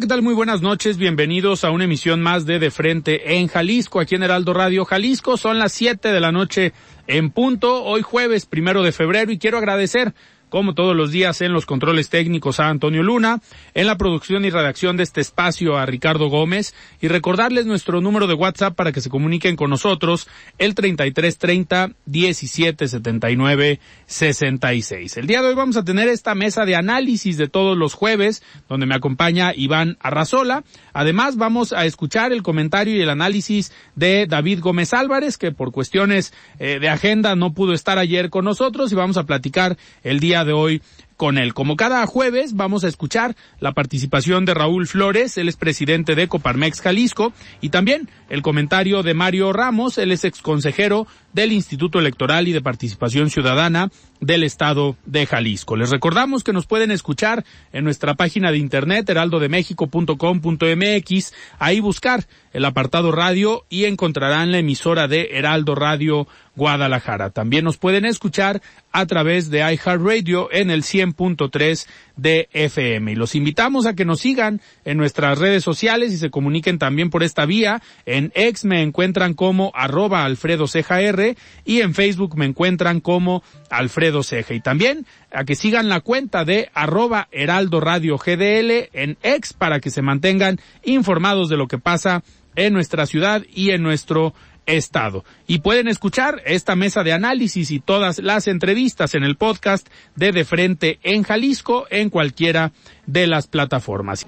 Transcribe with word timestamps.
¿Qué 0.00 0.06
tal? 0.06 0.22
Muy 0.22 0.34
buenas 0.34 0.62
noches. 0.62 0.96
Bienvenidos 0.96 1.64
a 1.64 1.72
una 1.72 1.84
emisión 1.84 2.20
más 2.20 2.46
de 2.46 2.60
De 2.60 2.70
Frente 2.70 3.36
en 3.36 3.48
Jalisco, 3.48 3.98
aquí 3.98 4.14
en 4.14 4.22
Heraldo 4.22 4.54
Radio 4.54 4.84
Jalisco. 4.84 5.36
Son 5.36 5.58
las 5.58 5.72
7 5.72 6.12
de 6.12 6.20
la 6.20 6.30
noche 6.30 6.72
en 7.08 7.30
punto, 7.30 7.82
hoy 7.82 8.02
jueves 8.02 8.46
primero 8.46 8.84
de 8.84 8.92
febrero, 8.92 9.32
y 9.32 9.38
quiero 9.38 9.58
agradecer 9.58 10.14
como 10.48 10.74
todos 10.74 10.96
los 10.96 11.10
días 11.10 11.40
en 11.40 11.52
los 11.52 11.66
controles 11.66 12.08
técnicos 12.08 12.60
a 12.60 12.68
Antonio 12.68 13.02
Luna, 13.02 13.40
en 13.74 13.86
la 13.86 13.96
producción 13.96 14.44
y 14.44 14.50
redacción 14.50 14.96
de 14.96 15.02
este 15.02 15.20
espacio 15.20 15.76
a 15.76 15.86
Ricardo 15.86 16.28
Gómez 16.28 16.74
y 17.00 17.08
recordarles 17.08 17.66
nuestro 17.66 18.00
número 18.00 18.26
de 18.26 18.34
WhatsApp 18.34 18.74
para 18.74 18.92
que 18.92 19.00
se 19.00 19.10
comuniquen 19.10 19.56
con 19.56 19.70
nosotros 19.70 20.28
el 20.58 20.74
3330 20.74 21.90
1779 22.06 23.80
66. 24.06 25.16
El 25.16 25.26
día 25.26 25.42
de 25.42 25.48
hoy 25.48 25.54
vamos 25.54 25.76
a 25.76 25.84
tener 25.84 26.08
esta 26.08 26.34
mesa 26.34 26.64
de 26.64 26.76
análisis 26.76 27.36
de 27.36 27.48
todos 27.48 27.76
los 27.76 27.94
jueves 27.94 28.42
donde 28.68 28.86
me 28.86 28.94
acompaña 28.94 29.52
Iván 29.54 29.96
Arrazola. 30.00 30.64
Además 30.92 31.36
vamos 31.36 31.72
a 31.72 31.84
escuchar 31.84 32.32
el 32.32 32.42
comentario 32.42 32.96
y 32.96 33.02
el 33.02 33.10
análisis 33.10 33.72
de 33.96 34.26
David 34.26 34.60
Gómez 34.60 34.94
Álvarez 34.94 35.38
que 35.38 35.52
por 35.52 35.72
cuestiones 35.72 36.32
eh, 36.58 36.78
de 36.80 36.88
agenda 36.88 37.36
no 37.36 37.52
pudo 37.52 37.72
estar 37.72 37.98
ayer 37.98 38.30
con 38.30 38.44
nosotros 38.44 38.92
y 38.92 38.94
vamos 38.94 39.16
a 39.16 39.24
platicar 39.24 39.76
el 40.02 40.20
día 40.20 40.37
de 40.44 40.52
hoy 40.52 40.82
con 41.18 41.36
él. 41.36 41.52
Como 41.52 41.76
cada 41.76 42.06
jueves 42.06 42.54
vamos 42.54 42.84
a 42.84 42.88
escuchar 42.88 43.36
la 43.60 43.72
participación 43.72 44.46
de 44.46 44.54
Raúl 44.54 44.86
Flores, 44.86 45.36
él 45.36 45.48
es 45.48 45.56
presidente 45.56 46.14
de 46.14 46.28
Coparmex 46.28 46.80
Jalisco, 46.80 47.34
y 47.60 47.68
también 47.68 48.08
el 48.30 48.40
comentario 48.40 49.02
de 49.02 49.14
Mario 49.14 49.52
Ramos, 49.52 49.98
él 49.98 50.12
es 50.12 50.24
exconsejero 50.24 51.08
del 51.32 51.50
Instituto 51.52 51.98
Electoral 51.98 52.46
y 52.48 52.52
de 52.52 52.62
Participación 52.62 53.28
Ciudadana 53.30 53.90
del 54.20 54.44
Estado 54.44 54.96
de 55.06 55.26
Jalisco. 55.26 55.76
Les 55.76 55.90
recordamos 55.90 56.44
que 56.44 56.52
nos 56.52 56.66
pueden 56.66 56.90
escuchar 56.90 57.44
en 57.72 57.84
nuestra 57.84 58.14
página 58.14 58.50
de 58.50 58.58
internet 58.58 59.08
heraldodemexico.com.mx, 59.10 61.32
ahí 61.58 61.80
buscar 61.80 62.26
el 62.52 62.64
apartado 62.64 63.12
radio 63.12 63.64
y 63.68 63.84
encontrarán 63.84 64.50
la 64.52 64.58
emisora 64.58 65.08
de 65.08 65.30
Heraldo 65.32 65.74
Radio 65.74 66.26
Guadalajara. 66.56 67.30
También 67.30 67.64
nos 67.64 67.76
pueden 67.76 68.04
escuchar 68.04 68.62
a 68.92 69.06
través 69.06 69.50
de 69.50 69.60
iHeartRadio 69.60 70.52
en 70.52 70.70
el 70.70 70.82
100.3 71.14 71.86
de 72.16 72.48
FM. 72.52 73.12
Y 73.12 73.14
los 73.14 73.34
invitamos 73.34 73.86
a 73.86 73.94
que 73.94 74.04
nos 74.04 74.20
sigan 74.20 74.60
en 74.84 74.96
nuestras 74.96 75.38
redes 75.38 75.64
sociales 75.64 76.12
y 76.12 76.18
se 76.18 76.30
comuniquen 76.30 76.78
también 76.78 77.10
por 77.10 77.22
esta 77.22 77.46
vía. 77.46 77.82
En 78.06 78.32
X 78.34 78.64
me 78.64 78.82
encuentran 78.82 79.34
como 79.34 79.72
arroba 79.74 80.24
Alfredo 80.24 80.66
Ceja 80.66 81.00
R 81.00 81.36
y 81.64 81.80
en 81.80 81.94
Facebook 81.94 82.36
me 82.36 82.46
encuentran 82.46 83.00
como 83.00 83.42
Alfredo 83.70 84.22
Ceja. 84.22 84.54
Y 84.54 84.60
también 84.60 85.06
a 85.32 85.44
que 85.44 85.54
sigan 85.54 85.88
la 85.88 86.00
cuenta 86.00 86.44
de 86.44 86.70
arroba 86.74 87.28
Heraldo 87.32 87.80
Radio 87.80 88.18
GDL 88.18 88.88
en 88.92 89.18
X 89.22 89.52
para 89.52 89.80
que 89.80 89.90
se 89.90 90.02
mantengan 90.02 90.58
informados 90.84 91.48
de 91.48 91.56
lo 91.56 91.68
que 91.68 91.78
pasa 91.78 92.22
en 92.56 92.72
nuestra 92.72 93.06
ciudad 93.06 93.44
y 93.54 93.70
en 93.70 93.82
nuestro 93.82 94.34
Estado. 94.68 95.24
Y 95.46 95.58
pueden 95.60 95.88
escuchar 95.88 96.42
esta 96.44 96.76
mesa 96.76 97.02
de 97.02 97.12
análisis 97.12 97.72
y 97.72 97.80
todas 97.80 98.18
las 98.18 98.46
entrevistas 98.46 99.14
en 99.14 99.24
el 99.24 99.36
podcast 99.36 99.88
de 100.14 100.30
De 100.30 100.44
Frente 100.44 101.00
en 101.02 101.24
Jalisco 101.24 101.86
en 101.90 102.10
cualquiera 102.10 102.72
de 103.06 103.26
las 103.26 103.48
plataformas. 103.48 104.26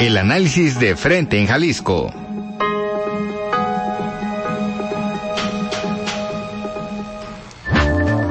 El 0.00 0.16
análisis 0.16 0.80
de 0.80 0.96
Frente 0.96 1.38
en 1.38 1.46
Jalisco. 1.46 2.12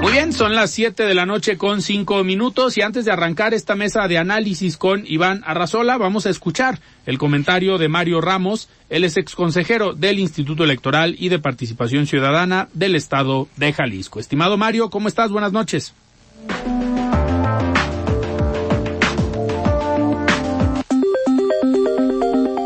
Muy 0.02 0.12
bien, 0.14 0.32
son 0.32 0.56
las 0.56 0.72
7 0.72 1.04
de 1.04 1.14
la 1.14 1.26
noche 1.26 1.58
con 1.58 1.82
5 1.82 2.24
minutos 2.24 2.78
y 2.78 2.82
antes 2.82 3.04
de 3.04 3.12
arrancar 3.12 3.54
esta 3.54 3.76
mesa 3.76 4.08
de 4.08 4.18
análisis 4.18 4.78
con 4.78 5.04
Iván 5.06 5.44
Arrazola, 5.46 5.98
vamos 5.98 6.26
a 6.26 6.30
escuchar 6.30 6.80
el 7.08 7.18
comentario 7.18 7.78
de 7.78 7.88
Mario 7.88 8.22
Ramos, 8.22 8.70
él 8.90 9.06
es 9.06 9.16
exconsejero 9.16 9.94
del 9.94 10.20
Instituto 10.20 10.66
Electoral 10.66 11.16
y 11.18 11.30
de 11.30 11.40
Participación 11.40 12.06
Ciudadana 12.06 12.68
del 12.74 12.96
Estado 12.96 13.48
de 13.56 13.72
Jalisco. 13.72 14.20
Estimado 14.20 14.58
Mario, 14.58 14.90
¿cómo 14.90 15.08
estás? 15.08 15.32
Buenas 15.32 15.54
noches. 15.54 15.94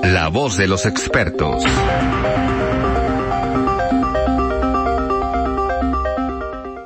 La 0.03 0.29
voz 0.29 0.57
de 0.57 0.67
los 0.67 0.87
expertos. 0.87 1.63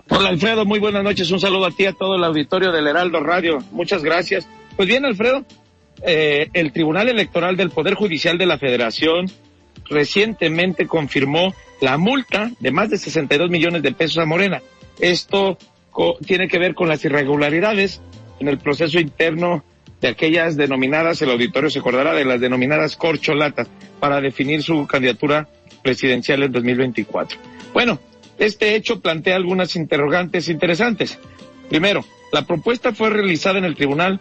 Hola 0.10 0.30
Alfredo, 0.30 0.66
muy 0.66 0.80
buenas 0.80 1.04
noches. 1.06 1.32
Un 1.32 1.40
saludo 1.40 1.68
a 1.68 1.72
ti, 1.72 1.86
a 1.86 1.94
todo 1.94 2.16
el 2.16 2.24
auditorio 2.26 2.74
del 2.74 2.88
Heraldo 2.88 3.22
Radio. 3.22 3.60
Muchas 3.72 4.04
gracias. 4.04 4.46
Pues 4.76 4.90
bien, 4.90 5.06
Alfredo, 5.06 5.46
eh, 6.02 6.50
el 6.54 6.72
Tribunal 6.72 7.10
Electoral 7.10 7.56
del 7.58 7.70
Poder 7.70 7.94
Judicial 7.94 8.38
de 8.38 8.46
la 8.46 8.58
Federación 8.58 9.32
recientemente 9.90 10.88
confirmó 10.88 11.54
la 11.82 11.98
multa 11.98 12.52
de 12.60 12.72
más 12.72 12.90
de 12.90 12.98
62 12.98 13.50
millones 13.50 13.84
de 13.84 13.92
pesos 13.92 14.18
a 14.18 14.26
Morena. 14.26 14.62
Esto 15.00 15.58
tiene 16.26 16.48
que 16.48 16.60
ver 16.60 16.74
con 16.74 16.90
las 16.90 17.04
irregularidades 17.06 18.02
en 18.40 18.48
el 18.48 18.58
proceso 18.58 19.00
interno 19.00 19.64
de 20.02 20.10
aquellas 20.10 20.58
denominadas, 20.58 21.22
el 21.22 21.32
auditorio 21.32 21.70
se 21.70 21.80
acordará 21.80 22.14
de 22.14 22.26
las 22.26 22.42
denominadas 22.42 22.96
corcholatas 22.96 23.68
para 24.00 24.22
definir 24.22 24.62
su 24.62 24.86
candidatura 24.88 25.48
presidencial 25.82 26.44
en 26.44 26.52
2024. 26.52 27.40
Bueno, 27.74 28.00
este 28.38 28.76
hecho 28.76 29.00
plantea 29.00 29.36
algunas 29.36 29.76
interrogantes 29.76 30.50
interesantes. 30.50 31.18
Primero, 31.70 32.04
la 32.32 32.46
propuesta 32.46 32.94
fue 32.94 33.10
realizada 33.10 33.58
en 33.58 33.66
el 33.66 33.76
tribunal 33.76 34.20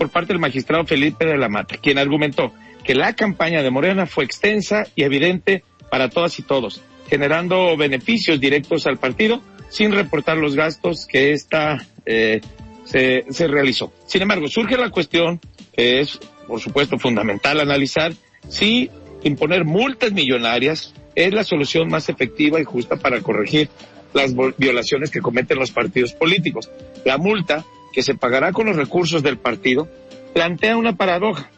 por 0.00 0.08
parte 0.08 0.32
del 0.32 0.40
magistrado 0.40 0.86
Felipe 0.86 1.26
de 1.26 1.36
la 1.36 1.50
Mata, 1.50 1.76
quien 1.76 1.98
argumentó 1.98 2.54
que 2.84 2.94
la 2.94 3.14
campaña 3.14 3.62
de 3.62 3.70
Morena 3.70 4.06
fue 4.06 4.24
extensa 4.24 4.86
y 4.96 5.02
evidente 5.02 5.62
para 5.90 6.08
todas 6.08 6.38
y 6.38 6.42
todos, 6.42 6.80
generando 7.10 7.76
beneficios 7.76 8.40
directos 8.40 8.86
al 8.86 8.96
partido 8.96 9.42
sin 9.68 9.92
reportar 9.92 10.38
los 10.38 10.56
gastos 10.56 11.04
que 11.06 11.32
ésta 11.32 11.86
eh, 12.06 12.40
se, 12.86 13.26
se 13.28 13.46
realizó. 13.46 13.92
Sin 14.06 14.22
embargo, 14.22 14.48
surge 14.48 14.78
la 14.78 14.88
cuestión, 14.88 15.38
que 15.76 16.00
es, 16.00 16.18
por 16.48 16.60
supuesto, 16.60 16.98
fundamental 16.98 17.60
analizar 17.60 18.14
si 18.48 18.90
imponer 19.22 19.66
multas 19.66 20.12
millonarias 20.12 20.94
es 21.14 21.34
la 21.34 21.44
solución 21.44 21.88
más 21.88 22.08
efectiva 22.08 22.58
y 22.58 22.64
justa 22.64 22.96
para 22.96 23.20
corregir 23.20 23.68
las 24.14 24.34
violaciones 24.56 25.10
que 25.10 25.20
cometen 25.20 25.58
los 25.58 25.72
partidos 25.72 26.14
políticos. 26.14 26.70
La 27.04 27.18
multa, 27.18 27.66
que 27.92 28.02
se 28.02 28.14
pagará 28.14 28.52
con 28.52 28.66
los 28.66 28.76
recursos 28.76 29.22
del 29.22 29.38
partido, 29.38 29.88
plantea 30.32 30.76
una 30.76 30.96
paradoja. 30.96 31.50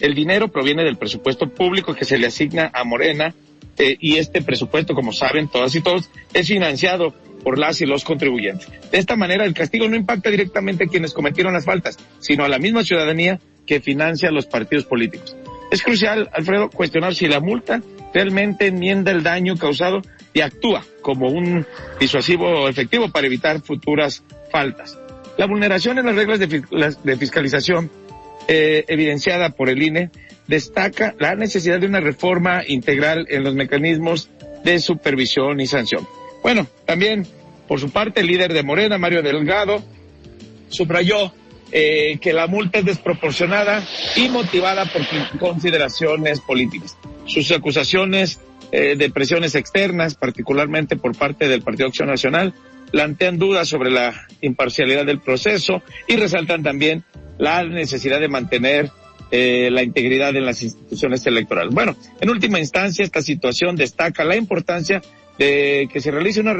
El 0.00 0.14
dinero 0.14 0.48
proviene 0.48 0.84
del 0.84 0.96
presupuesto 0.96 1.48
público 1.48 1.94
que 1.94 2.04
se 2.04 2.18
le 2.18 2.28
asigna 2.28 2.70
a 2.72 2.84
Morena 2.84 3.34
eh, 3.78 3.96
y 4.00 4.16
este 4.16 4.42
presupuesto, 4.42 4.94
como 4.94 5.12
saben 5.12 5.48
todas 5.48 5.74
y 5.74 5.80
todos, 5.80 6.10
es 6.34 6.48
financiado 6.48 7.14
por 7.42 7.58
las 7.58 7.80
y 7.80 7.86
los 7.86 8.04
contribuyentes. 8.04 8.68
De 8.90 8.98
esta 8.98 9.16
manera, 9.16 9.44
el 9.44 9.54
castigo 9.54 9.88
no 9.88 9.96
impacta 9.96 10.30
directamente 10.30 10.84
a 10.84 10.88
quienes 10.88 11.14
cometieron 11.14 11.52
las 11.52 11.64
faltas, 11.64 11.98
sino 12.18 12.44
a 12.44 12.48
la 12.48 12.58
misma 12.58 12.84
ciudadanía 12.84 13.40
que 13.66 13.80
financia 13.80 14.28
a 14.28 14.32
los 14.32 14.46
partidos 14.46 14.84
políticos. 14.84 15.36
Es 15.70 15.82
crucial, 15.82 16.30
Alfredo, 16.32 16.70
cuestionar 16.70 17.14
si 17.14 17.28
la 17.28 17.40
multa 17.40 17.82
realmente 18.14 18.66
enmienda 18.66 19.12
el 19.12 19.22
daño 19.22 19.56
causado 19.56 20.00
y 20.32 20.40
actúa 20.40 20.84
como 21.02 21.28
un 21.28 21.66
disuasivo 22.00 22.68
efectivo 22.68 23.10
para 23.10 23.26
evitar 23.26 23.60
futuras 23.60 24.24
faltas. 24.50 24.98
La 25.38 25.46
vulneración 25.46 25.98
en 25.98 26.06
las 26.06 26.16
reglas 26.16 26.40
de, 26.40 27.16
fiscalización 27.16 27.90
eh, 28.48 28.84
evidenciada 28.88 29.50
por 29.50 29.68
el 29.68 29.80
INE 29.80 30.10
destaca 30.48 31.14
la 31.20 31.36
necesidad 31.36 31.78
de 31.78 31.86
una 31.86 32.00
reforma 32.00 32.62
integral 32.66 33.24
en 33.30 33.44
los 33.44 33.54
mecanismos 33.54 34.30
de 34.64 34.80
supervisión 34.80 35.60
y 35.60 35.68
sanción. 35.68 36.06
Bueno, 36.42 36.66
también 36.84 37.24
por 37.68 37.78
su 37.78 37.90
parte 37.90 38.20
el 38.20 38.26
líder 38.26 38.52
de 38.52 38.64
Morena, 38.64 38.98
Mario 38.98 39.22
Delgado, 39.22 39.80
subrayó 40.70 41.32
eh, 41.70 42.18
que 42.20 42.32
la 42.32 42.48
multa 42.48 42.80
es 42.80 42.86
desproporcionada 42.86 43.86
y 44.16 44.28
motivada 44.30 44.86
por 44.86 45.02
consideraciones 45.38 46.40
políticas. 46.40 46.96
Sus 47.26 47.52
acusaciones 47.52 48.40
eh, 48.72 48.96
de 48.96 49.10
presiones 49.10 49.54
externas, 49.54 50.16
particularmente 50.16 50.96
por 50.96 51.16
parte 51.16 51.46
del 51.46 51.62
Partido 51.62 51.86
Acción 51.86 52.08
Nacional, 52.08 52.54
plantean 52.90 53.38
dudas 53.38 53.68
sobre 53.68 53.90
la 53.90 54.26
imparcialidad 54.40 55.06
del 55.06 55.20
proceso 55.20 55.82
y 56.06 56.16
resaltan 56.16 56.62
también 56.62 57.04
la 57.38 57.64
necesidad 57.64 58.20
de 58.20 58.28
mantener 58.28 58.90
eh, 59.30 59.68
la 59.70 59.82
integridad 59.82 60.34
en 60.36 60.46
las 60.46 60.62
instituciones 60.62 61.26
electorales. 61.26 61.74
Bueno, 61.74 61.96
en 62.20 62.30
última 62.30 62.58
instancia, 62.58 63.04
esta 63.04 63.22
situación 63.22 63.76
destaca 63.76 64.24
la 64.24 64.36
importancia 64.36 65.02
de 65.38 65.88
que 65.92 66.00
se 66.00 66.10
realice 66.10 66.40
una, 66.40 66.54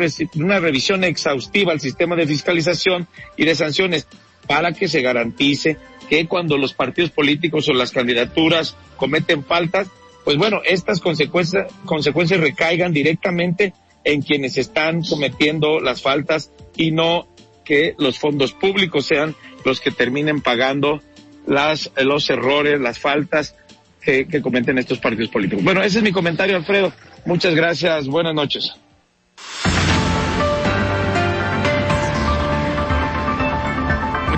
revisión 0.61 1.03
exhaustiva 1.03 1.73
al 1.73 1.81
sistema 1.81 2.15
de 2.15 2.27
fiscalización 2.27 3.09
y 3.37 3.45
de 3.45 3.55
sanciones 3.55 4.07
para 4.47 4.73
que 4.73 4.87
se 4.87 5.03
garantice 5.03 5.77
que 6.09 6.27
cuando 6.27 6.57
los 6.57 6.75
partidos 6.75 7.11
políticos 7.11 7.69
o 7.69 7.73
las 7.73 7.91
candidaturas 7.91 8.77
cometen 8.97 9.45
faltas, 9.45 9.89
pues 10.25 10.37
bueno, 10.37 10.61
estas 10.65 11.01
consecuencias 11.01 12.41
recaigan 12.41 12.93
directamente 12.93 13.73
en 14.09 14.23
quienes 14.23 14.57
están 14.57 15.03
cometiendo 15.03 15.81
las 15.81 16.01
faltas 16.01 16.51
y 16.77 16.93
no 16.93 17.29
que 17.63 17.95
los 17.99 18.19
fondos 18.19 18.55
públicos 18.55 19.05
sean 19.05 19.37
los 19.67 19.83
que 19.83 19.91
terminen 19.91 20.41
pagando 20.41 21.03
las, 21.47 21.91
los 22.03 22.31
errores, 22.31 22.81
las 22.81 22.99
faltas 22.99 23.55
que, 24.01 24.27
que 24.27 24.41
cometen 24.41 24.79
estos 24.79 24.99
partidos 24.99 25.31
políticos. 25.31 25.63
Bueno, 25.63 25.83
ese 25.83 25.99
es 25.99 26.05
mi 26.05 26.13
comentario, 26.13 26.57
Alfredo. 26.57 26.91
Muchas 27.27 27.55
gracias. 27.55 28.07
Buenas 28.07 28.35
noches. 28.35 28.73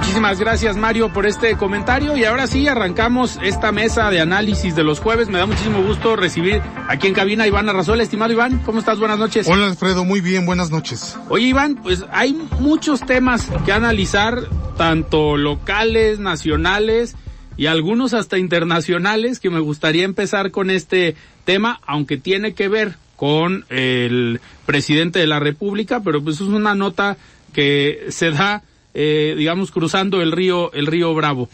Muchísimas 0.01 0.41
gracias 0.41 0.77
Mario 0.79 1.13
por 1.13 1.27
este 1.27 1.57
comentario 1.59 2.17
y 2.17 2.25
ahora 2.25 2.47
sí 2.47 2.67
arrancamos 2.67 3.39
esta 3.43 3.71
mesa 3.71 4.11
de 4.11 4.19
análisis 4.19 4.75
de 4.75 4.83
los 4.83 4.99
jueves. 4.99 5.29
Me 5.29 5.39
da 5.39 5.45
muchísimo 5.45 5.83
gusto 5.83 6.17
recibir 6.17 6.63
aquí 6.89 7.07
en 7.07 7.13
cabina 7.13 7.45
a 7.45 7.47
Iván 7.47 7.69
Arrazol. 7.69 8.01
Estimado 8.01 8.33
Iván, 8.33 8.61
¿cómo 8.65 8.79
estás? 8.79 8.99
Buenas 8.99 9.19
noches. 9.19 9.47
Hola 9.47 9.67
Alfredo, 9.67 10.07
muy 10.07 10.23
bien, 10.23 10.47
buenas 10.47 10.71
noches. 10.71 11.19
Oye 11.29 11.49
Iván, 11.49 11.77
pues 11.77 12.07
hay 12.13 12.33
muchos 12.59 13.05
temas 13.05 13.47
que 13.67 13.73
analizar, 13.73 14.49
tanto 14.79 15.37
locales, 15.37 16.19
nacionales 16.19 17.15
y 17.59 17.67
algunos 17.67 18.15
hasta 18.15 18.39
internacionales 18.39 19.39
que 19.39 19.51
me 19.51 19.61
gustaría 19.61 20.07
empezar 20.07 20.51
con 20.51 20.71
este 20.71 21.15
tema, 21.45 21.79
aunque 21.87 22.17
tiene 22.17 22.55
que 22.55 22.69
ver 22.69 22.97
con 23.17 23.67
el 23.69 24.41
presidente 24.65 25.19
de 25.19 25.27
la 25.27 25.41
República, 25.41 26.01
pero 26.01 26.25
pues 26.25 26.37
es 26.37 26.49
una 26.49 26.75
nota 26.75 27.19
que 27.53 28.07
se 28.09 28.31
da 28.31 28.63
eh, 28.95 29.35
digamos, 29.37 29.71
cruzando 29.71 30.21
el 30.21 30.33
río, 30.33 30.73
el 30.73 30.87
río 30.87 31.15
Bravo. 31.15 31.49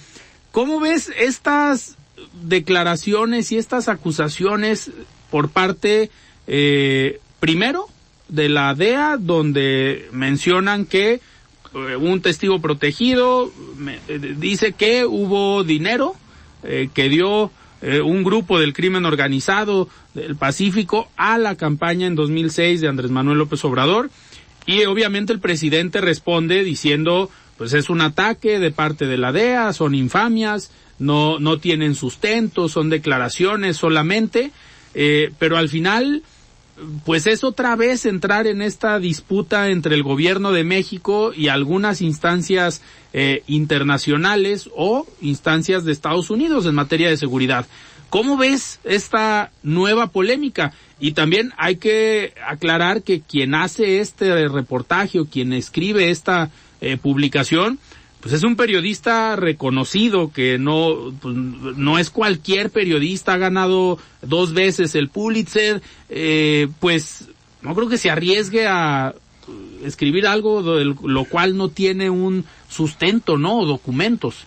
¿Cómo 0.52 0.80
ves 0.80 1.12
estas 1.18 1.96
declaraciones 2.42 3.52
y 3.52 3.58
estas 3.58 3.88
acusaciones 3.88 4.90
por 5.30 5.50
parte, 5.50 6.10
eh, 6.46 7.20
primero, 7.40 7.88
de 8.28 8.48
la 8.48 8.74
DEA, 8.74 9.18
donde 9.18 10.08
mencionan 10.12 10.86
que 10.86 11.20
eh, 11.74 11.96
un 11.96 12.22
testigo 12.22 12.60
protegido 12.60 13.52
dice 14.38 14.72
que 14.72 15.04
hubo 15.04 15.62
dinero 15.62 16.16
que 16.62 17.08
dio 17.08 17.52
un 17.82 18.24
grupo 18.24 18.58
del 18.58 18.72
crimen 18.72 19.04
organizado 19.04 19.88
del 20.14 20.34
Pacífico 20.34 21.08
a 21.16 21.38
la 21.38 21.54
campaña 21.54 22.08
en 22.08 22.16
2006 22.16 22.80
de 22.80 22.88
Andrés 22.88 23.12
Manuel 23.12 23.38
López 23.38 23.64
Obrador 23.64 24.10
y 24.66 24.84
obviamente 24.84 25.32
el 25.32 25.40
presidente 25.40 26.00
responde 26.00 26.64
diciendo, 26.64 27.30
pues 27.56 27.72
es 27.72 27.88
un 27.88 28.00
ataque 28.00 28.58
de 28.58 28.70
parte 28.70 29.06
de 29.06 29.16
la 29.16 29.32
DEA, 29.32 29.72
son 29.72 29.94
infamias, 29.94 30.70
no, 30.98 31.38
no 31.38 31.58
tienen 31.58 31.94
sustento, 31.94 32.68
son 32.68 32.90
declaraciones 32.90 33.76
solamente, 33.76 34.50
eh, 34.94 35.32
pero 35.38 35.56
al 35.56 35.68
final, 35.68 36.22
pues 37.04 37.26
es 37.26 37.44
otra 37.44 37.76
vez 37.76 38.06
entrar 38.06 38.46
en 38.46 38.60
esta 38.60 38.98
disputa 38.98 39.68
entre 39.70 39.94
el 39.94 40.02
gobierno 40.02 40.52
de 40.52 40.64
México 40.64 41.32
y 41.34 41.48
algunas 41.48 42.00
instancias 42.00 42.82
eh, 43.12 43.42
internacionales 43.46 44.68
o 44.74 45.06
instancias 45.20 45.84
de 45.84 45.92
Estados 45.92 46.30
Unidos 46.30 46.66
en 46.66 46.74
materia 46.74 47.08
de 47.08 47.16
seguridad. 47.16 47.66
¿Cómo 48.10 48.36
ves 48.36 48.78
esta 48.84 49.50
nueva 49.62 50.08
polémica? 50.08 50.72
Y 51.00 51.12
también 51.12 51.52
hay 51.56 51.76
que 51.76 52.34
aclarar 52.46 53.02
que 53.02 53.20
quien 53.20 53.54
hace 53.54 54.00
este 54.00 54.48
reportaje 54.48 55.20
o 55.20 55.26
quien 55.26 55.52
escribe 55.52 56.10
esta 56.10 56.50
eh, 56.80 56.96
publicación, 56.96 57.78
pues 58.20 58.32
es 58.34 58.44
un 58.44 58.56
periodista 58.56 59.36
reconocido 59.36 60.32
que 60.32 60.58
no, 60.58 61.12
pues, 61.20 61.36
no 61.36 61.98
es 61.98 62.10
cualquier 62.10 62.70
periodista, 62.70 63.34
ha 63.34 63.38
ganado 63.38 63.98
dos 64.22 64.52
veces 64.52 64.94
el 64.94 65.08
Pulitzer, 65.08 65.82
eh, 66.08 66.68
pues 66.80 67.28
no 67.62 67.74
creo 67.74 67.88
que 67.88 67.98
se 67.98 68.10
arriesgue 68.10 68.66
a 68.66 69.14
escribir 69.84 70.26
algo 70.26 70.62
de 70.62 70.84
lo 70.84 71.24
cual 71.24 71.56
no 71.56 71.68
tiene 71.68 72.10
un 72.10 72.44
sustento, 72.68 73.38
¿no? 73.38 73.60
O 73.60 73.66
documentos. 73.66 74.44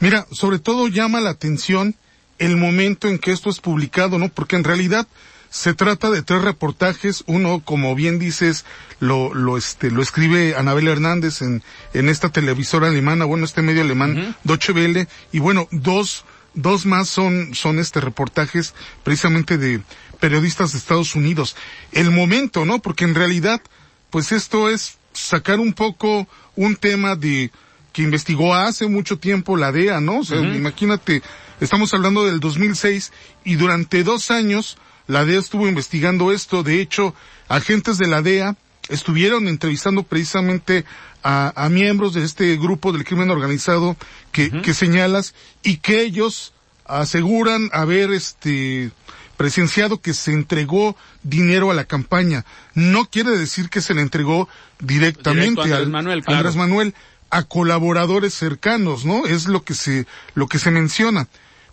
Mira, 0.00 0.26
sobre 0.30 0.58
todo 0.58 0.88
llama 0.88 1.20
la 1.20 1.30
atención 1.30 1.94
el 2.38 2.56
momento 2.56 3.08
en 3.08 3.18
que 3.18 3.32
esto 3.32 3.50
es 3.50 3.60
publicado, 3.60 4.18
¿no? 4.18 4.28
Porque 4.28 4.56
en 4.56 4.64
realidad 4.64 5.06
se 5.50 5.74
trata 5.74 6.10
de 6.10 6.22
tres 6.22 6.42
reportajes, 6.42 7.24
uno, 7.26 7.62
como 7.64 7.94
bien 7.94 8.18
dices, 8.18 8.64
lo, 9.00 9.32
lo, 9.34 9.56
este, 9.56 9.90
lo 9.90 10.02
escribe 10.02 10.54
Anabel 10.56 10.88
Hernández 10.88 11.40
en, 11.42 11.62
en 11.94 12.08
esta 12.08 12.28
televisora 12.28 12.88
alemana, 12.88 13.24
bueno, 13.24 13.44
este 13.44 13.62
medio 13.62 13.82
alemán, 13.82 14.36
Deutsche 14.44 14.72
Welle, 14.72 15.08
y 15.32 15.38
bueno, 15.38 15.66
dos, 15.70 16.24
dos 16.54 16.84
más 16.84 17.08
son, 17.08 17.54
son 17.54 17.78
este 17.78 18.00
reportajes 18.00 18.74
precisamente 19.04 19.56
de 19.56 19.80
periodistas 20.20 20.72
de 20.72 20.78
Estados 20.78 21.14
Unidos. 21.14 21.56
El 21.92 22.10
momento, 22.10 22.64
¿no? 22.64 22.80
Porque 22.80 23.04
en 23.04 23.14
realidad, 23.14 23.62
pues 24.10 24.32
esto 24.32 24.68
es 24.68 24.98
sacar 25.12 25.60
un 25.60 25.72
poco 25.72 26.28
un 26.56 26.76
tema 26.76 27.16
de, 27.16 27.50
que 27.92 28.02
investigó 28.02 28.54
hace 28.54 28.86
mucho 28.86 29.18
tiempo 29.18 29.56
la 29.56 29.72
DEA, 29.72 30.00
¿no? 30.00 30.18
O 30.18 30.24
sea, 30.24 30.38
imagínate, 30.40 31.22
estamos 31.60 31.92
hablando 31.94 32.24
del 32.24 32.40
2006 32.40 33.12
y 33.44 33.56
durante 33.56 34.04
dos 34.04 34.30
años, 34.30 34.78
la 35.06 35.24
DEA 35.24 35.38
estuvo 35.38 35.68
investigando 35.68 36.32
esto. 36.32 36.62
De 36.62 36.80
hecho, 36.80 37.14
agentes 37.48 37.98
de 37.98 38.06
la 38.06 38.22
DEA 38.22 38.56
estuvieron 38.88 39.48
entrevistando 39.48 40.02
precisamente 40.02 40.84
a, 41.22 41.68
miembros 41.70 42.14
de 42.14 42.24
este 42.24 42.56
grupo 42.56 42.92
del 42.92 43.04
crimen 43.04 43.30
organizado 43.30 43.96
que, 44.32 44.50
que 44.62 44.72
señalas 44.72 45.34
y 45.62 45.78
que 45.78 46.00
ellos 46.00 46.54
aseguran 46.86 47.68
haber 47.72 48.12
este 48.12 48.90
presenciado 49.36 50.00
que 50.00 50.14
se 50.14 50.32
entregó 50.32 50.96
dinero 51.22 51.70
a 51.70 51.74
la 51.74 51.84
campaña. 51.84 52.44
No 52.74 53.06
quiere 53.06 53.30
decir 53.30 53.70
que 53.70 53.80
se 53.80 53.94
le 53.94 54.02
entregó 54.02 54.48
directamente 54.80 55.60
a 55.60 55.76
Andrés, 55.76 55.88
Manuel, 55.88 56.24
Andrés 56.26 56.56
Manuel, 56.56 56.94
a 57.30 57.44
colaboradores 57.44 58.34
cercanos, 58.34 59.04
¿no? 59.04 59.26
Es 59.26 59.46
lo 59.46 59.62
que 59.62 59.74
se, 59.74 60.06
lo 60.34 60.48
que 60.48 60.58
se 60.58 60.70
menciona. 60.70 61.28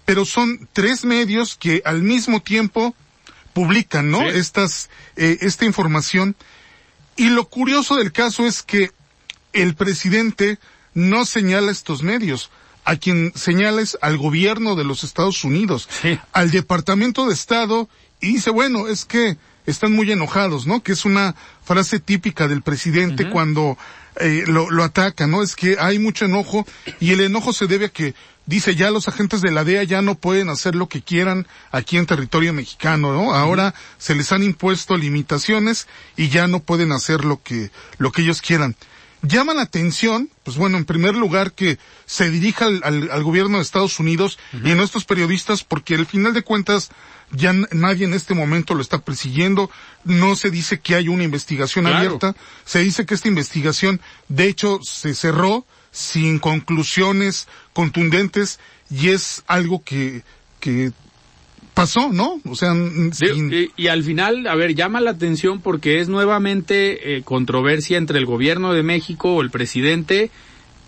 Pero 0.06 0.26
son 0.26 0.70
tres 0.74 1.04
medios 1.04 1.56
que 1.56 1.82
al 1.86 2.02
mismo 2.04 2.42
tiempo 2.42 2.96
publican, 3.54 4.12
¿no? 4.12 4.22
Estas, 4.28 4.90
eh, 5.16 5.38
esta 5.42 5.66
información. 5.66 6.36
Y 7.16 7.30
lo 7.30 7.46
curioso 7.46 7.96
del 7.96 8.12
caso 8.12 8.46
es 8.46 8.62
que 8.62 8.92
el 9.54 9.76
presidente 9.76 10.60
no 10.94 11.26
señala 11.26 11.72
estos 11.72 12.04
medios. 12.04 12.52
A 12.84 12.98
quien 12.98 13.32
señala 13.34 13.82
es 13.82 13.98
al 14.02 14.18
gobierno 14.18 14.76
de 14.76 14.84
los 14.84 15.04
Estados 15.04 15.44
Unidos, 15.44 15.90
al 16.34 16.52
Departamento 16.52 17.26
de 17.26 17.34
Estado, 17.34 17.90
y 18.22 18.34
dice, 18.34 18.52
bueno, 18.52 18.88
es 18.88 19.06
que 19.06 19.38
están 19.66 19.94
muy 19.94 20.12
enojados, 20.12 20.68
¿no? 20.68 20.84
Que 20.84 20.92
es 20.92 21.06
una 21.06 21.34
frase 21.64 22.00
típica 22.00 22.48
del 22.48 22.62
presidente 22.62 23.30
cuando 23.30 23.78
eh, 24.20 24.44
lo, 24.48 24.70
lo 24.70 24.84
ataca, 24.84 25.28
¿no? 25.28 25.42
Es 25.42 25.56
que 25.56 25.78
hay 25.80 25.98
mucho 25.98 26.26
enojo 26.26 26.68
y 27.00 27.12
el 27.12 27.22
enojo 27.22 27.54
se 27.54 27.68
debe 27.68 27.86
a 27.86 27.90
que 27.90 28.14
dice 28.46 28.75
ya 28.75 28.92
los 28.92 29.08
agentes 29.08 29.42
de 29.42 29.52
la 29.52 29.64
DEA 29.64 29.84
ya 29.84 30.02
no 30.02 30.16
pueden 30.16 30.50
hacer 30.50 30.75
lo 30.75 30.88
que 30.88 31.02
quieran 31.02 31.48
aquí 31.72 31.98
en 31.98 32.06
territorio 32.06 32.54
mexicano, 32.54 33.14
¿no? 33.14 33.34
Ahora 33.34 33.74
se 33.98 34.16
les 34.16 34.32
han 34.32 34.44
impuesto 34.44 34.98
limitaciones 34.98 35.88
y 36.16 36.30
ya 36.30 36.48
no 36.48 36.60
pueden 36.60 36.92
hacer 36.92 37.25
lo 37.25 37.42
que, 37.42 37.72
lo 37.98 38.12
que 38.12 38.22
ellos 38.22 38.42
quieran. 38.42 38.75
llama 39.22 39.54
la 39.54 39.64
atención, 39.64 40.30
pues 40.44 40.58
bueno, 40.58 40.78
en 40.78 40.86
primer 40.86 41.16
lugar 41.16 41.54
que 41.54 41.80
se 42.06 42.30
dirija 42.30 42.66
al, 42.66 42.82
al, 42.84 43.12
al 43.12 43.24
gobierno 43.24 43.58
de 43.58 43.64
Estados 43.64 44.00
Unidos 44.00 44.38
y 44.64 44.72
a 44.72 44.75
nuestros 44.75 45.06
periodistas 45.06 45.64
porque 45.64 45.96
al 45.96 46.06
final 46.06 46.34
de 46.34 46.44
cuentas 46.44 46.92
ya 47.32 47.54
nadie 47.72 48.06
en 48.06 48.14
este 48.14 48.34
momento 48.34 48.75
lo 48.75 48.82
está 48.82 49.00
persiguiendo, 49.00 49.70
no 50.04 50.36
se 50.36 50.52
dice 50.52 50.80
que 50.80 50.96
hay 50.96 51.08
una 51.08 51.24
investigación 51.24 51.86
claro. 51.86 51.98
abierta, 51.98 52.36
se 52.66 52.80
dice 52.80 53.06
que 53.06 53.16
esta 53.16 53.28
investigación 53.28 54.00
de 54.28 54.48
hecho 54.48 54.80
se 54.84 55.16
cerró 55.16 55.66
sin 55.96 56.40
conclusiones 56.40 57.48
contundentes 57.72 58.60
y 58.92 59.10
es 59.10 59.44
algo 59.48 59.82
que, 59.82 60.24
que 60.60 60.92
pasó, 61.74 62.12
¿no? 62.12 62.42
O 62.50 62.56
sea, 62.56 62.74
sin... 63.14 63.54
y, 63.54 63.72
y, 63.78 63.88
al 63.88 64.04
final, 64.04 64.46
a 64.48 64.56
ver, 64.56 64.75
llama 64.75 65.00
la 65.00 65.12
atención 65.12 65.62
porque 65.62 66.02
es 66.02 66.10
nuevamente 66.10 67.16
eh, 67.16 67.24
controversia 67.24 67.98
entre 67.98 68.20
el 68.20 68.25
gobierno 68.25 68.74
de 68.74 68.84
México 68.84 69.36
o 69.36 69.42
el 69.42 69.52
presidente 69.52 70.32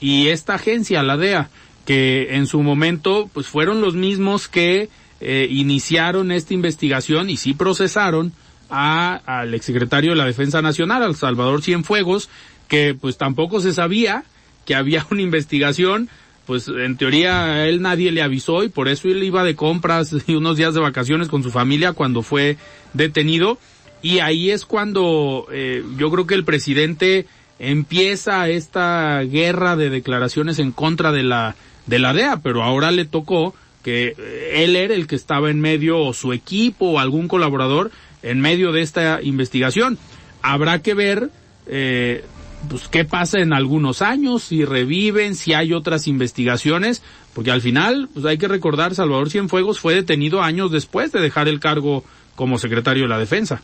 y 0.02 0.28
esta 0.28 0.56
agencia, 0.56 1.02
la 1.04 1.16
DEA, 1.16 1.50
que 1.86 2.36
en 2.36 2.46
su 2.46 2.62
momento, 2.62 3.30
pues 3.34 3.48
fueron 3.48 3.80
los 3.80 3.96
mismos 3.96 4.50
que 4.50 4.90
eh, 5.22 5.48
iniciaron 5.50 6.34
esta 6.34 6.54
investigación 6.54 7.30
y 7.30 7.38
sí 7.38 7.54
procesaron 7.54 8.34
a, 8.70 9.22
al 9.26 9.54
exsecretario 9.54 10.12
de 10.12 10.18
la 10.18 10.26
Defensa 10.26 10.62
Nacional, 10.62 11.02
al 11.02 11.16
Salvador 11.16 11.62
Cienfuegos, 11.62 12.30
que 12.68 12.94
pues 12.94 13.18
tampoco 13.18 13.62
se 13.62 13.74
sabía 13.74 14.26
que 14.68 14.76
había 14.76 15.08
una 15.10 15.24
investigación, 15.24 16.10
pues 16.46 16.68
en 16.68 16.98
teoría 16.98 17.66
él 17.68 17.82
nadie 17.82 18.12
le 18.12 18.22
avisó 18.22 18.64
y 18.64 18.70
por 18.70 18.88
eso 18.88 19.08
él 19.08 19.24
iba 19.24 19.44
de 19.44 19.56
compras 19.56 20.16
y 20.28 20.36
unos 20.36 20.58
días 20.58 20.76
de 20.76 20.82
vacaciones 20.82 21.30
con 21.30 21.42
su 21.42 21.50
familia 21.50 21.94
cuando 21.94 22.22
fue 22.22 22.58
detenido 22.94 23.58
y 24.04 24.20
ahí 24.20 24.52
es 24.52 24.66
cuando 24.66 25.48
eh, 25.52 25.84
yo 25.98 26.12
creo 26.12 26.28
que 26.28 26.36
el 26.36 26.44
presidente 26.44 27.26
empieza 27.60 28.48
esta 28.50 29.22
guerra 29.22 29.76
de 29.76 29.90
declaraciones 29.90 30.60
en 30.60 30.72
contra 30.72 31.12
de 31.12 31.24
la 31.24 31.56
de 31.88 32.00
la 32.00 32.14
DEA, 32.14 32.42
pero 32.44 32.64
ahora 32.64 32.92
le 32.92 33.06
tocó 33.06 33.56
que 33.82 34.14
él 34.54 34.76
era 34.76 34.94
el 34.94 35.08
que 35.08 35.16
estaba 35.16 35.50
en 35.50 35.62
medio 35.62 36.00
o 36.00 36.14
su 36.14 36.34
equipo 36.34 36.92
o 36.92 37.00
algún 37.00 37.30
colaborador 37.30 37.92
en 38.22 38.42
medio 38.42 38.74
de 38.74 38.82
esta 38.82 39.22
investigación. 39.22 39.98
Habrá 40.42 40.82
que 40.82 40.94
ver 40.94 41.30
eh, 41.68 42.26
pues 42.70 42.88
qué 42.88 43.06
pasa 43.06 43.40
en 43.40 43.54
algunos 43.54 44.02
años, 44.02 44.44
si 44.44 44.66
reviven, 44.66 45.36
si 45.36 45.54
hay 45.54 45.74
otras 45.74 46.08
investigaciones, 46.08 47.02
porque 47.34 47.52
al 47.52 47.62
final, 47.62 48.10
pues 48.14 48.26
hay 48.26 48.38
que 48.38 48.48
recordar, 48.48 48.96
Salvador 48.96 49.30
Cienfuegos 49.30 49.80
fue 49.80 49.94
detenido 49.94 50.42
años 50.42 50.72
después 50.72 51.12
de 51.12 51.22
dejar 51.22 51.48
el 51.48 51.60
cargo 51.60 52.04
como 52.36 52.58
secretario 52.58 53.04
de 53.04 53.10
la 53.10 53.20
defensa. 53.20 53.62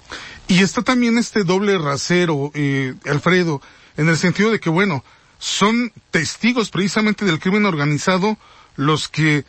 Y 0.48 0.60
está 0.60 0.82
también 0.82 1.18
este 1.18 1.44
doble 1.44 1.78
rasero, 1.78 2.52
eh, 2.54 2.96
Alfredo, 3.06 3.62
en 3.98 4.10
el 4.10 4.18
sentido 4.18 4.52
de 4.52 4.60
que, 4.60 4.70
bueno, 4.70 5.04
son 5.40 5.92
testigos 6.12 6.70
precisamente 6.70 7.26
del 7.26 7.40
crimen 7.40 7.66
organizado 7.66 8.38
los 8.76 9.10
que 9.10 9.44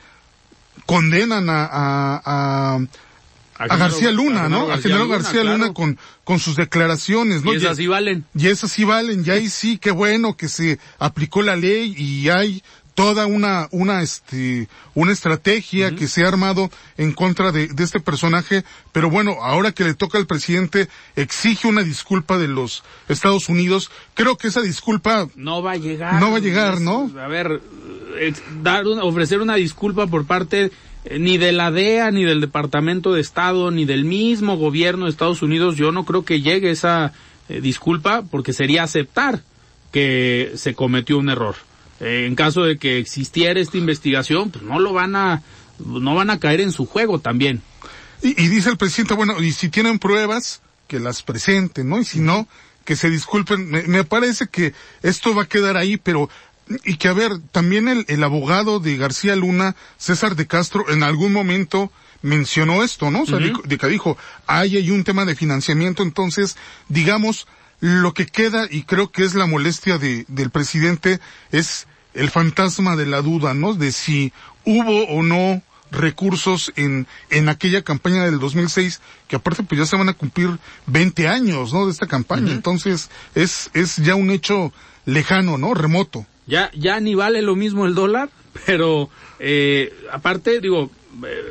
condenan 0.87 1.49
a, 1.49 1.65
a, 1.65 2.77
a 2.77 2.79
a, 3.59 3.65
a 3.65 3.77
García 3.77 4.11
Luna, 4.11 4.49
¿no? 4.49 4.71
A 4.71 4.79
General 4.79 5.09
García 5.09 5.43
Luna, 5.43 5.57
Luna 5.57 5.75
con, 5.75 5.99
con 6.25 6.39
sus 6.39 6.57
declaraciones, 6.57 7.43
¿no? 7.45 7.53
Y 7.53 7.57
esas 7.57 7.77
sí 7.77 7.87
valen. 7.87 8.25
Y 8.35 8.49
esas 8.49 8.73
sí 8.73 8.85
valen, 8.85 9.25
y 9.27 9.31
ahí 9.31 9.49
sí, 9.49 9.79
qué 9.79 9.91
bueno 9.91 10.37
que 10.37 10.49
se 10.49 10.79
aplicó 10.99 11.43
la 11.43 11.57
ley 11.57 11.95
y 11.97 12.29
hay 12.29 12.63
toda 12.95 13.27
una, 13.27 13.69
una, 13.73 14.03
este, 14.03 14.69
una 14.95 15.13
estrategia 15.13 15.89
uh 15.89 15.91
-huh. 15.91 15.99
que 15.99 16.07
se 16.07 16.25
ha 16.25 16.29
armado 16.29 16.71
en 16.97 17.13
contra 17.13 17.51
de, 17.51 17.67
de, 17.67 17.85
este 17.85 18.01
personaje, 18.01 18.65
pero 18.93 19.11
bueno, 19.11 19.37
ahora 19.43 19.73
que 19.73 19.85
le 19.85 19.95
toca 19.95 20.17
al 20.17 20.27
presidente, 20.27 20.89
exige 21.17 21.67
una 21.67 21.83
disculpa 21.83 22.39
de 22.39 22.49
los 22.49 22.85
Estados 23.09 23.49
Unidos, 23.49 23.91
creo 24.15 24.37
que 24.37 24.49
esa 24.49 24.63
disculpa 24.63 25.29
no 25.35 25.63
va 25.63 25.73
a 25.73 25.77
llegar. 25.77 26.21
No 26.21 26.31
va 26.31 26.37
a 26.37 26.41
llegar, 26.41 26.81
¿no? 26.81 27.11
A 27.19 27.27
ver, 27.27 27.61
dar 28.63 28.87
una, 28.87 29.03
ofrecer 29.03 29.41
una 29.41 29.57
disculpa 29.57 30.07
por 30.07 30.25
parte 30.25 30.71
ni 31.19 31.39
de 31.39 31.53
la 31.53 31.71
DEA, 31.71 32.11
ni 32.11 32.25
del 32.25 32.41
Departamento 32.41 33.13
de 33.13 33.21
Estado, 33.21 33.71
ni 33.71 33.85
del 33.85 34.05
mismo 34.05 34.57
gobierno 34.57 35.05
de 35.05 35.11
Estados 35.11 35.43
Unidos, 35.43 35.77
yo 35.77 35.93
no 35.93 36.05
creo 36.05 36.25
que 36.25 36.41
llegue 36.41 36.71
esa 36.71 37.13
eh, 37.49 37.61
disculpa 37.61 38.23
porque 38.31 38.53
sería 38.53 38.83
aceptar 38.83 39.43
que 39.93 40.53
se 40.57 40.75
cometió 40.75 41.19
un 41.19 41.31
error. 41.31 41.57
Eh, 42.01 42.25
en 42.27 42.35
caso 42.35 42.63
de 42.63 42.79
que 42.79 42.99
existiera 42.99 43.61
esta 43.61 43.77
investigación, 43.77 44.51
pues 44.51 44.65
no 44.65 44.79
lo 44.79 44.93
van 44.93 45.15
a, 45.15 45.43
no 45.85 46.15
van 46.15 46.31
a 46.31 46.41
caer 46.41 46.61
en 46.61 46.73
su 46.73 46.87
juego 46.87 47.19
también. 47.19 47.63
Y, 48.23 48.31
y 48.43 48.49
dice 48.49 48.71
el 48.71 48.77
presidente, 48.77 49.15
bueno, 49.15 49.41
y 49.43 49.53
si 49.53 49.69
tienen 49.69 49.99
pruebas, 49.99 50.63
que 50.89 51.01
las 51.01 51.23
presenten, 51.23 51.89
¿no? 51.89 52.01
Y 52.01 52.05
si 52.05 52.21
no, 52.21 52.49
que 52.85 52.97
se 52.97 53.11
disculpen. 53.11 53.71
Me, 53.71 53.83
me 53.85 54.05
parece 54.05 54.47
que 54.49 54.75
esto 55.03 55.35
va 55.35 55.45
a 55.45 55.49
quedar 55.49 55.77
ahí, 55.77 55.97
pero 55.97 56.29
y 56.85 56.97
que 56.97 57.09
a 57.09 57.13
ver, 57.13 57.39
también 57.53 57.89
el, 57.89 58.05
el, 58.09 58.25
abogado 58.25 58.81
de 58.81 58.97
García 58.97 59.37
Luna, 59.37 59.77
César 59.99 60.35
de 60.37 60.47
Castro, 60.47 60.91
en 60.91 61.03
algún 61.03 61.33
momento 61.33 61.91
mencionó 62.23 62.83
esto, 62.83 63.11
¿no? 63.11 63.23
O 63.23 63.27
sea, 63.27 63.37
uh 63.37 63.41
-huh. 63.41 63.63
de, 63.65 63.79
que 63.79 63.87
dijo, 63.89 64.17
hay, 64.47 64.77
hay 64.77 64.91
un 64.91 65.05
tema 65.05 65.25
de 65.27 65.37
financiamiento, 65.37 66.03
entonces, 66.03 66.57
digamos, 66.89 67.47
lo 67.81 68.15
que 68.15 68.27
queda, 68.27 68.67
y 68.71 68.85
creo 68.85 69.11
que 69.11 69.25
es 69.25 69.35
la 69.35 69.47
molestia 69.47 69.99
de, 69.99 70.25
del 70.29 70.51
presidente, 70.51 71.21
es 71.53 71.87
el 72.15 72.31
fantasma 72.31 72.97
de 72.97 73.07
la 73.07 73.21
duda, 73.21 73.53
¿no? 73.53 73.75
De 73.75 73.93
si 73.93 74.33
hubo 74.65 75.05
o 75.05 75.23
no 75.23 75.63
recursos 75.91 76.73
en, 76.77 77.07
en 77.29 77.49
aquella 77.51 77.83
campaña 77.83 78.25
del 78.25 78.39
2006, 78.39 79.01
que 79.29 79.37
aparte 79.37 79.63
pues 79.63 79.79
ya 79.79 79.87
se 79.87 79.97
van 79.97 80.09
a 80.09 80.15
cumplir 80.15 80.59
20 80.87 81.29
años, 81.29 81.75
¿no? 81.75 81.85
De 81.85 81.93
esta 81.93 82.07
campaña. 82.07 82.47
Uh 82.47 82.49
-huh. 82.49 82.53
Entonces, 82.53 83.11
es, 83.35 83.71
es 83.75 83.97
ya 83.97 84.15
un 84.15 84.31
hecho 84.31 84.73
lejano, 85.05 85.59
¿no? 85.59 85.75
Remoto 85.75 86.27
ya, 86.47 86.71
ya 86.75 87.01
ni 87.01 87.15
vale 87.15 87.43
lo 87.43 87.57
mismo 87.57 87.87
el 87.87 87.95
dólar, 87.95 88.31
pero 88.67 89.09
eh, 89.39 89.93
aparte, 90.13 90.61
digo, 90.61 90.91
eh, 91.27 91.43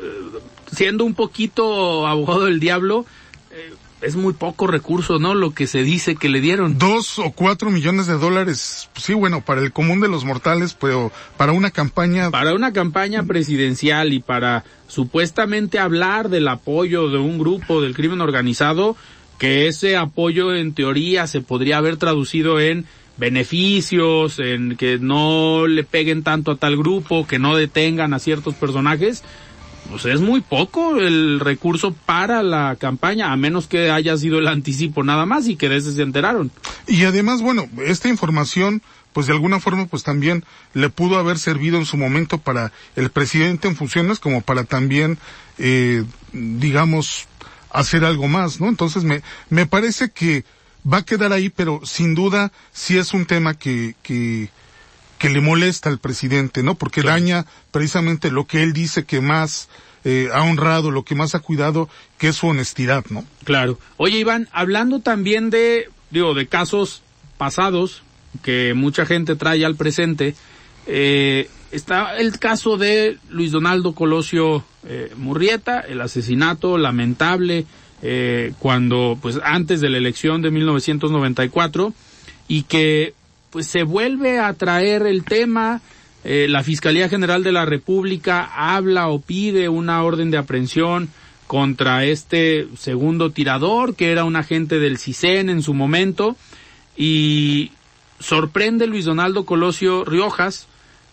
siendo 0.72 1.04
un 1.04 1.14
poquito 1.14 2.06
abogado 2.06 2.44
del 2.44 2.60
diablo, 2.60 3.06
eh, 3.50 3.72
es 4.02 4.16
muy 4.16 4.34
poco 4.34 4.66
recurso, 4.66 5.18
¿no? 5.18 5.34
Lo 5.34 5.52
que 5.52 5.66
se 5.66 5.82
dice 5.82 6.16
que 6.16 6.28
le 6.28 6.40
dieron. 6.40 6.78
Dos 6.78 7.18
o 7.18 7.32
cuatro 7.32 7.70
millones 7.70 8.06
de 8.06 8.18
dólares, 8.18 8.88
sí, 8.96 9.14
bueno, 9.14 9.44
para 9.44 9.62
el 9.62 9.72
común 9.72 10.00
de 10.00 10.08
los 10.08 10.24
mortales, 10.24 10.76
pero 10.78 11.10
para 11.36 11.52
una 11.52 11.70
campaña. 11.70 12.30
Para 12.30 12.54
una 12.54 12.72
campaña 12.72 13.24
presidencial 13.24 14.12
y 14.12 14.20
para 14.20 14.64
supuestamente 14.88 15.78
hablar 15.78 16.28
del 16.28 16.48
apoyo 16.48 17.08
de 17.08 17.18
un 17.18 17.38
grupo 17.38 17.80
del 17.80 17.94
crimen 17.94 18.20
organizado, 18.20 18.96
que 19.38 19.66
ese 19.66 19.96
apoyo 19.96 20.54
en 20.54 20.74
teoría 20.74 21.26
se 21.26 21.40
podría 21.40 21.78
haber 21.78 21.96
traducido 21.96 22.60
en 22.60 22.86
beneficios, 23.16 24.38
en 24.38 24.76
que 24.76 24.98
no 24.98 25.66
le 25.66 25.84
peguen 25.84 26.22
tanto 26.22 26.52
a 26.52 26.56
tal 26.56 26.76
grupo, 26.76 27.26
que 27.26 27.38
no 27.38 27.56
detengan 27.56 28.12
a 28.14 28.18
ciertos 28.18 28.54
personajes, 28.54 29.22
pues 29.90 30.04
es 30.06 30.20
muy 30.20 30.40
poco 30.40 30.96
el 30.96 31.40
recurso 31.40 31.94
para 32.06 32.42
la 32.42 32.76
campaña, 32.76 33.32
a 33.32 33.36
menos 33.36 33.66
que 33.66 33.90
haya 33.90 34.16
sido 34.16 34.38
el 34.38 34.48
anticipo 34.48 35.04
nada 35.04 35.26
más 35.26 35.46
y 35.46 35.56
que 35.56 35.68
de 35.68 35.76
ese 35.76 35.92
se 35.92 36.02
enteraron. 36.02 36.50
Y 36.86 37.04
además, 37.04 37.42
bueno, 37.42 37.68
esta 37.84 38.08
información, 38.08 38.82
pues 39.12 39.26
de 39.26 39.34
alguna 39.34 39.60
forma, 39.60 39.86
pues 39.86 40.02
también 40.02 40.44
le 40.72 40.88
pudo 40.88 41.18
haber 41.18 41.38
servido 41.38 41.78
en 41.78 41.86
su 41.86 41.96
momento 41.96 42.38
para 42.38 42.72
el 42.96 43.10
presidente 43.10 43.68
en 43.68 43.76
funciones, 43.76 44.18
como 44.18 44.40
para 44.40 44.64
también, 44.64 45.18
eh, 45.58 46.04
digamos, 46.32 47.26
hacer 47.70 48.04
algo 48.04 48.28
más, 48.28 48.60
¿no? 48.60 48.68
Entonces 48.68 49.04
me, 49.04 49.22
me 49.50 49.66
parece 49.66 50.10
que 50.10 50.44
va 50.90 50.98
a 50.98 51.04
quedar 51.04 51.32
ahí, 51.32 51.50
pero 51.50 51.80
sin 51.84 52.14
duda 52.14 52.52
sí 52.72 52.96
es 52.98 53.14
un 53.14 53.26
tema 53.26 53.54
que, 53.54 53.94
que, 54.02 54.50
que 55.18 55.30
le 55.30 55.40
molesta 55.40 55.88
al 55.88 55.98
presidente, 55.98 56.62
¿no? 56.62 56.74
Porque 56.74 57.00
claro. 57.00 57.20
daña 57.20 57.46
precisamente 57.70 58.30
lo 58.30 58.46
que 58.46 58.62
él 58.62 58.72
dice 58.72 59.04
que 59.04 59.20
más 59.20 59.68
eh, 60.04 60.28
ha 60.32 60.42
honrado, 60.42 60.90
lo 60.90 61.02
que 61.02 61.14
más 61.14 61.34
ha 61.34 61.40
cuidado, 61.40 61.88
que 62.18 62.28
es 62.28 62.36
su 62.36 62.46
honestidad, 62.48 63.04
¿no? 63.08 63.24
Claro. 63.44 63.78
Oye, 63.96 64.18
Iván, 64.18 64.48
hablando 64.52 65.00
también 65.00 65.50
de, 65.50 65.88
digo, 66.10 66.34
de 66.34 66.46
casos 66.46 67.02
pasados 67.38 68.02
que 68.42 68.74
mucha 68.74 69.06
gente 69.06 69.36
trae 69.36 69.64
al 69.64 69.76
presente, 69.76 70.34
eh, 70.86 71.48
está 71.70 72.18
el 72.18 72.38
caso 72.38 72.76
de 72.76 73.18
Luis 73.30 73.52
Donaldo 73.52 73.94
Colosio 73.94 74.64
eh, 74.84 75.12
Murrieta, 75.16 75.80
el 75.80 76.00
asesinato 76.00 76.76
lamentable, 76.76 77.64
eh, 78.06 78.52
cuando, 78.58 79.18
pues 79.20 79.40
antes 79.42 79.80
de 79.80 79.88
la 79.88 79.96
elección 79.96 80.42
de 80.42 80.50
1994, 80.50 81.94
y 82.48 82.64
que 82.64 83.14
pues 83.48 83.66
se 83.66 83.82
vuelve 83.82 84.38
a 84.38 84.52
traer 84.52 85.06
el 85.06 85.24
tema, 85.24 85.80
eh, 86.22 86.46
la 86.50 86.62
Fiscalía 86.62 87.08
General 87.08 87.42
de 87.42 87.52
la 87.52 87.64
República 87.64 88.44
habla 88.54 89.08
o 89.08 89.20
pide 89.20 89.70
una 89.70 90.02
orden 90.02 90.30
de 90.30 90.36
aprehensión 90.36 91.08
contra 91.46 92.04
este 92.04 92.68
segundo 92.76 93.30
tirador, 93.30 93.96
que 93.96 94.12
era 94.12 94.24
un 94.24 94.36
agente 94.36 94.78
del 94.78 94.98
CISEN 94.98 95.48
en 95.48 95.62
su 95.62 95.72
momento, 95.72 96.36
y 96.98 97.70
sorprende 98.20 98.86
Luis 98.86 99.06
Donaldo 99.06 99.46
Colosio 99.46 100.04
Riojas, 100.04 100.66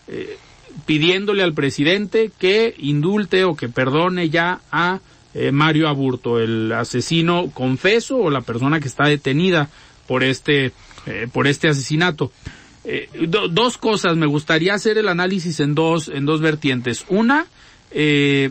eh, 0.08 0.36
pidiéndole 0.84 1.42
al 1.42 1.54
presidente 1.54 2.30
que 2.38 2.74
indulte 2.76 3.44
o 3.44 3.56
que 3.56 3.70
perdone 3.70 4.28
ya 4.28 4.60
a 4.70 5.00
eh, 5.34 5.52
Mario 5.52 5.88
Aburto, 5.88 6.40
el 6.40 6.72
asesino 6.72 7.50
confeso 7.52 8.16
o 8.18 8.30
la 8.30 8.40
persona 8.40 8.80
que 8.80 8.88
está 8.88 9.06
detenida 9.08 9.68
por 10.06 10.24
este 10.24 10.72
eh, 11.06 11.26
por 11.32 11.48
este 11.48 11.68
asesinato. 11.68 12.30
Eh, 12.84 13.08
dos 13.50 13.76
cosas, 13.76 14.16
me 14.16 14.26
gustaría 14.26 14.74
hacer 14.74 14.98
el 14.98 15.08
análisis 15.08 15.58
en 15.58 15.74
dos, 15.74 16.08
en 16.08 16.26
dos 16.26 16.40
vertientes. 16.40 17.04
Una, 17.08 17.46
eh, 17.90 18.50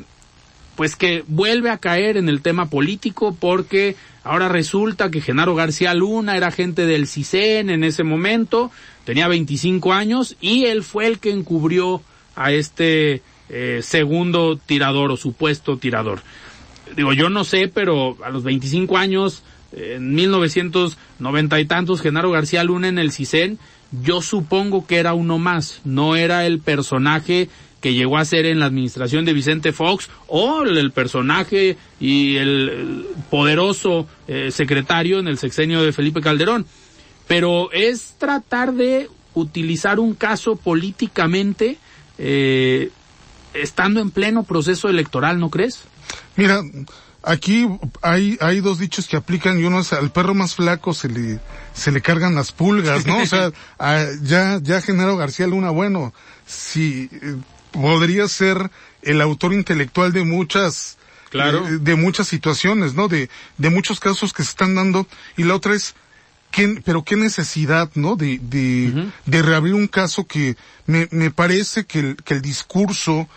pues 0.75 0.97
que 0.97 1.23
vuelve 1.27 1.69
a 1.69 1.77
caer 1.77 2.17
en 2.17 2.27
el 2.27 2.41
tema 2.41 2.69
político 2.69 3.35
porque 3.39 3.95
ahora 4.23 4.49
resulta 4.49 5.09
que 5.11 5.21
Genaro 5.21 5.55
García 5.55 5.93
Luna 5.93 6.35
era 6.35 6.47
agente 6.47 6.85
del 6.85 7.07
CISEN 7.07 7.69
en 7.69 7.85
ese 7.85 8.03
momento, 8.03 8.69
tenía 9.05 9.29
25 9.29 9.93
años 9.93 10.35
y 10.41 10.65
él 10.65 10.83
fue 10.83 11.07
el 11.07 11.19
que 11.19 11.31
encubrió 11.31 12.01
a 12.35 12.51
este 12.51 13.21
segundo 13.81 14.55
tirador 14.55 15.11
o 15.11 15.17
supuesto 15.17 15.75
tirador. 15.75 16.21
Digo, 16.95 17.13
yo 17.13 17.29
no 17.29 17.43
sé, 17.43 17.67
pero 17.67 18.17
a 18.23 18.29
los 18.29 18.43
25 18.43 18.97
años, 18.97 19.43
en 19.71 20.13
1990 20.13 21.59
y 21.59 21.65
tantos, 21.65 22.01
Genaro 22.01 22.31
García 22.31 22.63
Luna 22.63 22.87
en 22.87 22.99
el 22.99 23.11
CISEN, 23.11 23.59
yo 24.03 24.21
supongo 24.21 24.85
que 24.87 24.97
era 24.97 25.13
uno 25.13 25.37
más, 25.37 25.81
no 25.83 26.15
era 26.15 26.45
el 26.45 26.59
personaje 26.59 27.49
que 27.81 27.93
llegó 27.93 28.17
a 28.17 28.25
ser 28.25 28.45
en 28.45 28.59
la 28.59 28.67
administración 28.67 29.25
de 29.25 29.33
Vicente 29.33 29.73
Fox 29.73 30.09
o 30.27 30.63
el 30.63 30.91
personaje 30.91 31.77
y 31.99 32.37
el 32.37 33.05
poderoso 33.29 34.07
eh, 34.27 34.51
secretario 34.51 35.19
en 35.19 35.27
el 35.27 35.39
sexenio 35.39 35.81
de 35.81 35.91
Felipe 35.91 36.21
Calderón. 36.21 36.65
Pero 37.27 37.71
es 37.71 38.15
tratar 38.19 38.73
de 38.73 39.09
utilizar 39.33 39.99
un 39.99 40.13
caso 40.13 40.55
políticamente 40.57 41.77
eh, 42.17 42.91
estando 43.53 43.99
en 43.99 44.11
pleno 44.11 44.43
proceso 44.43 44.87
electoral, 44.87 45.39
¿no 45.39 45.49
crees? 45.49 45.85
Mira, 46.41 46.63
aquí 47.21 47.67
hay, 48.01 48.35
hay 48.41 48.61
dos 48.61 48.79
dichos 48.79 49.07
que 49.07 49.15
aplican 49.15 49.59
y 49.59 49.63
uno 49.63 49.81
es 49.81 49.93
al 49.93 50.11
perro 50.11 50.33
más 50.33 50.55
flaco 50.55 50.91
se 50.95 51.07
le, 51.07 51.39
se 51.71 51.91
le 51.91 52.01
cargan 52.01 52.33
las 52.33 52.51
pulgas, 52.51 53.05
¿no? 53.05 53.19
O 53.19 53.25
sea, 53.27 53.51
ya, 54.23 54.59
ya 54.59 54.81
Genaro 54.81 55.17
García 55.17 55.45
Luna, 55.45 55.69
bueno, 55.69 56.15
si 56.47 57.09
eh, 57.11 57.35
podría 57.71 58.27
ser 58.27 58.71
el 59.03 59.21
autor 59.21 59.53
intelectual 59.53 60.13
de 60.13 60.23
muchas, 60.23 60.97
claro. 61.29 61.63
de, 61.63 61.77
de, 61.77 61.95
muchas 61.95 62.27
situaciones, 62.27 62.95
¿no? 62.95 63.07
De, 63.07 63.29
de 63.59 63.69
muchos 63.69 63.99
casos 63.99 64.33
que 64.33 64.41
se 64.41 64.49
están 64.49 64.73
dando. 64.73 65.05
Y 65.37 65.43
la 65.43 65.53
otra 65.53 65.75
es, 65.75 65.93
¿qué, 66.49 66.81
pero 66.83 67.03
qué 67.03 67.17
necesidad, 67.17 67.91
¿no? 67.93 68.15
De, 68.15 68.39
de, 68.41 68.91
uh 68.91 68.97
-huh. 68.97 69.11
de 69.27 69.41
reabrir 69.43 69.75
un 69.75 69.87
caso 69.87 70.25
que 70.25 70.55
me, 70.87 71.07
me 71.11 71.29
parece 71.29 71.85
que 71.85 71.99
el, 71.99 72.15
que 72.15 72.33
el 72.33 72.41
discurso, 72.41 73.29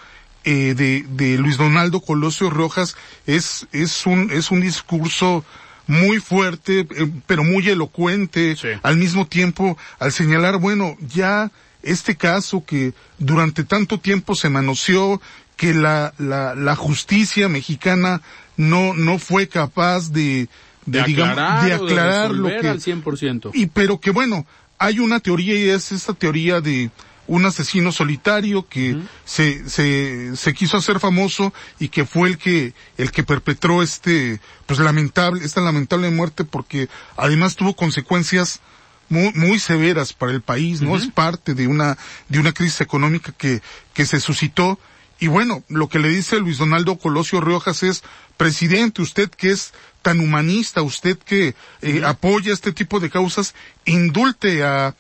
eh, 0.45 0.75
de, 0.75 1.05
de 1.09 1.39
Luis 1.39 1.57
Donaldo 1.57 2.01
Colosio 2.01 2.51
Rojas 2.51 2.97
es, 3.27 3.67
es 3.73 4.07
un, 4.07 4.31
es 4.31 4.51
un 4.51 4.61
discurso 4.61 5.45
muy 5.87 6.19
fuerte, 6.21 6.81
eh, 6.81 7.11
pero 7.27 7.45
muy 7.45 7.69
elocuente, 7.69 8.57
sí. 8.57 8.69
al 8.83 8.97
mismo 8.97 9.27
tiempo, 9.27 9.77
al 9.99 10.13
señalar, 10.13 10.59
bueno, 10.59 10.97
ya 11.01 11.51
este 11.83 12.17
caso 12.17 12.65
que 12.65 12.95
durante 13.19 13.65
tanto 13.65 13.99
tiempo 13.99 14.35
se 14.35 14.49
manoseó, 14.49 15.21
que 15.57 15.73
la, 15.73 16.13
la, 16.19 16.55
la 16.55 16.75
justicia 16.75 17.49
mexicana 17.49 18.23
no, 18.57 18.95
no 18.95 19.19
fue 19.19 19.49
capaz 19.49 20.11
de, 20.11 20.49
de, 20.87 21.01
de 21.01 21.05
digamos, 21.05 21.65
de 21.65 21.73
aclarar 21.73 22.33
de 22.33 22.39
lo 22.39 22.49
que, 22.61 22.69
al 22.69 22.81
100%. 22.81 23.51
y 23.55 23.67
pero 23.67 24.01
que 24.01 24.11
bueno, 24.11 24.47
hay 24.79 24.99
una 24.99 25.21
teoría 25.21 25.55
y 25.55 25.69
es 25.69 25.93
esta 25.93 26.13
teoría 26.13 26.61
de, 26.61 26.91
un 27.26 27.47
asesino 27.47 27.93
solitario 27.93 28.69
que 28.69 28.95
uh 28.95 28.99
-huh. 28.99 29.09
se, 29.25 29.69
se, 29.69 30.37
se 30.37 30.54
quiso 30.54 30.76
hacer 30.76 31.00
famoso 31.00 31.52
y 31.78 31.88
que 31.88 32.04
fue 32.04 32.28
el 32.28 32.38
que, 32.38 32.75
el 32.99 33.11
que 33.11 33.23
perpetró 33.23 33.83
este, 33.83 34.40
pues 34.66 34.78
lamentable, 34.81 35.45
esta 35.45 35.61
lamentable 35.61 36.11
muerte 36.11 36.45
porque 36.45 36.88
además 37.16 37.57
tuvo 37.57 37.75
consecuencias 37.75 38.61
muy, 39.09 39.33
muy 39.35 39.59
severas 39.59 40.12
para 40.12 40.33
el 40.33 40.40
país, 40.40 40.81
¿no? 40.81 40.93
Uh 40.93 40.97
-huh. 40.97 41.02
Es 41.02 41.07
parte 41.12 41.54
de 41.54 41.66
una, 41.66 41.97
de 42.28 42.38
una 42.38 42.52
crisis 42.52 42.81
económica 42.81 43.33
que, 43.33 43.61
que 43.93 44.07
se 44.07 44.21
suscitó. 44.21 44.78
Y 45.21 45.28
bueno, 45.28 45.62
lo 45.69 45.88
que 45.88 45.99
le 46.00 46.09
dice 46.09 46.40
Luis 46.40 46.59
Donaldo 46.59 46.99
Colosio 46.99 47.40
Riojas 47.40 47.83
es, 47.83 48.02
presidente, 48.37 49.00
usted 49.00 49.31
que 49.31 49.50
es 49.50 49.73
tan 50.02 50.21
humanista, 50.21 50.83
usted 50.83 51.16
que 51.19 51.49
eh, 51.49 51.54
uh 51.83 51.87
-huh. 51.87 52.09
apoya 52.09 52.52
este 52.52 52.73
tipo 52.73 52.99
de 53.00 53.11
causas, 53.11 53.54
indulte 53.85 54.64
a, 54.64 54.95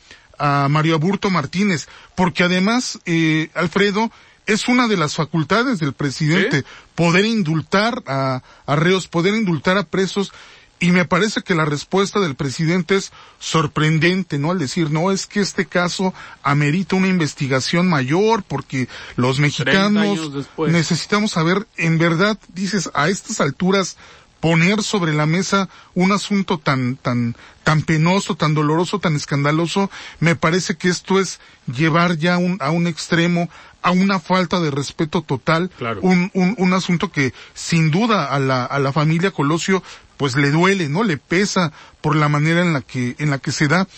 a 0.44 0.68
Mario 0.68 0.96
Aburto 0.96 1.30
Martínez, 1.30 1.88
porque 2.14 2.44
además, 2.44 2.98
eh, 3.06 3.48
Alfredo, 3.54 4.10
es 4.44 4.68
una 4.68 4.88
de 4.88 4.98
las 4.98 5.14
facultades 5.14 5.78
del 5.78 5.94
presidente 5.94 6.58
¿Sí? 6.58 6.66
poder 6.94 7.24
indultar 7.24 8.02
a, 8.06 8.42
a 8.66 8.76
reos, 8.76 9.08
poder 9.08 9.32
indultar 9.32 9.78
a 9.78 9.84
presos, 9.84 10.32
y 10.80 10.90
me 10.90 11.06
parece 11.06 11.40
que 11.40 11.54
la 11.54 11.64
respuesta 11.64 12.20
del 12.20 12.34
presidente 12.34 12.96
es 12.96 13.10
sorprendente, 13.38 14.38
¿no? 14.38 14.50
Al 14.50 14.58
decir, 14.58 14.90
no, 14.90 15.12
es 15.12 15.26
que 15.26 15.40
este 15.40 15.64
caso 15.64 16.12
amerita 16.42 16.96
una 16.96 17.08
investigación 17.08 17.88
mayor 17.88 18.42
porque 18.42 18.88
los 19.16 19.38
mexicanos 19.40 20.46
necesitamos 20.58 21.30
saber, 21.30 21.66
en 21.78 21.96
verdad, 21.96 22.38
dices, 22.52 22.90
a 22.92 23.08
estas 23.08 23.40
alturas, 23.40 23.96
poner 24.44 24.82
sobre 24.82 25.14
la 25.14 25.24
mesa 25.24 25.70
un 25.94 26.12
asunto 26.12 26.58
tan, 26.58 26.96
tan, 26.96 27.34
tan 27.62 27.80
penoso, 27.80 28.34
tan 28.34 28.52
doloroso, 28.52 28.98
tan 28.98 29.16
escandaloso, 29.16 29.90
me 30.20 30.36
parece 30.36 30.76
que 30.76 30.90
esto 30.90 31.18
es 31.18 31.40
llevar 31.66 32.18
ya 32.18 32.36
un, 32.36 32.58
a 32.60 32.70
un 32.70 32.86
extremo, 32.86 33.48
a 33.80 33.90
una 33.92 34.20
falta 34.20 34.60
de 34.60 34.70
respeto 34.70 35.22
total, 35.22 35.70
claro. 35.78 36.02
un, 36.02 36.30
un, 36.34 36.56
un, 36.58 36.72
asunto 36.74 37.10
que 37.10 37.32
sin 37.54 37.90
duda 37.90 38.26
a 38.26 38.38
la, 38.38 38.66
a 38.66 38.78
la 38.80 38.92
familia 38.92 39.30
Colosio 39.30 39.82
pues 40.18 40.36
le 40.36 40.50
duele, 40.50 40.90
¿no? 40.90 41.04
Le 41.04 41.16
pesa 41.16 41.72
por 42.02 42.14
la 42.14 42.28
manera 42.28 42.60
en 42.60 42.74
la 42.74 42.82
que, 42.82 43.16
en 43.18 43.30
la 43.30 43.38
que 43.38 43.50
se 43.50 43.66
da 43.66 43.88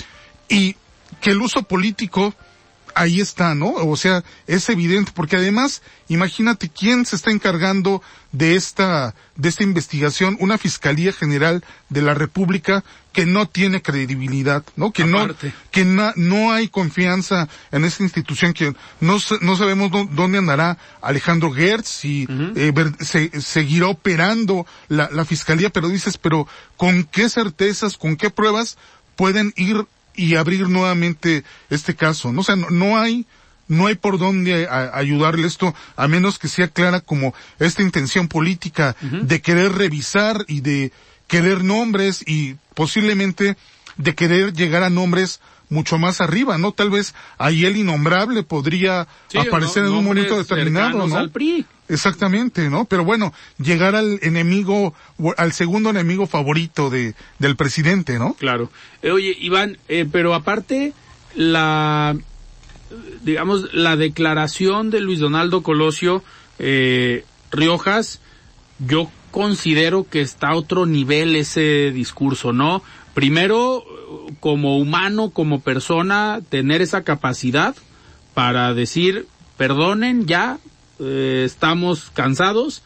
y 0.49 0.77
que 1.21 1.31
el 1.31 1.43
uso 1.43 1.65
político 1.65 2.35
ahí 2.97 3.21
está, 3.21 3.55
¿no? 3.55 3.73
O 3.73 3.97
sea, 3.97 4.25
es 4.47 4.69
evidente, 4.71 5.13
porque 5.15 5.37
además, 5.37 5.83
imagínate 6.09 6.71
quién 6.71 7.05
se 7.05 7.17
está 7.17 7.31
encargando 7.31 8.03
de 8.33 8.57
esta, 8.57 9.15
de 9.37 9.51
esta 9.51 9.63
investigación, 9.63 10.37
una 10.41 10.57
Fiscalía 10.59 11.13
General 11.13 11.63
de 11.91 12.03
la 12.03 12.15
República 12.15 12.85
que 13.13 13.27
no 13.27 13.47
tiene 13.47 13.83
credibilidad, 13.83 14.65
¿no? 14.77 14.93
Que 14.93 15.03
Aparte. 15.03 15.49
no, 15.49 15.53
que 15.71 15.85
na, 15.85 16.13
no 16.17 16.53
hay 16.53 16.69
confianza 16.69 17.49
en 17.71 17.85
esta 17.85 18.03
institución, 18.03 18.55
que 18.55 18.75
no, 19.01 19.19
no 19.41 19.57
sabemos 19.57 19.91
dónde 20.11 20.39
andará 20.39 20.79
Alejandro 21.03 21.53
Gertz 21.53 22.05
y 22.05 22.25
uh 22.25 22.29
-huh. 22.29 22.53
eh, 22.57 22.73
ver, 22.73 22.93
se, 23.05 23.41
seguirá 23.41 23.89
operando 23.89 24.67
la, 24.89 25.11
la 25.13 25.25
Fiscalía, 25.25 25.71
pero 25.71 25.89
dices, 25.89 26.17
pero 26.17 26.49
¿con 26.77 27.05
qué 27.05 27.29
certezas, 27.29 27.99
con 27.99 28.17
qué 28.17 28.31
pruebas 28.31 28.77
pueden 29.17 29.53
ir 29.57 29.87
y 30.17 30.37
abrir 30.37 30.69
nuevamente 30.69 31.45
este 31.71 31.95
caso. 31.95 32.33
No, 32.33 32.41
o 32.41 32.45
sea, 32.45 32.57
no, 32.57 32.71
no 32.71 32.99
hay, 32.99 33.27
no 33.69 33.87
hay 33.87 33.95
por 33.95 34.19
dónde 34.19 34.67
a, 34.67 34.97
ayudarle 34.97 35.47
esto, 35.47 35.75
a 35.97 36.09
menos 36.09 36.39
que 36.39 36.49
sea 36.49 36.69
clara 36.69 37.01
como 37.01 37.35
esta 37.59 37.83
intención 37.83 38.29
política 38.29 38.97
uh 39.03 39.07
-huh. 39.07 39.21
de 39.23 39.41
querer 39.41 39.73
revisar 39.73 40.45
y 40.49 40.61
de 40.61 40.93
querer 41.27 41.65
nombres 41.65 42.23
y 42.27 42.57
posiblemente 42.75 43.57
de 43.97 44.15
querer 44.15 44.53
llegar 44.53 44.83
a 44.83 44.91
nombres 44.91 45.41
mucho 45.69 45.99
más 45.99 46.21
arriba, 46.21 46.59
¿no? 46.59 46.73
Tal 46.73 46.91
vez 46.91 47.15
ahí 47.39 47.65
el 47.65 47.77
innombrable 47.77 48.43
podría 48.43 49.09
sí, 49.29 49.39
aparecer 49.39 49.83
no, 49.83 49.89
en 49.89 49.95
un 49.97 50.05
momento 50.05 50.39
determinado, 50.39 51.07
¿no? 51.07 51.17
Al 51.17 51.31
PRI. 51.31 51.67
Exactamente, 51.89 52.69
¿no? 52.69 52.85
Pero 52.85 53.05
bueno, 53.05 53.33
llegar 53.59 53.95
al 53.95 54.19
enemigo, 54.23 54.95
al 55.37 55.53
segundo 55.53 55.91
enemigo 55.91 56.27
favorito 56.27 56.91
de, 56.91 57.15
del 57.39 57.57
presidente, 57.57 58.19
¿no? 58.19 58.35
Claro. 58.35 58.71
Eh, 59.03 59.11
oye, 59.11 59.37
Iván, 59.39 59.79
eh, 59.89 60.07
pero 60.11 60.35
aparte, 60.35 60.93
la, 61.35 62.17
digamos, 63.23 63.73
la 63.73 63.97
declaración 63.97 64.91
de 64.91 65.01
Luis 65.01 65.21
Donaldo 65.21 65.63
Colosio, 65.63 66.25
eh, 66.59 67.25
Riojas, 67.53 68.21
yo 68.79 69.11
considero 69.31 70.07
que 70.09 70.23
está 70.23 70.49
a 70.49 70.57
otro 70.57 70.87
nivel 70.87 71.37
ese 71.37 71.93
discurso, 71.93 72.53
¿no? 72.53 72.83
Primero, 73.15 73.85
como 74.41 74.79
humano, 74.79 75.31
como 75.31 75.61
persona, 75.61 76.41
tener 76.49 76.83
esa 76.83 77.03
capacidad 77.03 77.75
para 78.35 78.75
decir, 78.75 79.27
perdonen, 79.57 80.27
ya, 80.27 80.59
eh, 80.99 81.43
estamos 81.45 82.11
cansados. 82.15 82.83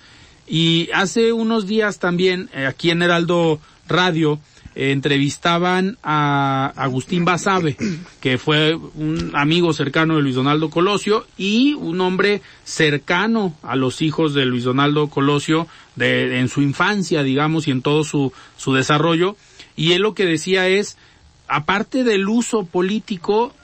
Y 0.47 0.89
hace 0.93 1.33
unos 1.33 1.67
días 1.67 1.99
también, 1.99 2.51
eh, 2.55 2.67
aquí 2.67 2.91
en 2.91 3.03
Heraldo 3.03 3.61
Radio, 3.87 4.41
eh, 4.75 4.93
entrevistaban 4.93 5.99
a 6.03 6.73
Agustín 6.77 7.25
Basabe, 7.25 7.77
que 8.21 8.39
fue 8.39 8.75
un 8.75 9.33
amigo 9.35 9.73
cercano 9.73 10.17
de 10.17 10.23
Luis 10.23 10.35
Donaldo 10.35 10.71
Colosio 10.71 11.27
y 11.37 11.75
un 11.75 12.01
hombre 12.01 12.43
cercano 12.65 13.55
a 13.63 13.77
los 13.77 14.03
hijos 14.03 14.35
de 14.35 14.45
Luis 14.45 14.65
Donaldo 14.65 15.09
Colosio 15.09 15.67
de, 15.97 16.41
en 16.41 16.49
su 16.49 16.63
infancia, 16.63 17.23
digamos, 17.23 17.69
y 17.69 17.73
en 17.73 17.83
todo 17.83 18.05
su, 18.05 18.33
su 18.57 18.75
desarrollo. 18.75 19.37
Y 19.77 19.93
él 19.93 20.03
lo 20.03 20.15
que 20.15 20.27
decía 20.27 20.69
es, 20.69 20.97
aparte 21.49 22.05
del 22.05 22.29
uso 22.29 22.65
político, 22.65 23.55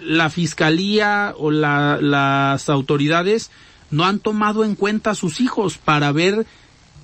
la 0.00 0.30
fiscalía 0.30 1.34
o 1.36 1.50
la, 1.50 1.98
las 2.00 2.68
autoridades 2.68 3.50
no 3.90 4.04
han 4.04 4.18
tomado 4.18 4.64
en 4.64 4.74
cuenta 4.74 5.10
a 5.10 5.14
sus 5.14 5.40
hijos 5.40 5.78
para 5.78 6.12
ver 6.12 6.46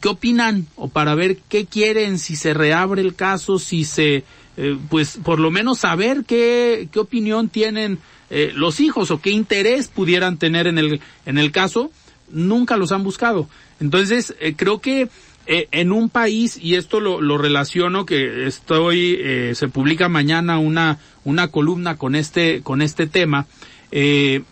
qué 0.00 0.08
opinan 0.08 0.66
o 0.76 0.88
para 0.88 1.14
ver 1.14 1.38
qué 1.48 1.66
quieren, 1.66 2.18
si 2.18 2.36
se 2.36 2.54
reabre 2.54 3.02
el 3.02 3.14
caso, 3.14 3.58
si 3.58 3.84
se 3.84 4.24
eh, 4.56 4.76
pues 4.88 5.18
por 5.22 5.38
lo 5.38 5.50
menos 5.50 5.78
saber 5.78 6.24
qué, 6.26 6.88
qué 6.92 6.98
opinión 6.98 7.48
tienen 7.48 7.98
eh, 8.30 8.52
los 8.54 8.80
hijos 8.80 9.10
o 9.10 9.20
qué 9.20 9.30
interés 9.30 9.88
pudieran 9.88 10.38
tener 10.38 10.66
en 10.66 10.78
el, 10.78 11.00
en 11.26 11.38
el 11.38 11.50
caso, 11.50 11.90
nunca 12.30 12.76
los 12.76 12.92
han 12.92 13.02
buscado. 13.02 13.48
Entonces, 13.80 14.34
eh, 14.40 14.54
creo 14.56 14.80
que 14.80 15.08
eh, 15.46 15.68
en 15.72 15.90
un 15.90 16.08
país, 16.08 16.58
y 16.60 16.74
esto 16.76 17.00
lo, 17.00 17.20
lo 17.20 17.38
relaciono, 17.38 18.06
que 18.06 18.46
estoy, 18.46 19.18
se 19.54 19.68
publica 19.68 20.08
mañana 20.08 20.58
una, 20.58 20.98
una 21.24 21.48
columna 21.48 21.96
con 21.96 22.14
este, 22.14 22.62
con 22.62 22.82
este 22.82 23.06
tema, 23.06 23.46
eh, 23.90 24.42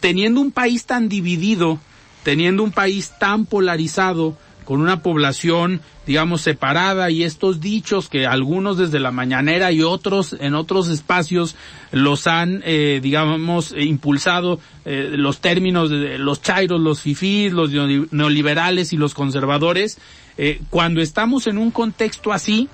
teniendo 0.00 0.40
un 0.40 0.50
país 0.50 0.84
tan 0.86 1.08
dividido, 1.08 1.78
teniendo 2.22 2.62
un 2.62 2.72
país 2.72 3.12
tan 3.18 3.46
polarizado, 3.46 4.36
con 4.64 4.80
una 4.80 5.02
población, 5.02 5.80
digamos, 6.06 6.40
separada 6.40 7.10
y 7.10 7.24
estos 7.24 7.60
dichos 7.60 8.08
que 8.08 8.26
algunos 8.26 8.78
desde 8.78 9.00
la 9.00 9.10
mañanera 9.10 9.72
y 9.72 9.82
otros 9.82 10.36
en 10.38 10.54
otros 10.54 10.88
espacios 10.88 11.56
los 11.90 12.26
han, 12.26 12.62
eh, 12.64 13.00
digamos, 13.02 13.74
impulsado 13.76 14.60
eh, 14.84 15.10
los 15.12 15.40
términos 15.40 15.90
de 15.90 16.18
los 16.18 16.42
chairos, 16.42 16.80
los 16.80 17.00
fifís, 17.00 17.52
los 17.52 17.70
neoliberales 17.70 18.92
y 18.92 18.96
los 18.96 19.14
conservadores. 19.14 19.98
Eh, 20.38 20.60
cuando 20.70 21.00
estamos 21.00 21.46
en 21.46 21.58
un 21.58 21.70
contexto 21.70 22.32
así, 22.32 22.68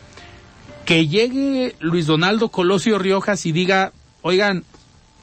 que 0.85 1.07
llegue 1.07 1.75
Luis 1.81 2.07
Donaldo 2.07 2.49
Colosio 2.49 2.99
Riojas 2.99 3.45
y 3.45 3.53
diga, 3.53 3.93
oigan, 4.23 4.65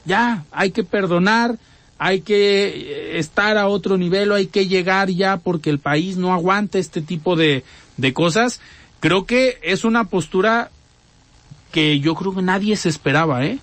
ya, 0.05 0.45
hay 0.51 0.71
que 0.71 0.83
perdonar, 0.83 1.57
hay 2.05 2.21
que 2.21 2.67
eh, 2.67 3.17
estar 3.17 3.57
a 3.57 3.67
otro 3.67 3.97
nivel 3.97 4.31
o 4.31 4.35
hay 4.35 4.45
que 4.45 4.67
llegar 4.67 5.09
ya 5.09 5.37
porque 5.37 5.71
el 5.71 5.79
país 5.79 6.17
no 6.17 6.33
aguanta 6.33 6.77
este 6.77 7.01
tipo 7.01 7.35
de, 7.35 7.63
de 7.97 8.13
cosas. 8.13 8.61
Creo 8.99 9.25
que 9.25 9.57
es 9.63 9.83
una 9.83 10.03
postura 10.03 10.69
que 11.71 11.99
yo 11.99 12.13
creo 12.13 12.35
que 12.35 12.43
nadie 12.43 12.75
se 12.75 12.89
esperaba, 12.89 13.43
¿eh? 13.43 13.57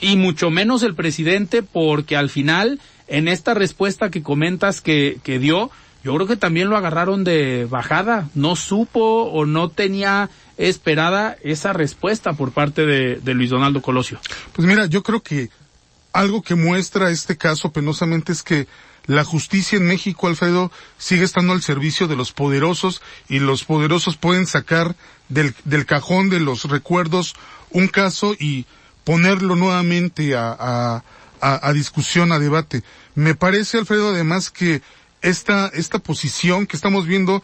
Y 0.00 0.16
mucho 0.16 0.50
menos 0.50 0.82
el 0.82 0.96
presidente 0.96 1.62
porque 1.62 2.16
al 2.16 2.30
final, 2.30 2.80
en 3.06 3.28
esta 3.28 3.54
respuesta 3.54 4.10
que 4.10 4.24
comentas 4.24 4.80
que, 4.80 5.20
que 5.22 5.38
dio, 5.38 5.70
yo 6.02 6.16
creo 6.16 6.26
que 6.26 6.36
también 6.36 6.70
lo 6.70 6.76
agarraron 6.76 7.22
de 7.22 7.68
bajada. 7.70 8.28
No 8.34 8.56
supo 8.56 9.22
o 9.22 9.46
no 9.46 9.68
tenía 9.68 10.30
esperada 10.56 11.36
esa 11.44 11.72
respuesta 11.72 12.32
por 12.32 12.50
parte 12.50 12.86
de, 12.86 13.20
de 13.20 13.34
Luis 13.34 13.50
Donaldo 13.50 13.80
Colosio. 13.82 14.18
Pues 14.52 14.66
mira, 14.66 14.86
yo 14.86 15.04
creo 15.04 15.22
que 15.22 15.48
algo 16.14 16.42
que 16.42 16.54
muestra 16.54 17.10
este 17.10 17.36
caso 17.36 17.72
penosamente 17.72 18.32
es 18.32 18.42
que 18.42 18.66
la 19.06 19.24
justicia 19.24 19.76
en 19.76 19.86
México, 19.86 20.28
Alfredo, 20.28 20.72
sigue 20.96 21.24
estando 21.24 21.52
al 21.52 21.60
servicio 21.60 22.06
de 22.06 22.16
los 22.16 22.32
poderosos 22.32 23.02
y 23.28 23.40
los 23.40 23.64
poderosos 23.64 24.16
pueden 24.16 24.46
sacar 24.46 24.96
del, 25.28 25.54
del 25.64 25.84
cajón 25.84 26.30
de 26.30 26.40
los 26.40 26.64
recuerdos 26.64 27.34
un 27.70 27.88
caso 27.88 28.34
y 28.38 28.64
ponerlo 29.02 29.56
nuevamente 29.56 30.34
a, 30.36 31.02
a, 31.40 31.72
discusión, 31.72 32.32
a 32.32 32.38
debate. 32.38 32.82
Me 33.14 33.34
parece, 33.34 33.76
Alfredo, 33.76 34.10
además 34.10 34.50
que 34.50 34.80
esta, 35.20 35.66
esta 35.74 35.98
posición 35.98 36.66
que 36.66 36.76
estamos 36.76 37.06
viendo 37.06 37.42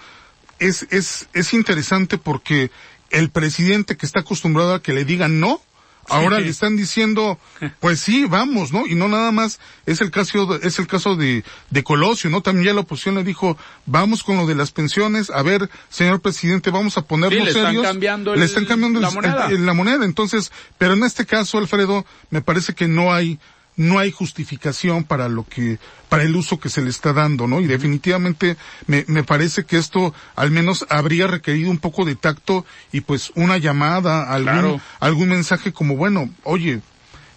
es, 0.61 0.87
es, 0.91 1.29
es 1.35 1.53
interesante 1.53 2.17
porque 2.17 2.71
el 3.11 3.31
presidente 3.31 3.97
que 3.97 4.07
está 4.07 4.21
acostumbrado 4.21 4.75
a 4.75 4.83
que 4.83 4.95
le 4.95 5.05
digan 5.05 5.41
no, 5.41 5.61
ahora 6.11 6.41
le 6.41 6.49
están 6.49 6.77
diciendo, 6.77 7.39
pues 7.81 8.01
sí, 8.01 8.25
vamos, 8.25 8.73
¿no? 8.73 8.87
Y 8.87 8.95
no 8.95 9.09
nada 9.09 9.31
más 9.33 9.61
es 9.87 10.01
el 10.01 10.11
caso, 10.11 10.57
es 10.63 10.79
el 10.79 10.87
caso 10.87 11.17
de, 11.17 11.45
de 11.71 11.85
Colosio, 11.85 12.31
¿no? 12.31 12.41
También 12.43 12.67
ya 12.67 12.75
la 12.75 12.81
oposición 12.81 13.15
le 13.15 13.25
dijo, 13.25 13.57
vamos 13.87 14.23
con 14.23 14.37
lo 14.37 14.47
de 14.47 14.55
las 14.55 14.71
pensiones, 14.73 15.31
a 15.31 15.43
ver, 15.43 15.69
señor 15.89 16.21
presidente, 16.21 16.71
vamos 16.71 16.97
a 16.99 17.03
ponernos 17.03 17.39
Sí, 17.39 17.45
le 17.45 17.51
están 17.51 17.67
serios. 17.67 17.85
cambiando 17.85 18.35
le 18.35 18.41
el- 18.43 18.47
están 18.47 18.65
cambiando 18.67 19.01
la 19.01 19.09
el- 19.09 19.15
moneda. 19.15 19.47
el- 19.51 19.67
la 19.67 19.75
moneda. 19.75 20.05
Entonces, 20.05 20.53
pero 20.79 20.95
en 20.95 21.05
este 21.05 21.27
caso, 21.27 21.59
Alfredo, 21.59 22.05
me 22.31 22.43
parece 22.43 22.75
que 22.75 22.89
no 22.89 23.13
hay, 23.15 23.39
no 23.81 23.99
hay 23.99 24.11
justificación 24.13 25.05
para 25.05 25.31
lo 25.31 25.45
que, 25.49 25.79
para 26.11 26.23
el 26.25 26.37
uso 26.37 26.61
que 26.61 26.69
se 26.69 26.83
le 26.83 26.91
está 26.91 27.15
dando, 27.15 27.47
¿no? 27.47 27.63
Y 27.63 27.67
definitivamente 27.67 28.59
me, 28.87 29.07
me 29.09 29.25
parece 29.25 29.65
que 29.65 29.79
esto 29.79 30.13
al 30.37 30.51
menos 30.51 30.85
habría 30.91 31.27
requerido 31.27 31.71
un 31.71 31.79
poco 31.79 32.05
de 32.05 32.15
tacto 32.15 32.67
y 32.93 33.01
pues 33.01 33.33
una 33.37 33.57
llamada, 33.57 34.31
algún, 34.31 34.53
Claro. 34.53 34.81
algún 35.01 35.31
mensaje 35.31 35.73
como, 35.73 35.97
bueno, 35.97 36.29
oye, 36.43 36.81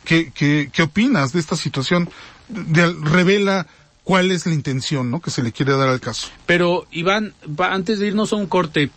¿qué, 0.03 0.33
qué, 0.35 0.69
qué 0.73 0.81
opinas 0.81 1.31
de 1.31 1.39
esta 1.39 1.55
situación? 1.55 2.09
De- 2.49 2.91
revela 3.01 3.65
cuál 4.03 4.29
es 4.31 4.45
la 4.45 4.53
intención, 4.53 5.09
¿no? 5.09 5.21
Que 5.21 5.31
se 5.31 5.43
le 5.43 5.53
quiere 5.53 5.71
dar 5.77 5.87
al 5.87 6.01
caso. 6.01 6.27
Pero, 6.45 6.85
Iván, 6.91 7.33
antes 7.57 7.99
de 7.99 8.07
irnos 8.07 8.33
a 8.33 8.35
un 8.35 8.47
corte, 8.47 8.89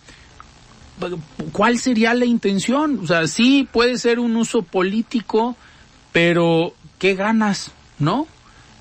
¿cuál 1.53 1.79
sería 1.79 2.13
la 2.15 2.25
intención? 2.25 2.99
O 3.03 3.07
sea, 3.07 3.29
sí 3.29 3.69
puede 3.73 3.99
ser 3.99 4.19
un 4.19 4.35
uso 4.37 4.63
político, 4.63 5.57
pero 6.13 6.75
¿qué 6.99 7.15
ganas? 7.15 7.71
¿No? 7.99 8.27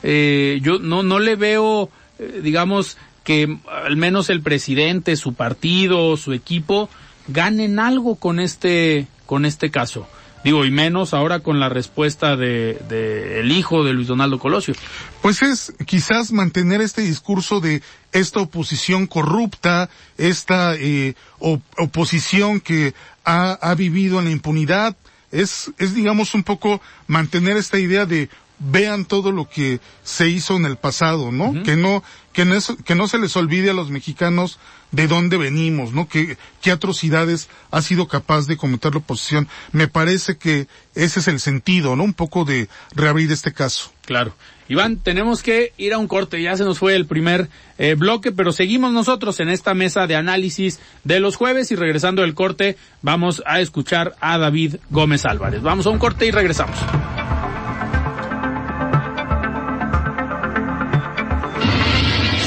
Eh, 0.03 0.59
yo 0.61 0.79
no, 0.79 1.03
no 1.03 1.19
le 1.19 1.35
veo, 1.35 1.89
eh, 2.19 2.41
digamos, 2.43 2.97
que 3.23 3.57
al 3.85 3.97
menos 3.97 4.29
el 4.29 4.41
presidente, 4.41 5.15
su 5.15 5.33
partido, 5.33 6.15
su 6.17 6.33
equipo, 6.33 6.89
ganen 7.27 7.79
algo 7.79 8.15
con 8.15 8.39
este, 8.39 9.07
con 9.25 9.45
este 9.45 9.71
caso. 9.71 10.07
Digo, 10.43 10.63
y 10.63 10.69
menos 10.69 11.15
ahora 11.15 11.39
con 11.39 11.59
la 11.59 11.69
respuesta 11.69 12.35
de, 12.35 12.79
de 12.87 13.39
el 13.39 13.51
hijo 13.51 13.83
de 13.83 13.93
Luis 13.93 14.05
Donaldo 14.07 14.37
Colosio. 14.37 14.75
Pues 15.23 15.41
es 15.41 15.73
quizás 15.87 16.31
mantener 16.31 16.81
este 16.81 17.01
discurso 17.01 17.59
de 17.61 17.81
esta 18.11 18.41
oposición 18.41 19.07
corrupta, 19.07 19.89
esta 20.19 20.75
eh, 20.75 21.15
op- 21.39 21.63
oposición 21.79 22.59
que 22.59 22.93
ha, 23.23 23.53
ha 23.53 23.73
vivido 23.73 24.19
en 24.19 24.25
la 24.25 24.31
impunidad, 24.31 24.95
es, 25.41 25.71
es 25.77 25.93
digamos 25.93 26.33
un 26.33 26.43
poco 26.43 26.81
mantener 27.07 27.57
esta 27.57 27.79
idea 27.79 28.05
de 28.05 28.29
vean 28.57 29.03
todo 29.03 29.31
lo 29.33 29.49
que 29.49 29.81
se 30.03 30.29
hizo 30.29 30.55
en 30.55 30.65
el 30.65 30.77
pasado, 30.77 31.31
¿no? 31.31 31.61
Que 31.63 31.75
no, 31.75 32.03
que 32.31 32.45
no, 32.45 32.55
es- 32.55 32.71
que 32.85 32.95
no 32.95 33.07
se 33.09 33.17
les 33.17 33.35
olvide 33.35 33.69
a 33.69 33.73
los 33.73 33.89
mexicanos 33.89 34.59
de 34.91 35.07
dónde 35.09 35.35
venimos, 35.35 35.91
¿no? 35.91 36.07
Que, 36.07 36.37
qué 36.61 36.71
atrocidades 36.71 37.49
ha 37.71 37.81
sido 37.81 38.07
capaz 38.07 38.47
de 38.47 38.55
cometer 38.55 38.93
la 38.93 38.99
oposición. 38.99 39.49
Me 39.73 39.89
parece 39.89 40.37
que 40.37 40.67
ese 40.93 41.19
es 41.19 41.27
el 41.27 41.41
sentido, 41.41 41.97
¿no? 41.97 42.03
Un 42.05 42.13
poco 42.13 42.45
de 42.45 42.69
reabrir 42.95 43.29
este 43.31 43.51
caso. 43.51 43.91
Claro. 44.05 44.33
Iván, 44.67 44.97
tenemos 44.97 45.43
que 45.43 45.73
ir 45.77 45.93
a 45.93 45.97
un 45.97 46.07
corte, 46.07 46.41
ya 46.41 46.57
se 46.57 46.63
nos 46.63 46.79
fue 46.79 46.95
el 46.95 47.05
primer 47.05 47.49
eh, 47.77 47.95
bloque, 47.95 48.31
pero 48.31 48.51
seguimos 48.51 48.91
nosotros 48.91 49.39
en 49.39 49.49
esta 49.49 49.73
mesa 49.73 50.07
de 50.07 50.15
análisis 50.15 50.79
de 51.03 51.19
los 51.19 51.35
jueves 51.35 51.71
y 51.71 51.75
regresando 51.75 52.23
del 52.23 52.33
corte 52.33 52.77
vamos 53.01 53.43
a 53.45 53.59
escuchar 53.59 54.15
a 54.19 54.37
David 54.37 54.77
Gómez 54.89 55.25
Álvarez. 55.25 55.61
Vamos 55.61 55.85
a 55.85 55.89
un 55.91 55.99
corte 55.99 56.25
y 56.25 56.31
regresamos. 56.31 56.77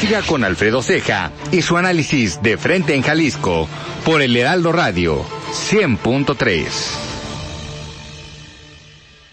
Siga 0.01 0.23
con 0.23 0.43
Alfredo 0.43 0.83
Ceja 0.83 1.31
y 1.53 1.63
su 1.63 1.77
análisis 1.77 2.43
de 2.43 2.57
frente 2.57 2.95
en 2.95 3.03
Jalisco 3.03 3.69
por 4.05 4.23
el 4.23 4.37
Heraldo 4.37 4.73
Radio 4.73 5.25
100.3. 5.53 7.18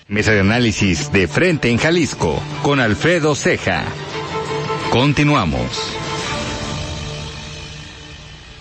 Mesa 0.08 0.34
de 0.34 0.42
análisis 0.42 1.12
de 1.12 1.28
frente 1.28 1.68
en 1.68 1.78
Jalisco 1.78 2.40
con 2.62 2.80
Alfredo 2.80 3.34
Ceja. 3.34 3.84
Continuamos. 4.92 5.98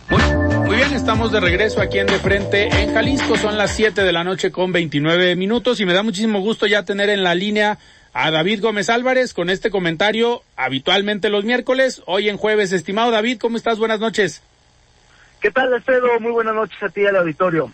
Muy, 0.08 0.76
bien, 0.76 0.94
estamos 0.94 1.32
de 1.32 1.40
regreso 1.40 1.82
aquí 1.82 1.98
en 1.98 2.06
De 2.06 2.18
Frente 2.18 2.68
en 2.68 2.94
Jalisco. 2.94 3.36
Son 3.36 3.58
las 3.58 3.72
7 3.72 4.04
de 4.04 4.12
la 4.12 4.24
noche 4.24 4.50
con 4.50 4.72
29 4.72 5.36
minutos 5.36 5.80
y 5.80 5.84
me 5.84 5.92
da 5.92 6.02
muchísimo 6.02 6.40
gusto 6.40 6.66
ya 6.66 6.84
tener 6.84 7.10
en 7.10 7.22
la 7.22 7.34
línea 7.34 7.78
a 8.14 8.30
David 8.30 8.62
Gómez 8.62 8.88
Álvarez 8.88 9.34
con 9.34 9.50
este 9.50 9.68
comentario 9.68 10.42
habitualmente 10.56 11.28
los 11.28 11.44
miércoles, 11.44 12.02
hoy 12.06 12.30
en 12.30 12.38
jueves. 12.38 12.72
Estimado 12.72 13.10
David, 13.10 13.38
¿cómo 13.38 13.58
estás? 13.58 13.78
Buenas 13.78 14.00
noches. 14.00 14.42
¿Qué 15.42 15.50
tal, 15.50 15.74
Alfredo? 15.74 16.08
Muy 16.20 16.32
buenas 16.32 16.54
noches 16.54 16.82
a 16.82 16.88
ti 16.88 17.02
y 17.02 17.06
al 17.06 17.16
auditorio. 17.16 17.70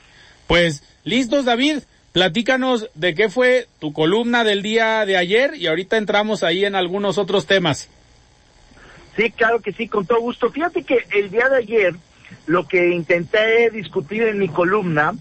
Pues, 0.48 0.82
listos, 1.04 1.44
David. 1.44 1.84
Platícanos 2.12 2.90
de 2.94 3.14
qué 3.14 3.28
fue 3.28 3.68
tu 3.78 3.92
columna 3.92 4.42
del 4.42 4.62
día 4.62 5.06
de 5.06 5.16
ayer 5.16 5.54
y 5.54 5.68
ahorita 5.68 5.96
entramos 5.96 6.42
ahí 6.42 6.64
en 6.64 6.74
algunos 6.74 7.18
otros 7.18 7.46
temas. 7.46 7.88
Sí, 9.16 9.30
claro 9.30 9.60
que 9.60 9.72
sí, 9.72 9.86
con 9.86 10.06
todo 10.06 10.20
gusto. 10.20 10.50
Fíjate 10.50 10.82
que 10.82 11.04
el 11.12 11.30
día 11.30 11.48
de 11.48 11.58
ayer 11.58 11.94
lo 12.46 12.66
que 12.66 12.90
intenté 12.90 13.70
discutir 13.70 14.22
en 14.24 14.38
mi 14.38 14.48
columna 14.48 15.14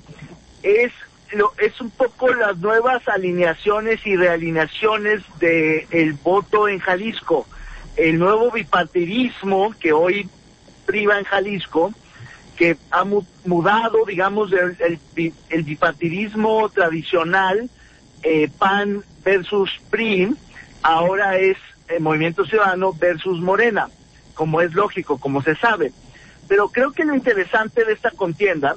es 0.63 0.91
lo, 1.32 1.54
es 1.60 1.80
un 1.80 1.91
poco 1.91 2.34
las 2.34 2.58
nuevas 2.58 3.08
alineaciones 3.08 4.06
y 4.06 4.15
realineaciones 4.15 5.21
del 5.39 5.86
el 5.91 6.13
voto 6.13 6.67
en 6.67 6.80
Jalisco, 6.80 7.47
el 7.97 8.17
nuevo 8.17 8.52
bipartidismo 8.52 9.75
que 9.80 9.93
hoy 9.93 10.28
priva 10.86 11.19
en 11.19 11.25
Jalisco, 11.25 11.93
que 12.59 12.75
ha 12.91 13.05
mu- 13.05 13.23
mudado, 13.45 14.03
digamos, 14.05 14.51
el, 14.51 14.75
el 14.81 14.99
bi- 15.15 15.33
el 15.49 15.63
bipartidismo 15.63 16.67
tradicional, 16.67 17.69
eh, 18.21 18.49
PAN 18.59 19.05
versus 19.23 19.71
PRI, 19.89 20.35
ahora 20.81 21.37
es 21.37 21.55
eh, 21.87 22.01
Movimiento 22.01 22.43
Ciudadano 22.45 22.91
versus 22.91 23.39
Morena, 23.39 23.87
como 24.33 24.59
es 24.59 24.73
lógico, 24.73 25.17
como 25.19 25.41
se 25.41 25.55
sabe. 25.55 25.93
Pero 26.49 26.67
creo 26.67 26.91
que 26.91 27.05
lo 27.05 27.15
interesante 27.15 27.85
de 27.85 27.93
esta 27.93 28.11
contienda 28.11 28.75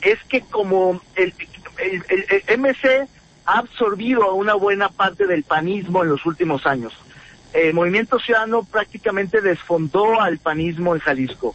es 0.00 0.18
que 0.30 0.40
como 0.40 0.98
el, 1.14 1.34
el, 1.78 2.02
el, 2.48 2.58
MC 2.58 3.06
ha 3.44 3.58
absorbido 3.58 4.22
a 4.24 4.32
una 4.32 4.54
buena 4.54 4.88
parte 4.88 5.26
del 5.26 5.42
panismo 5.44 6.02
en 6.02 6.08
los 6.08 6.24
últimos 6.24 6.66
años. 6.66 6.94
El 7.52 7.74
Movimiento 7.74 8.18
Ciudadano 8.18 8.62
prácticamente 8.64 9.42
desfondó 9.42 10.22
al 10.22 10.38
panismo 10.38 10.94
en 10.94 11.00
Jalisco. 11.02 11.54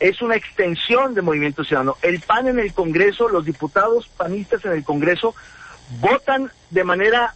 Es 0.00 0.22
una 0.22 0.34
extensión 0.34 1.14
de 1.14 1.22
Movimiento 1.22 1.62
Ciudadano. 1.62 1.96
El 2.02 2.20
PAN 2.20 2.48
en 2.48 2.58
el 2.58 2.72
Congreso, 2.72 3.28
los 3.28 3.44
diputados 3.44 4.08
panistas 4.08 4.64
en 4.64 4.72
el 4.72 4.82
Congreso 4.82 5.34
votan 6.00 6.50
de 6.70 6.84
manera 6.84 7.34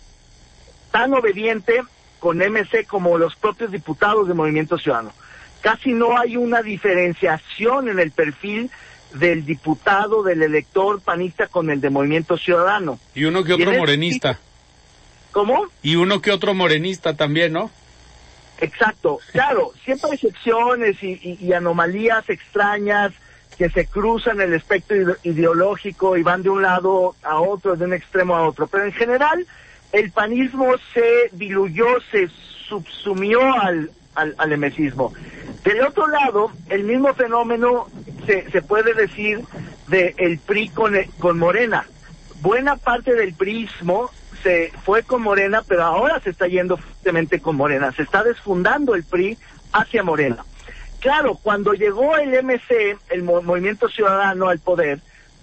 tan 0.90 1.12
obediente 1.12 1.82
con 2.18 2.38
MC 2.38 2.86
como 2.86 3.18
los 3.18 3.36
propios 3.36 3.70
diputados 3.70 4.26
de 4.28 4.34
Movimiento 4.34 4.78
Ciudadano. 4.78 5.12
Casi 5.60 5.92
no 5.92 6.18
hay 6.18 6.36
una 6.36 6.62
diferenciación 6.62 7.88
en 7.88 7.98
el 7.98 8.10
perfil 8.10 8.70
del 9.14 9.44
diputado, 9.44 10.22
del 10.22 10.42
elector 10.42 11.00
panista 11.00 11.46
con 11.46 11.70
el 11.70 11.80
de 11.80 11.90
Movimiento 11.90 12.36
Ciudadano. 12.36 12.98
Y 13.14 13.24
uno 13.24 13.44
que 13.44 13.54
otro 13.54 13.72
morenista. 13.72 14.38
¿Cómo? 15.32 15.66
Y 15.82 15.96
uno 15.96 16.20
que 16.20 16.32
otro 16.32 16.54
morenista 16.54 17.14
también, 17.16 17.52
¿no? 17.52 17.70
Exacto, 18.60 19.18
claro, 19.32 19.72
siempre 19.84 20.10
hay 20.10 20.14
excepciones 20.14 21.02
y, 21.02 21.52
anomalías 21.52 22.28
extrañas 22.28 23.12
que 23.58 23.68
se 23.70 23.86
cruzan 23.86 24.40
el 24.40 24.54
espectro 24.54 24.96
ide- 24.96 25.16
ideológico 25.24 26.16
y 26.16 26.22
van 26.22 26.42
de 26.42 26.50
un 26.50 26.62
lado 26.62 27.14
a 27.22 27.40
otro, 27.40 27.76
de 27.76 27.84
un 27.84 27.92
extremo 27.92 28.34
a 28.36 28.46
otro, 28.48 28.66
pero 28.66 28.84
en 28.84 28.92
general 28.92 29.46
el 29.92 30.10
panismo 30.12 30.74
se 30.92 31.30
diluyó, 31.32 31.86
se 32.10 32.28
subsumió 32.68 33.40
al, 33.60 33.90
al, 34.14 34.34
al. 34.38 34.50
Del 34.50 35.80
otro 35.86 36.06
lado, 36.08 36.50
el 36.68 36.84
mismo 36.84 37.14
fenómeno 37.14 37.88
se, 38.26 38.50
se 38.50 38.62
puede 38.62 38.94
decir 38.94 39.44
de 39.88 40.14
el 40.18 40.38
PRI 40.38 40.68
con, 40.70 40.94
con 41.18 41.38
Morena. 41.38 41.86
Buena 42.40 42.76
parte 42.76 43.14
del 43.14 43.34
prismo 43.34 44.10
se 44.44 44.70
fue 44.84 45.02
con 45.02 45.22
Morena, 45.22 45.62
pero 45.66 45.82
ahora 45.82 46.20
se 46.20 46.30
está 46.30 46.46
yendo 46.46 46.76
fuertemente 46.76 47.40
con 47.40 47.56
Morena. 47.56 47.90
Se 47.92 48.02
está 48.02 48.22
desfundando 48.22 48.94
el 48.94 49.02
PRI 49.02 49.36
hacia 49.72 50.04
Morena. 50.04 50.44
Claro, 51.00 51.34
cuando 51.42 51.72
llegó 51.72 52.16
el 52.16 52.30
MC, 52.44 52.96
el 53.10 53.24
Mo- 53.24 53.42
Movimiento 53.42 53.88
Ciudadano 53.88 54.48
al 54.48 54.60
poder, 54.60 55.00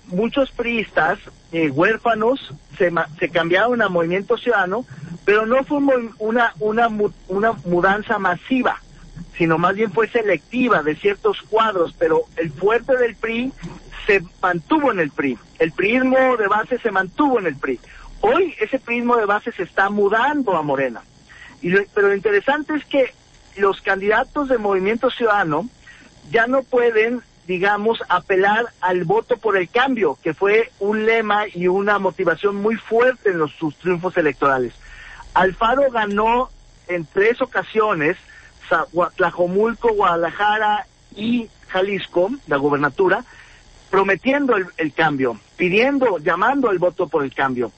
muchos 0.08 0.52
priistas 0.52 1.20
eh, 1.52 1.70
huérfanos 1.70 2.54
se, 2.78 2.92
se 3.20 3.30
cambiaron 3.30 3.82
a 3.82 3.90
Movimiento 3.90 4.38
Ciudadano, 4.38 4.86
pero 5.26 5.46
no 5.46 5.64
fue 5.66 5.78
una, 6.20 6.54
una, 6.60 6.88
una 7.28 7.52
mudanza 7.66 8.18
masiva, 8.20 8.80
sino 9.38 9.58
más 9.58 9.76
bien 9.76 9.92
fue 9.92 10.08
selectiva 10.08 10.82
de 10.84 10.96
ciertos 10.96 11.42
cuadros, 11.44 11.94
pero 11.98 12.24
el 12.38 12.52
fuerte 12.52 12.96
del 12.98 13.16
PRI 13.16 13.52
se 14.08 14.24
mantuvo 14.42 14.92
en 14.92 15.00
el 15.00 15.12
PRI. 15.12 15.38
El 15.60 15.72
priismo 15.72 16.38
de 16.38 16.48
base 16.48 16.80
se 16.80 16.90
mantuvo 16.92 17.38
en 17.40 17.46
el 17.48 17.56
PRI. 17.56 17.80
Hoy 18.22 18.56
ese 18.60 18.80
prismo 18.80 19.18
de 19.18 19.26
base 19.26 19.52
se 19.52 19.64
está 19.64 19.90
mudando 19.90 20.56
a 20.56 20.62
Morena. 20.62 21.02
Pero 21.62 22.08
lo 22.08 22.16
interesante 22.16 22.76
es 22.76 22.86
que 22.86 23.14
los 23.58 23.82
candidatos 23.82 24.48
de 24.48 24.58
Movimiento 24.58 25.10
Ciudadano 25.10 25.68
ya 26.30 26.48
no 26.48 26.64
pueden, 26.64 27.22
digamos, 27.48 28.00
apelar 28.10 28.66
al 28.80 29.04
voto 29.04 29.38
por 29.38 29.58
el 29.58 29.70
cambio, 29.70 30.18
que 30.24 30.34
fue 30.34 30.72
un 30.80 31.06
lema 31.06 31.46
y 31.54 31.68
una 31.68 32.00
motivación 32.00 32.56
muy 32.56 32.76
fuerte 32.76 33.32
en 33.32 33.40
los, 33.40 33.52
sus 33.54 33.76
triunfos 33.78 34.16
electorales. 34.18 34.74
Alfaro 35.34 35.90
ganó 35.92 36.50
en 36.88 37.06
tres 37.06 37.42
ocasiones, 37.42 38.18
Tlajomulco, 39.16 39.94
Guadalajara 39.94 40.86
y 41.16 41.50
Jalisco, 41.68 42.32
la 42.48 42.58
gobernatura, 42.58 43.26
prometiendo 43.90 44.56
el 44.78 44.94
cambio, 44.94 45.38
pidiendo, 45.58 46.18
llamando 46.20 46.70
al 46.70 46.80
voto 46.80 47.08
por 47.08 47.24
el 47.24 47.34
cambio. 47.34 47.72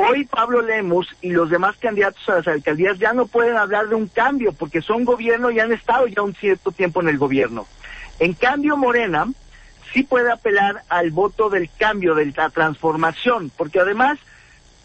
Hoy 0.00 0.26
Pablo 0.26 0.62
Lemus 0.62 1.08
y 1.22 1.30
los 1.30 1.50
demás 1.50 1.76
candidatos 1.78 2.22
a 2.28 2.36
las 2.36 2.46
alcaldías 2.46 2.96
ya 3.00 3.12
no 3.12 3.26
pueden 3.26 3.56
hablar 3.56 3.88
de 3.88 3.96
un 3.96 4.06
cambio 4.06 4.52
porque 4.52 4.80
son 4.80 5.04
gobierno 5.04 5.50
y 5.50 5.58
han 5.58 5.72
estado 5.72 6.06
ya 6.06 6.22
un 6.22 6.36
cierto 6.36 6.70
tiempo 6.70 7.00
en 7.00 7.08
el 7.08 7.18
gobierno. 7.18 7.66
En 8.20 8.34
cambio, 8.34 8.76
Morena 8.76 9.26
sí 9.92 10.04
puede 10.04 10.30
apelar 10.30 10.84
al 10.88 11.10
voto 11.10 11.50
del 11.50 11.68
cambio, 11.76 12.14
de 12.14 12.26
la 12.26 12.48
transformación, 12.50 13.50
porque 13.56 13.80
además, 13.80 14.20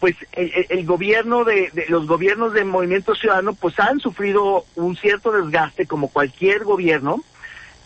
pues 0.00 0.16
el 0.32 0.84
gobierno 0.84 1.44
de, 1.44 1.70
de- 1.72 1.86
los 1.90 2.08
gobiernos 2.08 2.52
de 2.52 2.64
Movimiento 2.64 3.14
Ciudadano, 3.14 3.54
pues 3.54 3.78
han 3.78 4.00
sufrido 4.00 4.64
un 4.74 4.96
cierto 4.96 5.30
desgaste 5.30 5.86
como 5.86 6.08
cualquier 6.08 6.64
gobierno. 6.64 7.22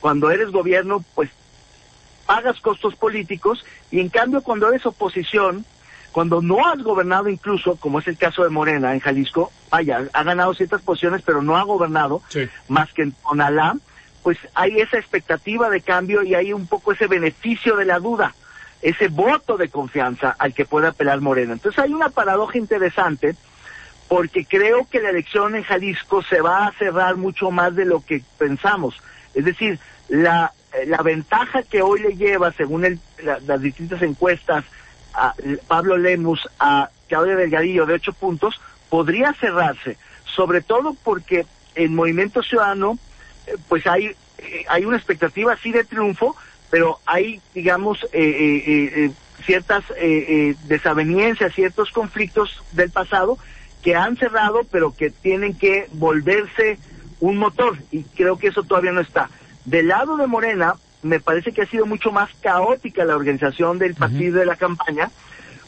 Cuando 0.01 0.31
eres 0.31 0.51
gobierno, 0.51 1.05
pues 1.14 1.29
pagas 2.25 2.59
costos 2.62 2.95
políticos 2.97 3.62
y 3.91 4.01
en 4.01 4.09
cambio 4.09 4.41
cuando 4.41 4.69
eres 4.71 4.87
oposición, 4.87 5.67
cuando 6.12 6.40
no 6.42 6.66
has 6.66 6.83
gobernado 6.83 7.29
incluso, 7.29 7.77
como 7.77 7.99
es 8.01 8.09
el 8.09 8.16
caso 8.16 8.42
de 8.42 8.51
Morena 8.51 8.92
en 8.94 9.01
Jalisco, 9.01 9.51
vaya, 9.71 10.05
ha 10.12 10.23
ganado 10.23 10.55
ciertas 10.55 10.83
posiciones 10.83 11.23
pero 11.25 11.42
no 11.42 11.57
ha 11.57 11.62
gobernado, 11.62 12.23
más 12.68 12.92
que 12.92 13.03
en 13.03 13.12
Tonalá, 13.12 13.77
pues 14.23 14.38
hay 14.55 14.81
esa 14.81 14.99
expectativa 14.99 15.71
de 15.71 15.81
cambio 15.81 16.23
y 16.23 16.35
hay 16.35 16.53
un 16.53 16.66
poco 16.66 16.92
ese 16.92 17.07
beneficio 17.07 17.77
de 17.77 17.85
la 17.85 17.99
duda, 17.99 18.35
ese 18.83 19.09
voto 19.09 19.57
de 19.57 19.68
confianza 19.68 20.35
al 20.38 20.55
que 20.55 20.64
puede 20.64 20.88
apelar 20.88 21.21
Morena. 21.21 21.53
Entonces 21.53 21.79
hay 21.83 21.92
una 21.92 22.09
paradoja 22.11 22.59
interesante 22.59 23.37
porque 24.09 24.44
creo 24.47 24.87
que 24.90 25.01
la 25.01 25.11
elección 25.11 25.55
en 25.55 25.62
Jalisco 25.64 26.23
se 26.23 26.40
va 26.40 26.66
a 26.66 26.73
cerrar 26.73 27.16
mucho 27.16 27.51
más 27.51 27.75
de 27.77 27.85
lo 27.85 28.01
que 28.01 28.23
pensamos. 28.38 28.97
Es 29.35 29.44
decir, 29.44 29.79
la, 30.09 30.53
eh, 30.73 30.87
la 30.87 31.03
ventaja 31.03 31.62
que 31.62 31.83
hoy 31.83 32.01
le 32.01 32.16
lleva, 32.16 32.53
según 32.53 32.85
el- 32.87 33.01
la- 33.23 33.38
las 33.40 33.61
distintas 33.61 34.01
encuestas, 34.03 34.64
a 35.18 35.35
Pablo 35.66 35.96
Lemus 35.96 36.48
a 36.59 36.90
Claudia 37.09 37.37
Delgadillo 37.37 37.87
de 37.87 37.94
ocho 37.94 38.12
puntos, 38.12 38.61
podría 38.88 39.33
cerrarse, 39.35 39.96
sobre 40.24 40.61
todo 40.61 40.94
porque 41.02 41.46
el 41.74 41.90
Movimiento 41.90 42.42
Ciudadano, 42.42 42.98
eh, 43.46 43.57
pues 43.68 43.87
hay, 43.87 44.07
eh, 44.38 44.64
hay 44.68 44.85
una 44.85 44.96
expectativa 44.96 45.57
sí 45.57 45.72
de 45.72 45.85
triunfo, 45.85 46.37
pero 46.70 46.98
hay, 47.07 47.40
digamos, 47.54 48.04
eh, 48.04 48.09
eh, 48.12 48.92
eh, 49.04 49.11
ciertas 49.44 49.85
desavenencias, 50.64 51.54
ciertos 51.54 51.90
conflictos 51.90 52.62
del 52.72 52.90
pasado 52.90 53.38
que 53.83 53.94
han 53.94 54.16
cerrado, 54.16 54.64
pero 54.70 54.94
que 54.94 55.11
tienen 55.11 55.54
que 55.54 55.88
volverse 55.92 56.78
un 57.20 57.38
motor, 57.38 57.78
y 57.90 58.02
creo 58.02 58.38
que 58.38 58.48
eso 58.48 58.64
todavía 58.64 58.92
no 58.92 59.00
está. 59.00 59.31
Del 59.64 59.88
lado 59.88 60.16
de 60.16 60.26
Morena, 60.26 60.74
me 61.02 61.20
parece 61.20 61.52
que 61.52 61.62
ha 61.62 61.66
sido 61.66 61.87
mucho 61.87 62.11
más 62.11 62.30
caótica 62.40 63.04
la 63.04 63.16
organización 63.16 63.78
del 63.78 63.94
partido 63.94 64.38
de 64.40 64.46
la 64.46 64.56
campaña, 64.56 65.11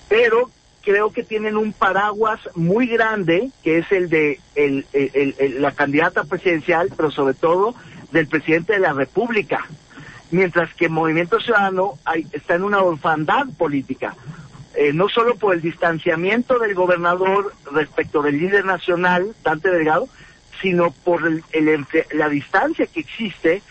pero 0.08 0.50
creo 0.82 1.12
que 1.12 1.22
tienen 1.22 1.56
un 1.56 1.72
paraguas 1.72 2.40
muy 2.54 2.86
grande, 2.86 3.50
que 3.62 3.78
es 3.78 3.92
el 3.92 4.08
de 4.08 4.40
el- 4.54 4.86
el- 4.92 5.10
el- 5.14 5.34
el- 5.38 5.62
la 5.62 5.72
candidata 5.72 6.24
presidencial, 6.24 6.90
pero 6.96 7.10
sobre 7.10 7.34
todo 7.34 7.74
del 8.12 8.26
presidente 8.26 8.72
de 8.72 8.80
la 8.80 8.92
República, 8.92 9.66
mientras 10.30 10.74
que 10.74 10.88
Movimiento 10.88 11.38
Ciudadano 11.38 11.94
hay- 12.04 12.26
está 12.32 12.54
en 12.54 12.64
una 12.64 12.80
orfandad 12.82 13.46
política. 13.58 14.14
eh, 14.76 14.92
no 14.92 15.08
solo 15.08 15.34
por 15.34 15.52
el 15.52 15.60
distanciamiento 15.60 16.60
del 16.60 16.74
gobernador 16.74 17.52
respecto 17.72 18.22
del 18.22 18.38
líder 18.38 18.64
nacional, 18.64 19.34
Dante 19.42 19.68
Delgado, 19.68 20.08
sino 20.62 20.92
por 20.92 21.26
el, 21.26 21.42
el 21.50 21.84
la 22.12 22.28
distancia 22.28 22.86
que 22.86 23.00
existe 23.00 23.62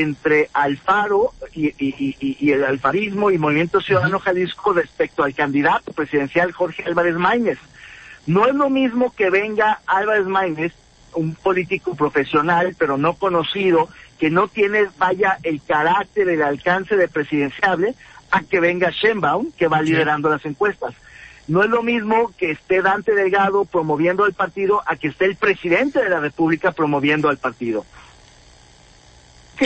entre 0.00 0.48
Alfaro 0.52 1.32
y, 1.54 1.66
y, 1.66 2.16
y, 2.18 2.36
y, 2.40 2.52
el 2.52 2.64
alfarismo 2.64 3.30
y 3.30 3.38
Movimiento 3.38 3.80
Ciudadano 3.80 4.18
Jalisco 4.18 4.72
respecto 4.72 5.22
al 5.22 5.34
candidato 5.34 5.92
presidencial 5.92 6.52
Jorge 6.52 6.84
Álvarez 6.84 7.16
Maínez. 7.16 7.58
No 8.26 8.46
es 8.46 8.54
lo 8.54 8.70
mismo 8.70 9.12
que 9.14 9.30
venga 9.30 9.80
Álvarez 9.86 10.26
Maínez, 10.26 10.72
un 11.14 11.34
político 11.34 11.94
profesional, 11.94 12.74
pero 12.78 12.96
no 12.96 13.14
conocido, 13.14 13.88
que 14.18 14.30
no 14.30 14.48
tiene, 14.48 14.86
vaya, 14.98 15.38
el 15.42 15.60
carácter, 15.62 16.28
el 16.28 16.42
alcance 16.42 16.96
de 16.96 17.08
presidenciable, 17.08 17.94
a 18.30 18.42
que 18.42 18.60
venga 18.60 18.90
Sheinbaum, 18.90 19.52
que 19.52 19.68
va 19.68 19.82
liderando 19.82 20.30
las 20.30 20.44
encuestas. 20.46 20.94
No 21.48 21.62
es 21.62 21.70
lo 21.70 21.82
mismo 21.82 22.32
que 22.38 22.52
esté 22.52 22.80
Dante 22.80 23.14
Delgado 23.14 23.64
promoviendo 23.64 24.24
al 24.24 24.32
partido 24.32 24.82
a 24.86 24.96
que 24.96 25.08
esté 25.08 25.24
el 25.24 25.36
presidente 25.36 26.02
de 26.02 26.08
la 26.08 26.20
República 26.20 26.72
promoviendo 26.72 27.28
al 27.28 27.36
partido. 27.36 27.84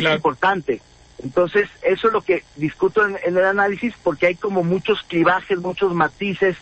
Que 0.00 0.09
es 0.09 0.14
importante. 0.14 0.80
Entonces, 1.22 1.68
eso 1.82 2.09
es 2.09 2.12
lo 2.12 2.20
que 2.20 2.44
discuto 2.56 3.04
en, 3.06 3.16
en, 3.24 3.37
el 3.37 3.44
análisis 3.44 3.94
porque 4.02 4.26
hay 4.26 4.35
como 4.35 4.62
muchos 4.62 5.02
clivajes, 5.02 5.59
muchos 5.59 5.94
matices, 5.94 6.56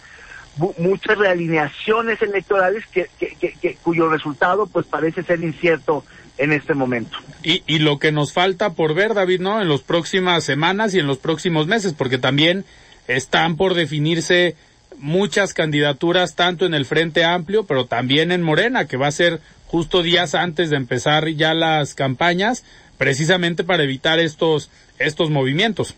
muchas 0.79 1.19
realineaciones 1.19 2.23
electorales 2.23 2.87
que, 2.87 3.09
que, 3.19 3.37
que, 3.61 3.77
cuyo 3.83 4.09
resultado 4.09 4.67
pues 4.67 4.87
parece 4.87 5.25
ser 5.25 5.43
incierto 5.43 6.05
en 6.39 6.53
este 6.53 6.75
momento. 6.75 7.19
Y, 7.43 7.63
y 7.67 7.81
lo 7.81 7.99
que 7.99 8.13
nos 8.13 8.33
falta 8.33 8.75
por 8.75 8.95
ver, 8.95 9.15
David, 9.15 9.41
¿no? 9.41 9.61
En 9.61 9.69
las 9.69 9.81
próximas 9.81 10.45
semanas 10.45 10.95
y 10.95 11.01
en 11.01 11.07
los 11.07 11.19
próximos 11.19 11.67
meses, 11.67 11.93
porque 11.93 12.19
también 12.19 12.65
están 13.09 13.57
por 13.57 13.75
definirse 13.75 14.57
muchas 14.99 15.55
candidaturas, 15.55 16.37
tanto 16.37 16.67
en 16.67 16.75
el 16.75 16.87
Frente 16.87 17.25
Amplio, 17.25 17.65
pero 17.65 17.87
también 17.87 18.31
en 18.33 18.43
Morena, 18.43 18.87
que 18.87 18.97
va 18.97 19.09
a 19.09 19.13
ser 19.13 19.41
justo 19.67 20.03
días 20.03 20.35
antes 20.35 20.71
de 20.71 20.77
empezar 20.77 21.29
ya 21.31 21.53
las 21.53 21.95
campañas, 21.95 22.65
precisamente 23.05 23.65
para 23.65 23.83
evitar 23.83 24.19
estos, 24.19 24.71
estos 24.99 25.29
movimientos. 25.29 25.95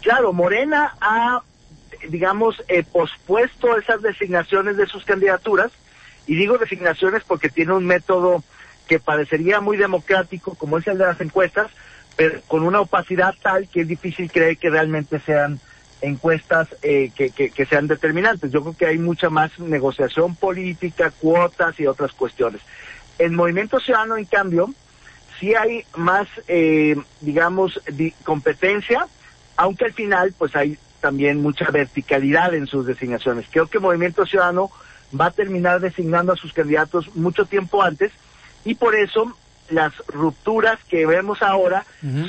Claro, 0.00 0.32
Morena 0.32 0.94
ha 0.98 1.42
digamos, 2.08 2.56
eh, 2.68 2.82
pospuesto 2.90 3.76
esas 3.76 4.00
designaciones 4.00 4.78
de 4.78 4.86
sus 4.86 5.04
candidaturas, 5.04 5.70
y 6.26 6.36
digo 6.36 6.56
designaciones 6.56 7.22
porque 7.24 7.50
tiene 7.50 7.74
un 7.74 7.84
método 7.84 8.42
que 8.88 8.98
parecería 8.98 9.60
muy 9.60 9.76
democrático, 9.76 10.54
como 10.54 10.78
es 10.78 10.86
el 10.86 10.96
de 10.96 11.04
las 11.04 11.20
encuestas, 11.20 11.70
pero 12.16 12.40
con 12.46 12.62
una 12.62 12.80
opacidad 12.80 13.34
tal 13.42 13.68
que 13.68 13.82
es 13.82 13.88
difícil 13.88 14.32
creer 14.32 14.56
que 14.56 14.70
realmente 14.70 15.20
sean 15.20 15.60
encuestas 16.00 16.68
eh, 16.80 17.10
que, 17.14 17.28
que, 17.30 17.66
sean 17.66 17.88
determinantes. 17.88 18.50
Yo 18.50 18.62
creo 18.62 18.74
que 18.74 18.86
hay 18.86 18.96
mucha 18.96 19.28
más 19.28 19.58
negociación 19.58 20.34
política, 20.34 21.10
cuotas 21.10 21.78
y 21.78 21.86
otras 21.86 22.12
cuestiones. 22.12 22.62
En 23.18 23.34
Movimiento 23.34 23.78
Ciudadano, 23.80 24.16
en 24.16 24.24
cambio, 24.24 24.72
sí 25.40 25.54
hay 25.54 25.84
más, 25.96 26.28
eh, 26.46 26.96
digamos, 27.20 27.80
competencia, 28.22 29.06
aunque 29.56 29.86
al 29.86 29.92
final, 29.94 30.34
pues 30.38 30.54
hay 30.54 30.78
también 31.00 31.42
mucha 31.42 31.70
verticalidad 31.70 32.54
en 32.54 32.66
sus 32.66 32.86
designaciones. 32.86 33.46
Creo 33.50 33.66
que 33.66 33.78
Movimiento 33.78 34.26
Ciudadano 34.26 34.70
va 35.18 35.26
a 35.26 35.30
terminar 35.30 35.80
designando 35.80 36.32
a 36.32 36.36
sus 36.36 36.52
candidatos 36.52 37.16
mucho 37.16 37.46
tiempo 37.46 37.82
antes 37.82 38.12
y 38.64 38.74
por 38.74 38.94
eso 38.94 39.34
las 39.70 39.92
rupturas 40.08 40.78
que 40.88 41.06
vemos 41.06 41.42
ahora 41.42 41.84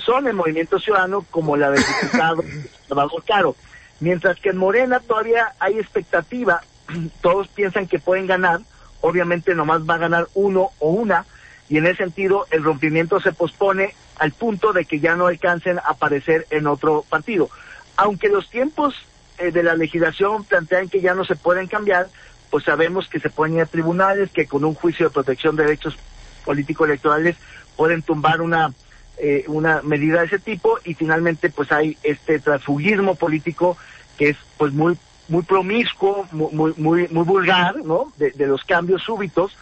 son 0.06 0.28
en 0.28 0.36
Movimiento 0.36 0.80
Ciudadano 0.80 1.26
como 1.30 1.58
la 1.58 1.71
del 1.71 1.84
diputado 1.84 2.43
Salvador 2.88 3.24
Caro. 3.26 3.56
Mientras 4.00 4.39
que 4.39 4.50
en 4.50 4.58
Morena 4.58 5.00
todavía 5.00 5.54
hay 5.60 5.78
expectativa, 5.78 6.62
todos 7.21 7.47
piensan 7.50 7.88
que 7.88 8.00
pueden 8.00 8.26
ganar, 8.26 8.62
obviamente 9.02 9.54
nomás 9.54 9.82
va 9.88 9.95
a 9.95 10.00
ganar 10.00 10.28
uno 10.34 10.69
o 10.80 10.89
una, 10.89 11.26
y 11.71 11.77
en 11.77 11.88
ese 11.88 12.03
sentido 12.03 12.45
el 12.51 12.63
rompimiento 12.63 13.19
se 13.19 13.31
pospone 13.31 13.95
al 14.19 14.31
punto 14.31 14.73
de 14.73 14.86
que 14.86 14.99
ya 14.99 15.15
no 15.15 15.25
alcancen 15.25 15.79
a 15.79 15.91
aparecer 15.91 16.45
en 16.51 16.67
otro 16.67 17.03
partido 17.10 17.49
aunque 17.97 18.29
los 18.29 18.49
tiempos 18.49 18.95
eh, 19.38 19.51
de 19.51 19.63
la 19.63 19.75
legislación 19.75 20.43
plantean 20.43 20.89
que 20.89 21.01
ya 21.01 21.13
no 21.13 21.25
se 21.25 21.36
pueden 21.36 21.67
cambiar, 21.67 22.07
pues 22.49 22.63
sabemos 22.63 23.07
que 23.07 23.19
se 23.19 23.29
pueden 23.29 23.55
ir 23.55 23.62
a 23.62 23.65
tribunales, 23.65 24.31
que 24.31 24.45
con 24.45 24.65
un 24.65 24.73
juicio 24.73 25.07
de 25.07 25.13
protección 25.13 25.55
de 25.55 25.63
derechos 25.63 25.97
político-electorales 26.45 27.38
pueden 27.75 28.01
tumbar 28.01 28.41
una 28.41 28.73
eh, 29.17 29.43
una 29.47 29.81
medida 29.84 30.21
de 30.21 30.25
ese 30.25 30.39
tipo 30.39 30.79
y 30.84 30.95
finalmente 30.95 31.49
pues 31.49 31.71
hay 31.71 31.95
este 32.01 32.39
transfugismo 32.39 33.15
político 33.15 33.77
que 34.17 34.29
es 34.29 34.38
pues 34.57 34.73
muy 34.73 34.97
muy 35.27 35.43
promiscuo, 35.43 36.27
muy 36.31 36.73
muy 36.75 37.07
muy 37.07 37.23
vulgar, 37.23 37.77
¿no? 37.86 38.12
De 38.17 38.47
los 38.47 38.63
cambios 38.63 39.03
súbitos 39.03 39.55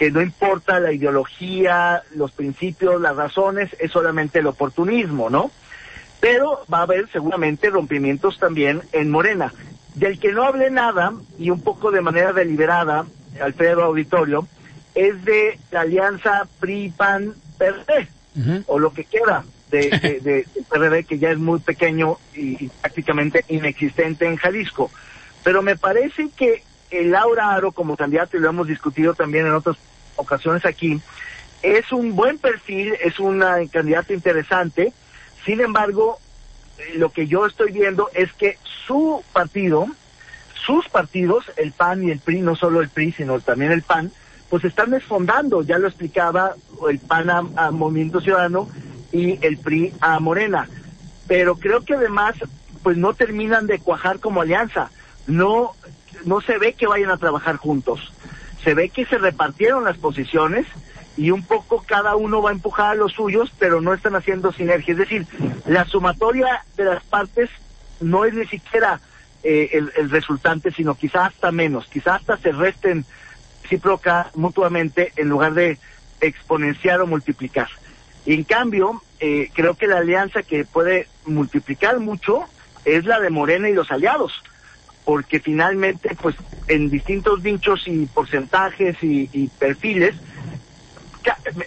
que 0.00 0.10
no 0.10 0.20
importa 0.20 0.80
la 0.80 0.92
ideología, 0.92 2.02
los 2.16 2.32
principios, 2.32 3.00
las 3.00 3.14
razones, 3.14 3.76
es 3.78 3.92
solamente 3.92 4.38
el 4.38 4.46
oportunismo, 4.46 5.30
¿no? 5.30 5.52
pero 6.20 6.64
va 6.72 6.78
a 6.78 6.82
haber 6.82 7.06
seguramente 7.10 7.70
rompimientos 7.70 8.38
también 8.38 8.82
en 8.92 9.10
Morena. 9.10 9.52
Del 9.94 10.18
que 10.18 10.32
no 10.32 10.44
hable 10.44 10.70
nada, 10.70 11.12
y 11.38 11.50
un 11.50 11.60
poco 11.62 11.90
de 11.90 12.00
manera 12.00 12.32
deliberada, 12.32 13.04
Alfredo 13.42 13.82
Auditorio, 13.82 14.46
es 14.94 15.22
de 15.22 15.58
la 15.70 15.80
alianza 15.82 16.46
PRI-PAN-PRD, 16.60 18.08
o 18.68 18.78
lo 18.78 18.94
que 18.94 19.04
queda 19.04 19.44
de, 19.70 19.90
de, 19.90 20.20
de, 20.20 20.46
PRD, 20.68 21.04
que 21.04 21.18
ya 21.18 21.30
es 21.30 21.38
muy 21.38 21.60
pequeño 21.60 22.16
y, 22.34 22.64
y, 22.64 22.70
prácticamente 22.80 23.44
inexistente 23.48 24.26
en 24.26 24.36
Jalisco. 24.36 24.90
Pero 25.44 25.60
me 25.60 25.76
parece 25.76 26.30
que 26.34 26.62
el 26.90 27.10
Laura 27.10 27.52
Aro 27.52 27.72
como 27.72 27.96
candidato, 27.96 28.38
y 28.38 28.40
lo 28.40 28.48
hemos 28.48 28.66
discutido 28.66 29.14
también 29.14 29.46
en 29.46 29.52
otras 29.52 29.76
ocasiones 30.20 30.64
aquí, 30.64 31.00
es 31.62 31.92
un 31.92 32.16
buen 32.16 32.38
perfil, 32.38 32.94
es 33.00 33.18
una 33.18 33.56
candidata 33.70 34.12
interesante, 34.12 34.92
sin 35.44 35.60
embargo, 35.60 36.18
eh, 36.78 36.92
lo 36.96 37.10
que 37.10 37.26
yo 37.26 37.46
estoy 37.46 37.72
viendo 37.72 38.10
es 38.14 38.32
que 38.32 38.58
su 38.86 39.22
partido, 39.32 39.86
sus 40.54 40.88
partidos, 40.88 41.44
el 41.56 41.72
PAN 41.72 42.04
y 42.04 42.10
el 42.10 42.18
PRI, 42.18 42.40
no 42.40 42.56
solo 42.56 42.80
el 42.80 42.88
PRI, 42.88 43.12
sino 43.12 43.40
también 43.40 43.72
el 43.72 43.82
PAN, 43.82 44.12
pues 44.48 44.64
están 44.64 44.90
desfondando, 44.90 45.62
ya 45.62 45.78
lo 45.78 45.88
explicaba 45.88 46.54
el 46.88 46.98
PAN 46.98 47.30
a, 47.30 47.38
a 47.56 47.70
Movimiento 47.70 48.20
Ciudadano 48.20 48.68
y 49.12 49.44
el 49.44 49.58
PRI 49.58 49.92
a 50.00 50.18
Morena. 50.20 50.68
Pero 51.26 51.56
creo 51.56 51.84
que 51.84 51.94
además, 51.94 52.34
pues 52.82 52.96
no 52.96 53.14
terminan 53.14 53.66
de 53.66 53.78
cuajar 53.78 54.18
como 54.18 54.40
alianza. 54.40 54.90
No, 55.26 55.72
no 56.24 56.40
se 56.40 56.58
ve 56.58 56.72
que 56.72 56.86
vayan 56.86 57.10
a 57.10 57.16
trabajar 57.16 57.56
juntos. 57.56 58.12
Se 58.64 58.74
ve 58.74 58.88
que 58.88 59.06
se 59.06 59.18
repartieron 59.18 59.84
las 59.84 59.96
posiciones 59.96 60.66
y 61.16 61.30
un 61.30 61.42
poco 61.42 61.84
cada 61.86 62.16
uno 62.16 62.42
va 62.42 62.50
a 62.50 62.52
empujar 62.52 62.92
a 62.92 62.94
los 62.94 63.12
suyos, 63.12 63.52
pero 63.58 63.80
no 63.80 63.94
están 63.94 64.14
haciendo 64.16 64.52
sinergia. 64.52 64.92
Es 64.92 64.98
decir, 64.98 65.26
la 65.66 65.84
sumatoria 65.84 66.64
de 66.76 66.84
las 66.84 67.02
partes 67.04 67.50
no 68.00 68.24
es 68.24 68.34
ni 68.34 68.46
siquiera 68.46 69.00
eh, 69.42 69.70
el, 69.72 70.10
resultante, 70.10 70.70
sino 70.70 70.94
quizá 70.94 71.26
hasta 71.26 71.50
menos, 71.50 71.86
quizá 71.86 72.16
hasta 72.16 72.36
se 72.36 72.52
resten 72.52 73.04
recíproca 73.70 74.30
mutuamente 74.34 75.12
en 75.16 75.28
lugar 75.28 75.54
de 75.54 75.78
exponenciar 76.20 77.00
o 77.00 77.06
multiplicar. 77.06 77.68
En 78.26 78.42
cambio, 78.42 79.00
eh, 79.20 79.48
creo 79.54 79.74
que 79.74 79.86
la 79.86 79.98
alianza 79.98 80.42
que 80.42 80.64
puede 80.64 81.06
multiplicar 81.24 82.00
mucho 82.00 82.44
es 82.84 83.04
la 83.04 83.20
de 83.20 83.30
Morena 83.30 83.68
y 83.68 83.74
los 83.74 83.90
aliados, 83.92 84.42
porque 85.04 85.40
finalmente, 85.40 86.16
pues 86.20 86.36
en 86.68 86.90
distintos 86.90 87.42
nichos 87.42 87.82
y 87.86 88.06
porcentajes 88.06 89.02
y, 89.02 89.28
y 89.32 89.48
perfiles, 89.48 90.14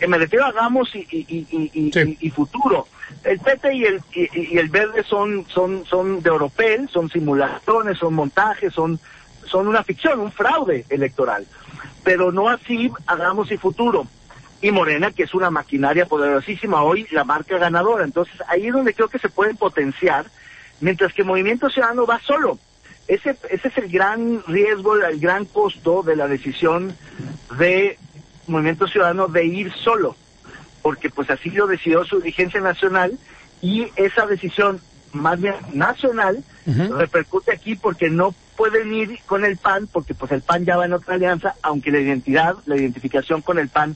me 0.07 0.17
refiero 0.17 0.45
a 0.45 0.51
Ramos 0.51 0.93
y, 0.95 1.05
y, 1.11 1.69
y, 1.73 1.91
sí. 1.91 2.17
y, 2.19 2.29
futuro. 2.31 2.87
El 3.23 3.39
PT 3.39 3.73
y 3.73 3.83
el, 3.85 4.01
y, 4.13 4.57
el 4.57 4.69
verde 4.69 5.03
son, 5.03 5.45
son, 5.47 5.85
son 5.85 6.21
de 6.21 6.29
Oropel, 6.29 6.89
son 6.89 7.09
simulaciones, 7.09 7.97
son 7.99 8.13
montajes, 8.13 8.73
son, 8.73 8.99
son 9.45 9.67
una 9.67 9.83
ficción, 9.83 10.19
un 10.19 10.31
fraude 10.31 10.85
electoral. 10.89 11.45
Pero 12.03 12.31
no 12.31 12.49
así 12.49 12.91
hagamos 13.05 13.51
y 13.51 13.57
futuro. 13.57 14.07
Y 14.61 14.71
Morena, 14.71 15.11
que 15.11 15.23
es 15.23 15.33
una 15.33 15.51
maquinaria 15.51 16.05
poderosísima 16.05 16.83
hoy, 16.83 17.05
la 17.11 17.23
marca 17.23 17.57
ganadora. 17.57 18.05
Entonces 18.05 18.35
ahí 18.47 18.67
es 18.67 18.73
donde 18.73 18.93
creo 18.93 19.09
que 19.09 19.19
se 19.19 19.29
pueden 19.29 19.57
potenciar, 19.57 20.25
mientras 20.79 21.13
que 21.13 21.23
Movimiento 21.23 21.69
Ciudadano 21.69 22.05
va 22.05 22.19
solo. 22.19 22.57
Ese, 23.07 23.35
ese 23.49 23.67
es 23.67 23.77
el 23.77 23.89
gran 23.89 24.43
riesgo, 24.47 24.95
el 24.95 25.19
gran 25.19 25.45
costo 25.45 26.03
de 26.03 26.15
la 26.15 26.27
decisión 26.27 26.95
de 27.57 27.97
Movimiento 28.47 28.87
Ciudadano 28.87 29.27
de 29.27 29.45
ir 29.45 29.71
solo, 29.73 30.15
porque 30.81 31.09
pues 31.09 31.29
así 31.29 31.49
lo 31.49 31.67
decidió 31.67 32.05
su 32.05 32.19
dirigencia 32.19 32.61
nacional 32.61 33.17
y 33.61 33.87
esa 33.95 34.25
decisión 34.25 34.81
más 35.13 35.39
bien 35.39 35.55
nacional 35.73 36.43
uh 36.65 36.71
-huh. 36.71 36.97
repercute 36.97 37.51
aquí 37.51 37.75
porque 37.75 38.09
no 38.09 38.33
pueden 38.55 38.93
ir 38.93 39.19
con 39.25 39.45
el 39.45 39.57
PAN, 39.57 39.87
porque 39.91 40.13
pues 40.13 40.31
el 40.31 40.41
PAN 40.41 40.65
ya 40.65 40.77
va 40.77 40.85
en 40.85 40.93
otra 40.93 41.15
alianza, 41.15 41.55
aunque 41.61 41.91
la 41.91 41.99
identidad, 41.99 42.55
la 42.65 42.77
identificación 42.77 43.41
con 43.41 43.59
el 43.59 43.69
PAN 43.69 43.95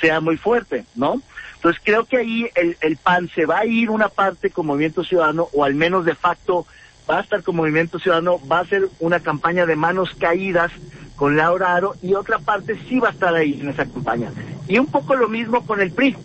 sea 0.00 0.20
muy 0.20 0.36
fuerte, 0.36 0.84
¿no? 0.94 1.20
Entonces 1.56 1.82
creo 1.84 2.04
que 2.04 2.18
ahí 2.18 2.48
el, 2.54 2.76
el 2.80 2.96
PAN 2.96 3.28
se 3.34 3.44
va 3.46 3.58
a 3.58 3.66
ir 3.66 3.90
una 3.90 4.08
parte 4.08 4.50
con 4.50 4.66
Movimiento 4.66 5.02
Ciudadano, 5.02 5.48
o 5.52 5.64
al 5.64 5.74
menos 5.74 6.04
de 6.04 6.14
facto 6.14 6.66
va 7.08 7.18
a 7.18 7.22
estar 7.22 7.42
con 7.42 7.56
Movimiento 7.56 7.98
Ciudadano, 7.98 8.40
va 8.46 8.60
a 8.60 8.66
ser 8.66 8.88
una 9.00 9.20
campaña 9.20 9.66
de 9.66 9.76
manos 9.76 10.14
caídas 10.18 10.70
con 11.16 11.36
Laura 11.36 11.74
Aro 11.74 11.94
y 12.02 12.14
otra 12.14 12.38
parte 12.38 12.78
sí 12.88 13.00
va 13.00 13.08
a 13.08 13.12
estar 13.12 13.34
ahí 13.34 13.60
en 13.60 13.68
esa 13.68 13.86
campaña. 13.86 14.30
Y 14.68 14.78
un 14.78 14.86
poco 14.86 15.16
lo 15.16 15.28
mismo 15.28 15.66
con 15.66 15.80
el 15.80 15.90
PRI. 15.90 16.16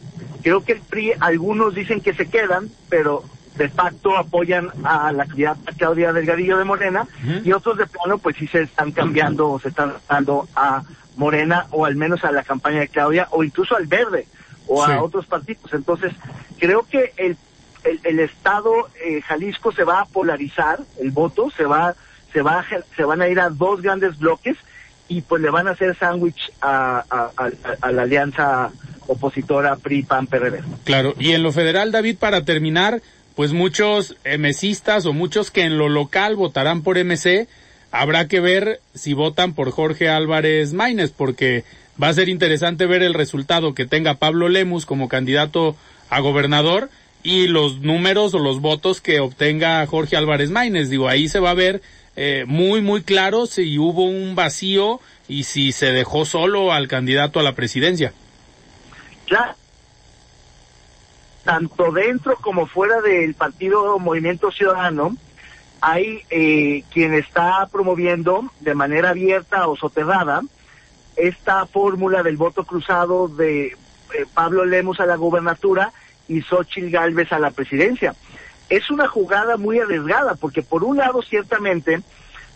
Creo 0.43 0.63
que 0.63 0.73
el 0.73 0.81
PRI, 0.81 1.13
algunos 1.19 1.73
dicen 1.73 2.01
que 2.01 2.13
se 2.13 2.27
quedan, 2.27 2.69
pero 2.89 3.23
de 3.55 3.69
facto 3.69 4.17
apoyan 4.17 4.69
a 4.83 5.11
la 5.11 5.25
candidata 5.25 5.71
Claudia 5.77 6.11
Delgadillo 6.11 6.57
de 6.57 6.63
Morena 6.63 7.07
y 7.43 7.51
otros 7.51 7.77
de 7.77 7.85
plano 7.85 8.17
pues 8.17 8.35
sí 8.35 8.47
se 8.47 8.63
están 8.63 8.91
cambiando 8.91 9.51
o 9.51 9.59
se 9.59 9.69
están 9.69 9.93
dando 10.09 10.47
a 10.55 10.83
Morena 11.15 11.67
o 11.69 11.85
al 11.85 11.95
menos 11.95 12.23
a 12.23 12.31
la 12.31 12.43
campaña 12.43 12.79
de 12.79 12.87
Claudia 12.87 13.27
o 13.31 13.43
incluso 13.43 13.75
al 13.75 13.85
Verde 13.85 14.27
o 14.67 14.83
a 14.83 15.01
otros 15.03 15.25
partidos. 15.27 15.73
Entonces 15.73 16.13
creo 16.57 16.83
que 16.83 17.13
el, 17.17 17.37
el, 17.83 17.99
el 18.03 18.19
estado 18.19 18.89
eh, 19.03 19.21
Jalisco 19.21 19.71
se 19.71 19.83
va 19.83 20.01
a 20.01 20.05
polarizar 20.05 20.79
el 20.99 21.11
voto, 21.11 21.49
se 21.51 21.65
va 21.65 21.95
se 22.31 22.41
va 22.41 22.65
se 22.95 23.03
van 23.03 23.21
a 23.21 23.27
ir 23.27 23.39
a 23.39 23.49
dos 23.49 23.81
grandes 23.81 24.17
bloques 24.17 24.57
y 25.07 25.21
pues 25.21 25.41
le 25.41 25.49
van 25.49 25.67
a 25.67 25.71
hacer 25.71 25.97
sándwich 25.97 26.51
a, 26.61 27.03
a, 27.09 27.31
a, 27.37 27.49
a 27.81 27.91
la 27.91 28.03
alianza 28.03 28.71
opositora 29.07 29.75
PRI 29.75 30.03
PAN 30.03 30.27
PRD. 30.27 30.61
Claro, 30.85 31.13
y 31.19 31.31
en 31.31 31.43
lo 31.43 31.51
federal 31.51 31.91
David 31.91 32.17
para 32.17 32.45
terminar 32.45 33.01
pues 33.35 33.51
muchos 33.51 34.15
mesistas 34.37 35.05
o 35.05 35.13
muchos 35.13 35.51
que 35.51 35.63
en 35.63 35.77
lo 35.77 35.89
local 35.89 36.35
votarán 36.35 36.83
por 36.83 37.03
MC, 37.03 37.47
habrá 37.91 38.27
que 38.27 38.39
ver 38.39 38.79
si 38.93 39.13
votan 39.13 39.53
por 39.53 39.71
Jorge 39.71 40.09
Álvarez 40.09 40.73
Maínez, 40.73 41.11
porque 41.11 41.63
va 42.01 42.09
a 42.09 42.13
ser 42.13 42.29
interesante 42.29 42.85
ver 42.85 43.03
el 43.03 43.13
resultado 43.13 43.73
que 43.73 43.85
tenga 43.85 44.15
Pablo 44.15 44.49
Lemus 44.49 44.85
como 44.85 45.07
candidato 45.07 45.75
a 46.09 46.19
gobernador 46.19 46.89
y 47.23 47.47
los 47.47 47.79
números 47.79 48.33
o 48.33 48.39
los 48.39 48.59
votos 48.59 49.01
que 49.01 49.19
obtenga 49.19 49.85
Jorge 49.87 50.17
Álvarez 50.17 50.51
Maínez. 50.51 50.89
Digo, 50.89 51.07
ahí 51.07 51.29
se 51.29 51.39
va 51.39 51.51
a 51.51 51.55
ver 51.55 51.81
eh, 52.15 52.43
muy, 52.45 52.81
muy 52.81 53.01
claro 53.01 53.45
si 53.45 53.79
hubo 53.79 54.03
un 54.03 54.35
vacío 54.35 54.99
y 55.27 55.43
si 55.45 55.71
se 55.71 55.91
dejó 55.91 56.25
solo 56.25 56.73
al 56.73 56.87
candidato 56.87 57.39
a 57.39 57.43
la 57.43 57.53
presidencia. 57.53 58.13
Claro, 59.25 59.55
tanto 61.43 61.91
dentro 61.91 62.35
como 62.35 62.67
fuera 62.67 63.01
del 63.01 63.33
partido 63.33 63.97
Movimiento 63.99 64.51
Ciudadano, 64.51 65.15
hay 65.81 66.21
eh, 66.29 66.83
quien 66.91 67.13
está 67.13 67.67
promoviendo 67.71 68.49
de 68.59 68.75
manera 68.75 69.09
abierta 69.09 69.67
o 69.67 69.75
soterrada 69.75 70.41
esta 71.15 71.65
fórmula 71.65 72.23
del 72.23 72.37
voto 72.37 72.63
cruzado 72.63 73.27
de 73.27 73.67
eh, 73.67 73.75
Pablo 74.33 74.65
Lemos 74.65 74.99
a 74.99 75.05
la 75.05 75.15
gubernatura 75.15 75.91
y 76.27 76.41
Xochitl 76.41 76.89
Galvez 76.89 77.31
a 77.31 77.39
la 77.39 77.51
presidencia. 77.51 78.15
Es 78.69 78.89
una 78.89 79.07
jugada 79.07 79.57
muy 79.57 79.79
arriesgada 79.79 80.35
porque 80.35 80.61
por 80.61 80.83
un 80.83 80.97
lado 80.97 81.21
ciertamente 81.21 82.01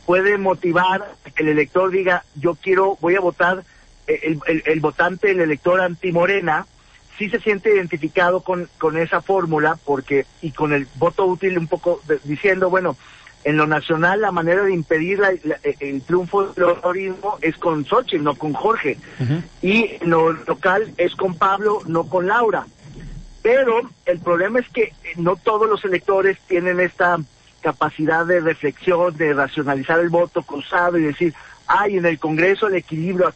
puede 0.06 0.38
motivar 0.38 1.16
que 1.36 1.44
el 1.44 1.50
elector 1.50 1.92
diga 1.92 2.24
yo 2.36 2.56
quiero, 2.56 2.98
voy 3.02 3.16
a 3.16 3.20
votar, 3.20 3.64
eh, 4.08 4.20
el, 4.24 4.40
el, 4.48 4.64
el 4.66 4.80
votante, 4.80 5.32
el 5.32 5.42
elector 5.42 5.82
antimorena, 5.82 6.66
sí 7.18 7.30
se 7.30 7.40
siente 7.40 7.74
identificado 7.74 8.42
con, 8.42 8.70
con 8.78 8.98
esa 8.98 9.22
fórmula 9.22 9.78
porque 9.84 10.26
y 10.42 10.52
con 10.52 10.72
el 10.72 10.88
voto 10.96 11.26
útil 11.26 11.58
un 11.58 11.68
poco 11.68 12.00
de, 12.08 12.20
diciendo, 12.24 12.70
bueno, 12.70 12.96
en 13.44 13.58
lo 13.58 13.68
nacional 13.68 14.22
la 14.22 14.32
manera 14.32 14.64
de 14.64 14.74
impedir 14.74 15.20
la, 15.20 15.32
la, 15.44 15.58
el 15.80 16.02
triunfo 16.02 16.48
del 16.48 16.54
terrorismo 16.56 17.38
es 17.42 17.56
con 17.58 17.86
Xochitl, 17.86 18.24
no 18.24 18.36
con 18.36 18.54
Jorge. 18.54 18.98
Uh 19.20 19.24
-huh. 19.24 19.42
Y 19.62 19.96
en 20.02 20.10
lo 20.10 20.32
local 20.32 20.94
es 20.98 21.16
con 21.16 21.36
Pablo, 21.36 21.82
no 21.86 22.08
con 22.08 22.28
Laura. 22.28 22.66
Pero 23.48 23.82
el 24.06 24.20
problema 24.20 24.60
es 24.60 24.68
que 24.70 24.94
no 25.16 25.38
todos 25.38 25.70
los 25.70 25.86
electores 25.86 26.38
tienen 26.48 26.82
esta 26.82 27.18
capacidad 27.62 28.26
de 28.26 28.42
reflexión, 28.42 29.16
de 29.16 29.34
racionalizar 29.34 30.00
el 30.00 30.10
voto 30.10 30.42
cruzado 30.44 30.98
y 30.98 31.04
decir, 31.04 31.34
ay, 31.66 31.98
en 31.98 32.06
el 32.06 32.20
Congreso 32.20 32.68
el 32.68 32.76
equilibrio 32.76 33.34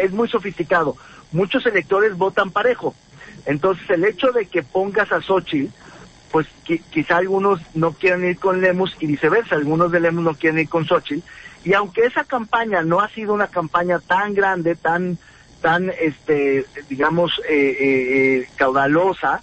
es 0.00 0.12
muy 0.12 0.28
sofisticado 0.28 0.96
muchos 1.32 1.66
electores 1.66 2.16
votan 2.16 2.50
parejo. 2.50 2.94
Entonces, 3.46 3.88
el 3.90 4.04
hecho 4.04 4.32
de 4.32 4.46
que 4.46 4.62
pongas 4.62 5.12
a 5.12 5.20
Xochitl, 5.20 5.72
pues 6.30 6.46
qui 6.64 6.78
quizá 6.78 7.16
algunos 7.16 7.60
no 7.74 7.92
quieran 7.92 8.24
ir 8.24 8.38
con 8.38 8.60
Lemus 8.60 8.96
y 9.00 9.06
viceversa, 9.06 9.56
algunos 9.56 9.90
de 9.90 10.00
Lemus 10.00 10.24
no 10.24 10.34
quieren 10.34 10.60
ir 10.60 10.68
con 10.68 10.86
Xochitl. 10.86 11.26
Y 11.64 11.74
aunque 11.74 12.06
esa 12.06 12.24
campaña 12.24 12.82
no 12.82 13.00
ha 13.00 13.08
sido 13.08 13.34
una 13.34 13.48
campaña 13.48 13.98
tan 13.98 14.34
grande, 14.34 14.74
tan, 14.74 15.18
tan, 15.60 15.90
este, 16.00 16.64
digamos, 16.88 17.40
eh, 17.48 17.76
eh, 17.80 18.48
caudalosa, 18.56 19.42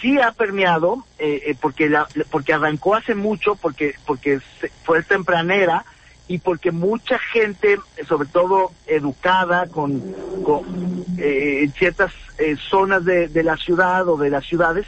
sí 0.00 0.20
ha 0.20 0.32
permeado, 0.32 1.04
eh, 1.18 1.56
porque, 1.60 1.88
la, 1.88 2.06
porque 2.30 2.52
arrancó 2.52 2.94
hace 2.94 3.14
mucho, 3.14 3.56
porque, 3.56 3.94
porque 4.06 4.40
fue 4.84 5.02
tempranera, 5.02 5.84
y 6.28 6.38
porque 6.38 6.70
mucha 6.70 7.18
gente, 7.18 7.78
sobre 8.06 8.28
todo 8.28 8.70
educada, 8.86 9.66
con, 9.66 10.00
con 10.44 11.04
eh, 11.16 11.68
ciertas 11.76 12.12
eh, 12.36 12.54
zonas 12.68 13.04
de, 13.04 13.42
la 13.42 13.56
ciudad 13.56 14.06
o 14.06 14.18
de 14.18 14.28
las 14.28 14.44
ciudades, 14.44 14.86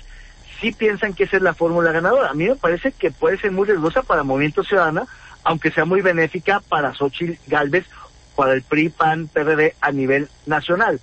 sí 0.60 0.70
piensan 0.72 1.14
que 1.14 1.24
esa 1.24 1.38
es 1.38 1.42
la 1.42 1.54
fórmula 1.54 1.92
ganadora. 1.92 2.28
A 2.28 2.34
mí 2.34 2.46
me 2.46 2.56
parece 2.56 2.92
que 2.92 3.10
puede 3.10 3.38
ser 3.38 3.52
muy 3.52 3.66
riesgosa 3.66 4.02
para 4.02 4.22
Movimiento 4.22 4.62
Ciudadana, 4.62 5.06
aunque 5.42 5.70
sea 5.70 5.86
muy 5.86 6.02
benéfica 6.02 6.60
para 6.68 6.94
Xochitl 6.94 7.40
Galvez, 7.46 7.86
para 8.40 8.54
el 8.54 8.62
PRI, 8.62 8.88
PAN, 8.88 9.28
PRD 9.28 9.74
a 9.82 9.92
nivel 9.92 10.30
nacional. 10.46 10.98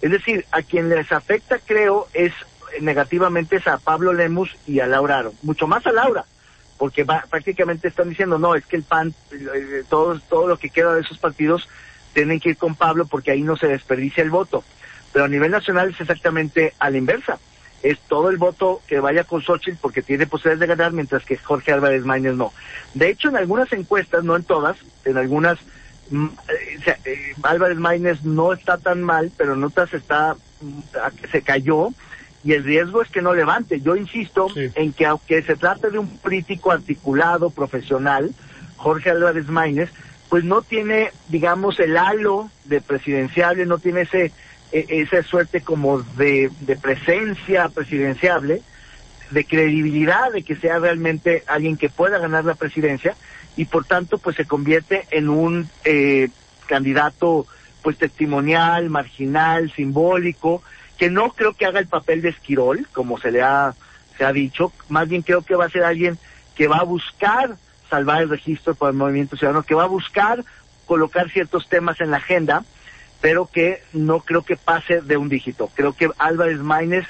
Es 0.00 0.12
decir, 0.12 0.46
a 0.52 0.62
quien 0.62 0.88
les 0.88 1.10
afecta, 1.10 1.58
creo, 1.58 2.06
es 2.14 2.32
negativamente 2.80 3.56
es 3.56 3.66
a 3.66 3.78
Pablo 3.78 4.12
Lemus 4.12 4.56
y 4.68 4.78
a 4.78 4.86
Laura 4.86 5.18
Aro, 5.18 5.34
mucho 5.42 5.66
más 5.66 5.84
a 5.84 5.90
Laura 5.90 6.24
porque 6.78 7.04
va, 7.04 7.24
prácticamente 7.28 7.88
están 7.88 8.10
diciendo, 8.10 8.38
no, 8.38 8.54
es 8.54 8.66
que 8.66 8.76
el 8.76 8.82
PAN, 8.82 9.14
eh, 9.32 9.82
todo, 9.88 10.20
todo 10.28 10.46
lo 10.46 10.58
que 10.58 10.70
queda 10.70 10.94
de 10.94 11.00
esos 11.00 11.18
partidos 11.18 11.68
tienen 12.12 12.38
que 12.38 12.50
ir 12.50 12.56
con 12.56 12.74
Pablo 12.74 13.06
porque 13.06 13.30
ahí 13.30 13.42
no 13.42 13.56
se 13.56 13.66
desperdicia 13.66 14.22
el 14.22 14.30
voto. 14.30 14.62
Pero 15.12 15.24
a 15.24 15.28
nivel 15.28 15.50
nacional 15.50 15.90
es 15.90 16.00
exactamente 16.00 16.74
a 16.78 16.90
la 16.90 16.98
inversa. 16.98 17.38
Es 17.82 17.98
todo 18.00 18.28
el 18.28 18.36
voto 18.36 18.82
que 18.86 19.00
vaya 19.00 19.24
con 19.24 19.40
Xochitl 19.40 19.78
porque 19.80 20.02
tiene 20.02 20.26
posibilidades 20.26 20.60
de 20.60 20.66
ganar, 20.66 20.92
mientras 20.92 21.24
que 21.24 21.36
Jorge 21.38 21.72
Álvarez 21.72 22.04
Maínez 22.04 22.34
no. 22.34 22.52
De 22.94 23.08
hecho, 23.08 23.28
en 23.28 23.36
algunas 23.36 23.72
encuestas, 23.72 24.24
no 24.24 24.36
en 24.36 24.44
todas, 24.44 24.76
en 25.04 25.16
algunas, 25.16 25.58
mm, 26.10 26.26
eh, 26.26 26.96
eh, 27.04 27.34
Álvarez 27.42 27.78
Maínez 27.78 28.24
no 28.24 28.52
está 28.52 28.78
tan 28.78 29.02
mal, 29.02 29.32
pero 29.36 29.54
en 29.54 29.64
otras 29.64 29.92
está, 29.94 30.36
mm, 30.60 30.80
se 31.30 31.42
cayó 31.42 31.90
y 32.44 32.52
el 32.52 32.64
riesgo 32.64 33.02
es 33.02 33.10
que 33.10 33.22
no 33.22 33.34
levante. 33.34 33.80
Yo 33.80 33.96
insisto 33.96 34.48
sí. 34.48 34.70
en 34.74 34.92
que 34.92 35.06
aunque 35.06 35.42
se 35.42 35.56
trate 35.56 35.90
de 35.90 35.98
un 35.98 36.18
político 36.18 36.70
articulado, 36.70 37.50
profesional, 37.50 38.32
Jorge 38.76 39.10
Álvarez 39.10 39.48
Maínez, 39.48 39.90
pues 40.28 40.44
no 40.44 40.62
tiene, 40.62 41.10
digamos, 41.28 41.80
el 41.80 41.96
halo 41.96 42.50
de 42.64 42.80
presidenciable, 42.80 43.66
no 43.66 43.78
tiene 43.78 44.02
ese 44.02 44.32
esa 44.72 45.22
suerte 45.22 45.60
como 45.60 46.00
de, 46.02 46.50
de 46.60 46.76
presencia 46.76 47.68
presidenciable, 47.68 48.62
de 49.30 49.44
credibilidad 49.44 50.32
de 50.32 50.42
que 50.42 50.56
sea 50.56 50.78
realmente 50.78 51.42
alguien 51.46 51.76
que 51.76 51.88
pueda 51.88 52.18
ganar 52.18 52.44
la 52.44 52.54
presidencia 52.54 53.16
y 53.56 53.64
por 53.64 53.84
tanto 53.84 54.18
pues 54.18 54.36
se 54.36 54.44
convierte 54.44 55.06
en 55.10 55.28
un 55.28 55.68
eh, 55.84 56.28
candidato 56.66 57.46
pues 57.82 57.98
testimonial, 57.98 58.90
marginal, 58.90 59.72
simbólico, 59.72 60.62
que 60.98 61.10
no 61.10 61.30
creo 61.32 61.54
que 61.54 61.66
haga 61.66 61.78
el 61.78 61.86
papel 61.86 62.22
de 62.22 62.30
Esquirol, 62.30 62.86
como 62.92 63.18
se 63.18 63.30
le 63.30 63.42
ha, 63.42 63.74
se 64.16 64.24
ha 64.24 64.32
dicho, 64.32 64.72
más 64.88 65.08
bien 65.08 65.22
creo 65.22 65.42
que 65.42 65.54
va 65.54 65.66
a 65.66 65.70
ser 65.70 65.84
alguien 65.84 66.18
que 66.56 66.68
va 66.68 66.78
a 66.78 66.84
buscar 66.84 67.56
salvar 67.88 68.22
el 68.22 68.28
registro 68.28 68.74
por 68.74 68.90
el 68.90 68.96
movimiento 68.96 69.36
ciudadano, 69.36 69.62
que 69.62 69.74
va 69.74 69.84
a 69.84 69.88
buscar 69.88 70.44
colocar 70.86 71.30
ciertos 71.30 71.68
temas 71.68 72.00
en 72.00 72.10
la 72.10 72.16
agenda, 72.16 72.64
pero 73.20 73.46
que 73.46 73.82
no 73.92 74.20
creo 74.20 74.42
que 74.42 74.56
pase 74.56 75.00
de 75.00 75.16
un 75.16 75.28
dígito. 75.28 75.70
Creo 75.74 75.92
que 75.92 76.10
Álvarez 76.18 76.58
Maínez 76.58 77.06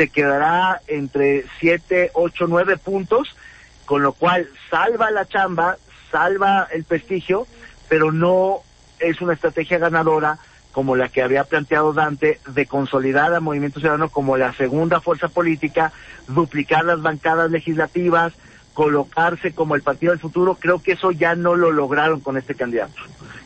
se 0.00 0.08
quedará 0.08 0.80
entre 0.86 1.44
siete, 1.58 2.10
ocho, 2.14 2.46
nueve 2.48 2.78
puntos, 2.78 3.36
con 3.84 4.02
lo 4.02 4.14
cual 4.14 4.48
salva 4.70 5.10
la 5.10 5.26
chamba, 5.26 5.76
salva 6.10 6.66
el 6.72 6.84
prestigio, 6.84 7.46
pero 7.86 8.10
no 8.10 8.60
es 8.98 9.20
una 9.20 9.34
estrategia 9.34 9.76
ganadora 9.76 10.38
como 10.72 10.96
la 10.96 11.10
que 11.10 11.20
había 11.20 11.44
planteado 11.44 11.92
Dante, 11.92 12.40
de 12.46 12.64
consolidar 12.64 13.34
al 13.34 13.42
Movimiento 13.42 13.78
Ciudadano 13.78 14.08
como 14.08 14.38
la 14.38 14.54
segunda 14.54 15.02
fuerza 15.02 15.28
política, 15.28 15.92
duplicar 16.28 16.86
las 16.86 17.02
bancadas 17.02 17.50
legislativas, 17.50 18.32
colocarse 18.72 19.52
como 19.52 19.74
el 19.74 19.82
partido 19.82 20.12
del 20.12 20.20
futuro, 20.20 20.54
creo 20.58 20.82
que 20.82 20.92
eso 20.92 21.10
ya 21.10 21.34
no 21.34 21.56
lo 21.56 21.72
lograron 21.72 22.20
con 22.20 22.38
este 22.38 22.54
candidato. 22.54 23.02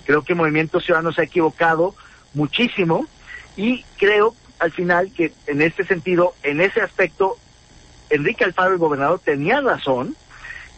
Creo 0.07 0.23
que 0.23 0.37
Movimiento 0.37 0.79
Ciudadano 0.79 1.11
se 1.11 1.23
ha 1.23 1.25
equivocado 1.25 1.97
muchísimo 2.33 3.07
y 3.57 3.83
creo 3.99 4.37
al 4.59 4.73
final 4.73 5.13
que 5.13 5.33
en 5.47 5.63
este 5.63 5.85
sentido, 5.85 6.35
en 6.43 6.61
ese 6.61 6.81
aspecto, 6.81 7.37
Enrique 8.11 8.45
Alfaro, 8.45 8.73
el 8.73 8.79
gobernador, 8.79 9.21
tenía 9.25 9.61
razón 9.61 10.17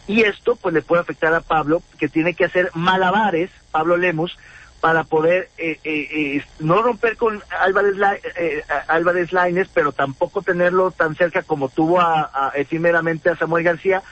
y 0.07 0.21
esto 0.21 0.55
pues 0.55 0.73
le 0.73 0.81
puede 0.81 1.01
afectar 1.01 1.33
a 1.33 1.41
Pablo, 1.41 1.81
que 1.99 2.07
tiene 2.07 2.33
que 2.33 2.45
hacer 2.45 2.71
malabares, 2.73 3.49
Pablo 3.71 3.97
Lemos, 3.97 4.37
para 4.79 5.03
poder 5.03 5.49
eh, 5.57 5.79
eh, 5.83 6.07
eh, 6.11 6.43
no 6.59 6.81
romper 6.81 7.17
con 7.17 7.41
Álvarez, 7.59 7.95
eh, 8.35 8.63
Álvarez 8.87 9.33
Laines, 9.33 9.67
pero 9.73 9.91
tampoco 9.91 10.41
tenerlo 10.41 10.91
tan 10.91 11.15
cerca 11.15 11.41
como 11.41 11.67
tuvo 11.69 11.99
a, 11.99 12.51
efímeramente 12.55 13.29
a 13.29 13.35
Samuel 13.35 13.63
García, 13.63 14.03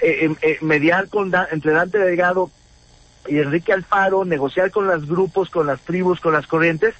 eh, 0.00 0.34
eh, 0.42 0.58
mediar 0.60 1.08
con 1.08 1.32
entre 1.50 1.72
Dante 1.72 1.98
Delgado 1.98 2.50
y 3.28 3.38
Enrique 3.38 3.72
Alfaro, 3.72 4.24
negociar 4.24 4.70
con 4.70 4.86
los 4.86 5.06
grupos, 5.06 5.50
con 5.50 5.66
las 5.66 5.80
tribus, 5.80 6.20
con 6.20 6.32
las 6.32 6.46
corrientes 6.46 6.94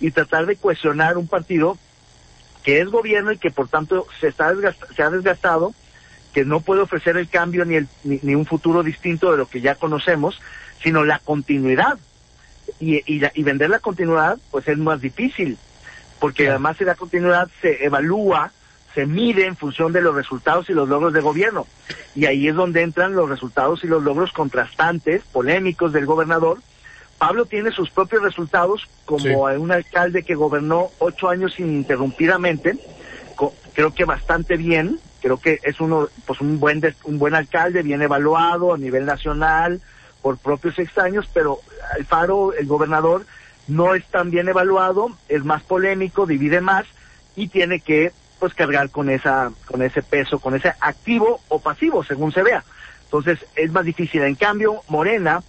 y 0.00 0.10
tratar 0.10 0.46
de 0.46 0.56
cuestionar 0.56 1.18
un 1.18 1.28
partido 1.28 1.78
que 2.62 2.80
es 2.80 2.88
gobierno 2.88 3.32
y 3.32 3.38
que 3.38 3.50
por 3.50 3.68
tanto 3.68 4.06
se, 4.20 4.28
está 4.28 4.52
se 4.94 5.02
ha 5.02 5.10
desgastado, 5.10 5.74
que 6.32 6.44
no 6.44 6.60
puede 6.60 6.82
ofrecer 6.82 7.16
el 7.16 7.28
cambio 7.28 7.64
ni, 7.64 7.76
el, 7.76 7.88
ni, 8.04 8.34
un 8.34 8.46
futuro 8.46 8.82
distinto 8.82 9.30
de 9.30 9.38
lo 9.38 9.48
que 9.48 9.60
ya 9.60 9.74
conocemos, 9.74 10.40
sino 10.82 11.04
la 11.04 11.18
continuidad. 11.18 11.98
Y, 12.78 12.96
y, 13.12 13.20
y 13.34 13.42
vender 13.42 13.68
la 13.68 13.80
continuidad 13.80 14.38
pues 14.50 14.68
es 14.68 14.78
más 14.78 15.00
difícil, 15.00 15.58
porque 16.20 16.48
además 16.48 16.76
si 16.76 16.84
la 16.84 16.94
continuidad 16.94 17.48
se 17.60 17.84
evalúa, 17.84 18.52
se 18.94 19.06
mide 19.06 19.46
en 19.46 19.56
función 19.56 19.92
de 19.92 20.02
los 20.02 20.14
resultados 20.14 20.68
y 20.70 20.72
los 20.72 20.88
logros 20.88 21.12
de 21.12 21.20
gobierno. 21.20 21.66
Y 22.14 22.26
ahí 22.26 22.48
es 22.48 22.54
donde 22.54 22.82
entran 22.82 23.14
los 23.14 23.28
resultados 23.28 23.82
y 23.84 23.86
los 23.86 24.02
logros 24.02 24.32
contrastantes, 24.32 25.22
polémicos 25.32 25.92
del 25.92 26.06
gobernador, 26.06 26.58
Pablo 27.20 27.44
tiene 27.44 27.70
sus 27.70 27.90
propios 27.90 28.22
resultados 28.22 28.88
como 29.04 29.42
un 29.44 29.70
alcalde 29.70 30.22
que 30.22 30.34
gobernó 30.34 30.90
ocho 31.00 31.28
años 31.28 31.60
ininterrumpidamente, 31.60 32.78
creo 33.74 33.92
que 33.92 34.06
bastante 34.06 34.56
bien, 34.56 34.98
creo 35.20 35.36
que 35.38 35.60
es 35.62 35.80
uno, 35.80 36.08
pues 36.24 36.40
un 36.40 36.58
buen, 36.58 36.80
un 37.04 37.18
buen 37.18 37.34
alcalde, 37.34 37.82
bien 37.82 38.00
evaluado 38.00 38.72
a 38.72 38.78
nivel 38.78 39.04
nacional 39.04 39.82
por 40.22 40.38
propios 40.38 40.78
extraños, 40.78 41.28
pero 41.34 41.60
Alfaro, 41.94 42.54
el 42.54 42.66
gobernador, 42.66 43.26
no 43.68 43.94
es 43.94 44.06
tan 44.06 44.30
bien 44.30 44.48
evaluado, 44.48 45.10
es 45.28 45.44
más 45.44 45.62
polémico, 45.62 46.24
divide 46.24 46.62
más 46.62 46.86
y 47.36 47.48
tiene 47.48 47.80
que 47.80 48.12
pues 48.38 48.54
cargar 48.54 48.88
con 48.88 49.10
esa, 49.10 49.52
con 49.66 49.82
ese 49.82 50.00
peso, 50.00 50.38
con 50.38 50.54
ese 50.54 50.72
activo 50.80 51.42
o 51.48 51.60
pasivo, 51.60 52.02
según 52.02 52.32
se 52.32 52.42
vea. 52.42 52.64
Entonces 53.04 53.44
es 53.56 53.70
más 53.72 53.84
difícil. 53.84 54.22
En 54.22 54.36
cambio, 54.36 54.80
Morena, 54.88 55.42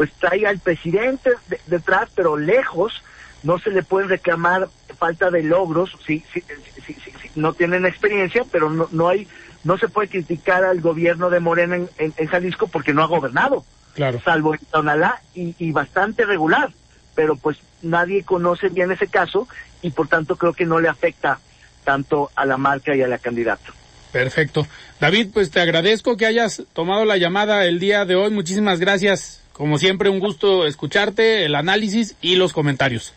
pues 0.00 0.12
trae 0.14 0.46
al 0.46 0.58
presidente 0.58 1.30
detrás, 1.66 2.08
pero 2.14 2.38
lejos, 2.38 3.02
no 3.42 3.58
se 3.58 3.68
le 3.68 3.82
puede 3.82 4.06
reclamar 4.06 4.70
falta 4.98 5.30
de 5.30 5.42
logros, 5.42 5.94
sí, 6.06 6.24
sí, 6.32 6.42
sí, 6.86 6.96
no 7.34 7.52
tienen 7.52 7.84
experiencia, 7.84 8.46
pero 8.50 8.70
no, 8.70 8.88
no 8.92 9.10
hay, 9.10 9.28
no 9.62 9.76
se 9.76 9.88
puede 9.88 10.08
criticar 10.08 10.64
al 10.64 10.80
gobierno 10.80 11.28
de 11.28 11.40
Morena 11.40 11.76
en, 11.98 12.26
Jalisco 12.28 12.66
porque 12.68 12.94
no 12.94 13.02
ha 13.02 13.08
gobernado, 13.08 13.62
claro. 13.94 14.18
salvo 14.24 14.54
en 14.54 14.60
Tonalá 14.70 15.20
y, 15.34 15.54
y 15.58 15.70
bastante 15.70 16.24
regular, 16.24 16.72
pero 17.14 17.36
pues 17.36 17.58
nadie 17.82 18.24
conoce 18.24 18.70
bien 18.70 18.90
ese 18.90 19.06
caso 19.06 19.48
y 19.82 19.90
por 19.90 20.08
tanto 20.08 20.36
creo 20.36 20.54
que 20.54 20.64
no 20.64 20.80
le 20.80 20.88
afecta 20.88 21.40
tanto 21.84 22.30
a 22.36 22.46
la 22.46 22.56
marca 22.56 22.96
y 22.96 23.02
a 23.02 23.06
la 23.06 23.18
candidata. 23.18 23.70
Perfecto. 24.12 24.66
David, 24.98 25.28
pues 25.34 25.50
te 25.50 25.60
agradezco 25.60 26.16
que 26.16 26.24
hayas 26.24 26.62
tomado 26.72 27.04
la 27.04 27.18
llamada 27.18 27.66
el 27.66 27.78
día 27.78 28.06
de 28.06 28.16
hoy. 28.16 28.30
Muchísimas 28.30 28.80
gracias. 28.80 29.39
Como 29.60 29.76
siempre, 29.76 30.08
un 30.08 30.20
gusto 30.20 30.66
escucharte, 30.66 31.44
el 31.44 31.54
análisis 31.54 32.16
y 32.22 32.36
los 32.36 32.54
comentarios. 32.54 33.12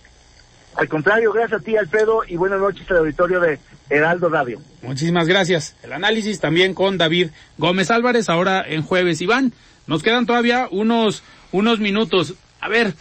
Al 0.75 0.89
contrario, 0.89 1.31
gracias 1.31 1.61
a 1.61 1.63
ti, 1.63 1.77
Alfredo, 1.77 2.23
y 2.27 2.35
buenas 2.35 2.59
noches 2.59 2.85
al 2.91 2.97
auditorio 2.97 3.39
de 3.39 3.59
Heraldo 3.89 4.27
Radio. 4.27 4.59
Muchísimas 4.81 5.25
gracias. 5.29 5.77
El 5.83 5.93
análisis 5.93 6.41
también 6.41 6.73
con 6.73 6.97
David 6.97 7.29
Gómez 7.57 7.91
Álvarez, 7.91 8.27
ahora 8.27 8.61
en 8.67 8.81
jueves. 8.81 9.21
Iván, 9.21 9.53
nos 9.87 10.03
quedan 10.03 10.25
todavía 10.25 10.67
unos, 10.69 11.23
unos 11.53 11.79
minutos. 11.79 12.33
A 12.59 12.67
ver, 12.67 12.93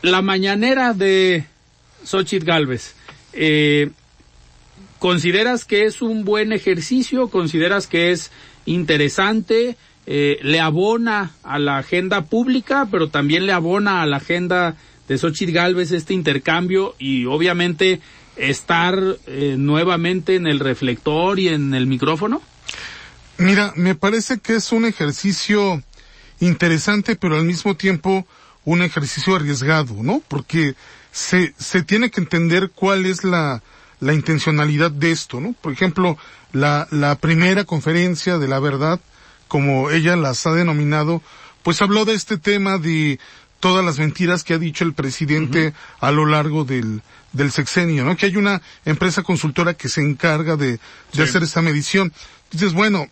la 0.00 0.22
mañanera 0.22 0.94
de 0.94 1.44
Xochitl 2.04 2.46
Galvez. 2.46 2.94
Eh, 3.34 3.90
¿Consideras 4.98 5.66
que 5.66 5.84
es 5.84 6.00
un 6.00 6.24
buen 6.24 6.54
ejercicio? 6.54 7.28
¿Consideras 7.28 7.86
que 7.86 8.12
es 8.12 8.30
interesante? 8.64 9.76
Eh, 10.06 10.38
le 10.42 10.58
abona 10.58 11.30
a 11.44 11.58
la 11.58 11.78
agenda 11.78 12.22
pública, 12.22 12.88
pero 12.90 13.08
también 13.08 13.46
le 13.46 13.52
abona 13.52 14.02
a 14.02 14.06
la 14.06 14.16
agenda 14.16 14.76
de 15.06 15.16
Xochitl 15.16 15.52
Galvez 15.52 15.92
este 15.92 16.14
intercambio 16.14 16.94
y 16.98 17.26
obviamente 17.26 18.00
estar 18.36 18.98
eh, 19.26 19.56
nuevamente 19.58 20.36
en 20.36 20.46
el 20.46 20.58
reflector 20.58 21.38
y 21.38 21.48
en 21.48 21.74
el 21.74 21.86
micrófono? 21.86 22.42
Mira, 23.38 23.72
me 23.76 23.94
parece 23.94 24.38
que 24.38 24.56
es 24.56 24.72
un 24.72 24.84
ejercicio 24.84 25.82
interesante, 26.40 27.16
pero 27.16 27.36
al 27.36 27.44
mismo 27.44 27.76
tiempo 27.76 28.26
un 28.64 28.82
ejercicio 28.82 29.34
arriesgado, 29.34 30.02
¿no? 30.02 30.22
Porque 30.28 30.74
se, 31.10 31.54
se 31.58 31.82
tiene 31.82 32.10
que 32.10 32.20
entender 32.20 32.70
cuál 32.74 33.06
es 33.06 33.24
la, 33.24 33.62
la 34.00 34.14
intencionalidad 34.14 34.90
de 34.90 35.10
esto, 35.10 35.40
¿no? 35.40 35.54
Por 35.60 35.72
ejemplo, 35.72 36.16
la, 36.52 36.86
la 36.90 37.16
primera 37.16 37.64
conferencia 37.64 38.38
de 38.38 38.48
la 38.48 38.60
verdad 38.60 39.00
como 39.52 39.90
ella 39.90 40.16
las 40.16 40.46
ha 40.46 40.54
denominado, 40.54 41.20
pues 41.62 41.82
habló 41.82 42.06
de 42.06 42.14
este 42.14 42.38
tema 42.38 42.78
de 42.78 43.20
todas 43.60 43.84
las 43.84 43.98
mentiras 43.98 44.44
que 44.44 44.54
ha 44.54 44.58
dicho 44.58 44.82
el 44.82 44.94
presidente 44.94 45.74
a 46.00 46.10
lo 46.10 46.24
largo 46.24 46.64
del, 46.64 47.02
del 47.34 47.52
sexenio, 47.52 48.02
¿no? 48.06 48.16
Que 48.16 48.24
hay 48.24 48.38
una 48.38 48.62
empresa 48.86 49.22
consultora 49.22 49.74
que 49.74 49.90
se 49.90 50.00
encarga 50.00 50.56
de, 50.56 50.80
de 51.12 51.22
hacer 51.22 51.42
esta 51.42 51.60
medición. 51.60 52.14
Entonces, 52.44 52.72
bueno, 52.72 53.08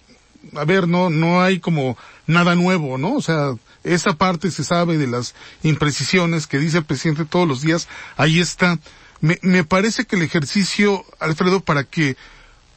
a 0.56 0.64
ver, 0.64 0.88
no, 0.88 1.10
no 1.10 1.42
hay 1.42 1.60
como 1.60 1.98
nada 2.26 2.54
nuevo, 2.54 2.96
¿no? 2.96 3.16
O 3.16 3.20
sea, 3.20 3.54
esa 3.84 4.14
parte 4.14 4.50
se 4.50 4.64
sabe 4.64 4.96
de 4.96 5.08
las 5.08 5.34
imprecisiones 5.62 6.46
que 6.46 6.58
dice 6.58 6.78
el 6.78 6.86
presidente 6.86 7.26
todos 7.26 7.46
los 7.46 7.60
días, 7.60 7.86
ahí 8.16 8.40
está. 8.40 8.78
Me, 9.20 9.38
me 9.42 9.62
parece 9.62 10.06
que 10.06 10.16
el 10.16 10.22
ejercicio, 10.22 11.04
Alfredo, 11.18 11.60
para 11.60 11.84
que 11.84 12.16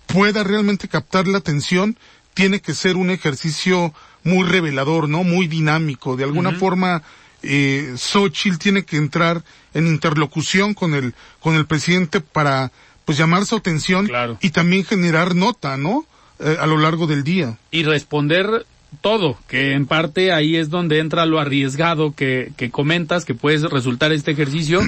pueda 0.08 0.44
realmente 0.44 0.90
captar 0.90 1.28
la 1.28 1.38
atención, 1.38 1.98
tiene 2.34 2.60
que 2.62 2.74
ser 2.74 2.96
un 2.96 3.10
ejercicio 3.10 3.94
muy 4.24 4.48
revelador, 4.48 5.10
¿no? 5.10 5.24
Muy 5.24 5.48
dinámico. 5.48 6.16
De 6.16 6.24
alguna 6.24 6.52
forma, 6.54 7.04
eh, 7.42 7.94
Xochitl 7.98 8.58
tiene 8.58 8.86
que 8.86 8.98
entrar 8.98 9.44
en 9.74 9.88
interlocución 9.88 10.74
con 10.74 10.94
el, 10.94 11.14
con 11.40 11.56
el 11.56 11.66
presidente 11.66 12.22
para, 12.22 12.72
pues, 13.06 13.18
llamar 13.18 13.46
su 13.46 13.56
atención 13.56 14.10
y 14.40 14.50
también 14.52 14.86
generar 14.86 15.36
nota, 15.36 15.78
¿no? 15.78 16.06
Eh, 16.40 16.58
a 16.60 16.66
lo 16.66 16.78
largo 16.78 17.08
del 17.08 17.24
día. 17.24 17.58
Y 17.72 17.84
responder 17.84 18.66
todo, 19.02 19.38
que 19.48 19.74
en 19.74 19.86
parte 19.86 20.32
ahí 20.32 20.56
es 20.56 20.70
donde 20.70 21.00
entra 21.00 21.26
lo 21.26 21.40
arriesgado 21.40 22.14
que, 22.14 22.52
que 22.58 22.70
comentas, 22.70 23.26
que 23.26 23.34
puede 23.34 23.68
resultar 23.68 24.12
este 24.12 24.32
ejercicio, 24.32 24.82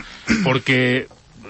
porque 0.44 1.08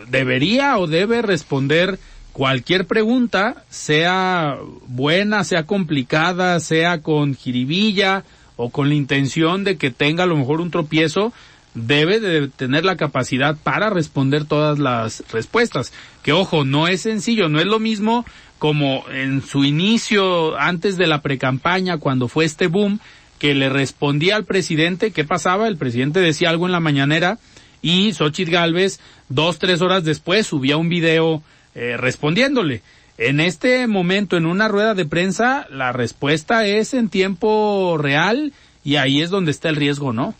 debería 0.07 0.77
o 0.77 0.87
debe 0.87 1.21
responder 1.21 1.99
cualquier 2.35 2.85
pregunta, 2.85 3.63
sea 3.69 4.57
buena, 4.87 5.45
sea 5.45 5.65
complicada, 5.65 6.59
sea 6.59 7.01
con 7.01 7.33
jiribilla 7.33 8.25
o 8.57 8.71
con 8.71 8.89
la 8.89 8.95
intención 8.95 9.63
de 9.63 9.77
que 9.77 9.89
tenga 9.89 10.25
a 10.25 10.27
lo 10.27 10.35
mejor 10.35 10.59
un 10.59 10.69
tropiezo, 10.69 11.31
debe 11.75 12.19
de 12.19 12.49
tener 12.49 12.83
la 12.83 12.97
capacidad 12.97 13.55
para 13.55 13.89
responder 13.89 14.43
todas 14.43 14.79
las 14.79 15.23
respuestas. 15.31 15.93
Que 16.23 16.33
ojo, 16.33 16.65
no 16.65 16.89
es 16.89 17.03
sencillo, 17.03 17.47
no 17.47 17.61
es 17.61 17.67
lo 17.67 17.79
mismo 17.79 18.25
como 18.59 19.05
en 19.09 19.41
su 19.41 19.63
inicio, 19.63 20.59
antes 20.59 20.97
de 20.97 21.07
la 21.07 21.21
precampaña, 21.21 21.99
cuando 21.99 22.27
fue 22.27 22.43
este 22.43 22.67
boom, 22.67 22.99
que 23.39 23.55
le 23.55 23.69
respondía 23.69 24.35
al 24.35 24.43
presidente, 24.43 25.11
¿qué 25.11 25.23
pasaba? 25.23 25.69
El 25.69 25.77
presidente 25.77 26.19
decía 26.19 26.49
algo 26.49 26.65
en 26.65 26.73
la 26.73 26.81
mañanera 26.81 27.39
y 27.81 28.11
Xochitl 28.11 28.51
Galvez, 28.51 28.99
dos, 29.29 29.57
tres 29.57 29.81
horas 29.81 30.03
después, 30.03 30.47
subía 30.47 30.75
un 30.75 30.89
video 30.89 31.41
eh, 31.75 31.97
respondiéndole. 31.97 32.81
En 33.17 33.39
este 33.39 33.87
momento, 33.87 34.35
en 34.35 34.45
una 34.45 34.67
rueda 34.67 34.93
de 34.93 35.05
prensa, 35.05 35.67
la 35.69 35.91
respuesta 35.93 36.65
es 36.65 36.93
en 36.93 37.09
tiempo 37.09 37.97
real 37.97 38.51
y 38.83 38.97
ahí 38.97 39.21
es 39.21 39.29
donde 39.29 39.51
está 39.51 39.69
el 39.69 39.77
riesgo, 39.77 40.11
¿no? 40.11 40.35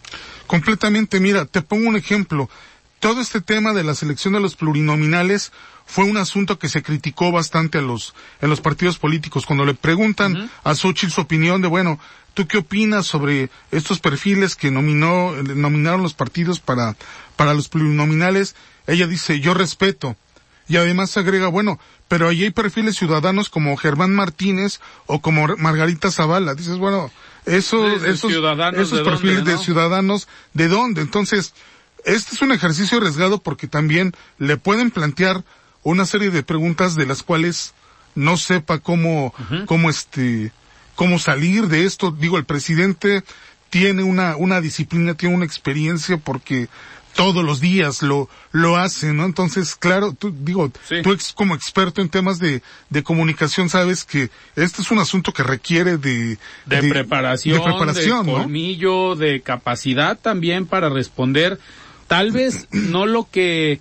Completamente, 0.48 1.20
mira, 1.20 1.46
te 1.46 1.62
pongo 1.62 1.88
un 1.90 1.96
ejemplo. 1.96 2.50
Todo 3.00 3.22
este 3.22 3.42
tema 3.42 3.74
de 3.74 3.84
la 3.84 3.96
selección 3.96 4.34
de 4.34 4.40
los 4.40 4.56
plurinominales 4.56 5.52
fue 5.86 6.06
un 6.06 6.18
asunto 6.18 6.60
que 6.60 6.70
se 6.70 6.84
criticó 6.84 7.32
bastante 7.32 7.78
a 7.78 7.82
los, 7.82 8.14
en 8.42 8.50
los 8.50 8.62
partidos 8.62 8.98
políticos. 8.98 9.46
Cuando 9.46 9.66
le 9.66 9.74
preguntan 9.74 10.50
a 10.64 10.76
Xochitl 10.76 11.12
su 11.14 11.22
opinión 11.22 11.62
de, 11.62 11.68
bueno, 11.68 12.00
¿tú 12.34 12.48
qué 12.48 12.58
opinas 12.58 13.06
sobre 13.06 13.50
estos 13.72 14.00
perfiles 14.00 14.56
que 14.56 14.72
nominó, 14.72 15.32
nominaron 15.44 16.04
los 16.04 16.14
partidos 16.14 16.60
para, 16.60 16.96
para 17.36 17.54
los 17.54 17.70
plurinominales? 17.70 18.56
Ella 18.88 19.08
dice, 19.08 19.40
yo 19.40 19.54
respeto, 19.54 20.16
y 20.68 20.78
además 20.78 21.16
agrega, 21.18 21.48
bueno, 21.48 21.80
pero 22.08 22.30
ahí 22.30 22.44
hay 22.44 22.52
perfiles 22.52 22.96
ciudadanos 22.96 23.50
como 23.50 23.76
Germán 23.78 24.14
Martínez 24.14 24.80
o 25.06 25.22
como 25.22 25.48
Margarita 25.58 26.12
Zavala. 26.12 26.56
Dices, 26.56 26.78
bueno, 26.78 27.12
esos, 27.46 28.04
esos, 28.04 28.32
esos 28.76 29.02
perfiles 29.02 29.46
de 29.46 29.58
ciudadanos, 29.58 30.28
¿de 30.54 30.68
dónde? 30.68 31.02
Entonces, 31.02 31.54
este 32.04 32.36
es 32.36 32.42
un 32.42 32.52
ejercicio 32.52 32.98
arriesgado 32.98 33.40
porque 33.40 33.68
también 33.68 34.14
le 34.38 34.58
pueden 34.58 34.92
plantear 34.92 35.44
una 35.84 36.06
serie 36.06 36.32
de 36.32 36.44
preguntas 36.44 36.96
de 36.96 37.06
las 37.06 37.22
cuales 37.22 37.74
no 38.16 38.38
sepa 38.38 38.80
cómo, 38.80 39.34
cómo 39.66 39.90
este, 39.90 40.52
cómo 40.96 41.20
salir 41.20 41.68
de 41.68 41.86
esto. 41.86 42.12
Digo, 42.12 42.38
el 42.38 42.46
presidente 42.46 43.24
tiene 43.70 44.04
una, 44.04 44.36
una 44.38 44.62
disciplina, 44.62 45.16
tiene 45.16 45.36
una 45.36 45.46
experiencia 45.46 46.18
porque 46.18 46.70
todos 47.16 47.44
los 47.44 47.62
días 47.62 48.02
lo, 48.04 48.30
lo 48.52 48.76
hace, 48.78 49.14
¿no? 49.14 49.26
Entonces, 49.26 49.76
claro, 49.76 50.14
tú, 50.14 50.36
digo, 50.38 50.72
tú 51.04 51.14
ex, 51.14 51.32
como 51.34 51.56
experto 51.56 52.02
en 52.02 52.10
temas 52.10 52.40
de, 52.40 52.62
de 52.90 53.04
comunicación 53.04 53.70
sabes 53.70 54.04
que 54.04 54.30
este 54.56 54.82
es 54.82 54.92
un 54.92 55.00
asunto 55.00 55.32
que 55.32 55.42
requiere 55.42 55.98
de, 55.98 56.38
de, 56.66 56.84
preparación, 56.90 57.58
de, 57.58 57.64
preparación, 57.64 58.26
de 58.26 58.32
colmillo, 58.34 59.16
de 59.16 59.42
capacidad 59.42 60.20
también 60.20 60.66
para 60.66 60.90
responder, 60.90 61.58
tal 62.08 62.32
vez 62.32 62.68
no 62.72 63.06
lo 63.06 63.30
que, 63.32 63.80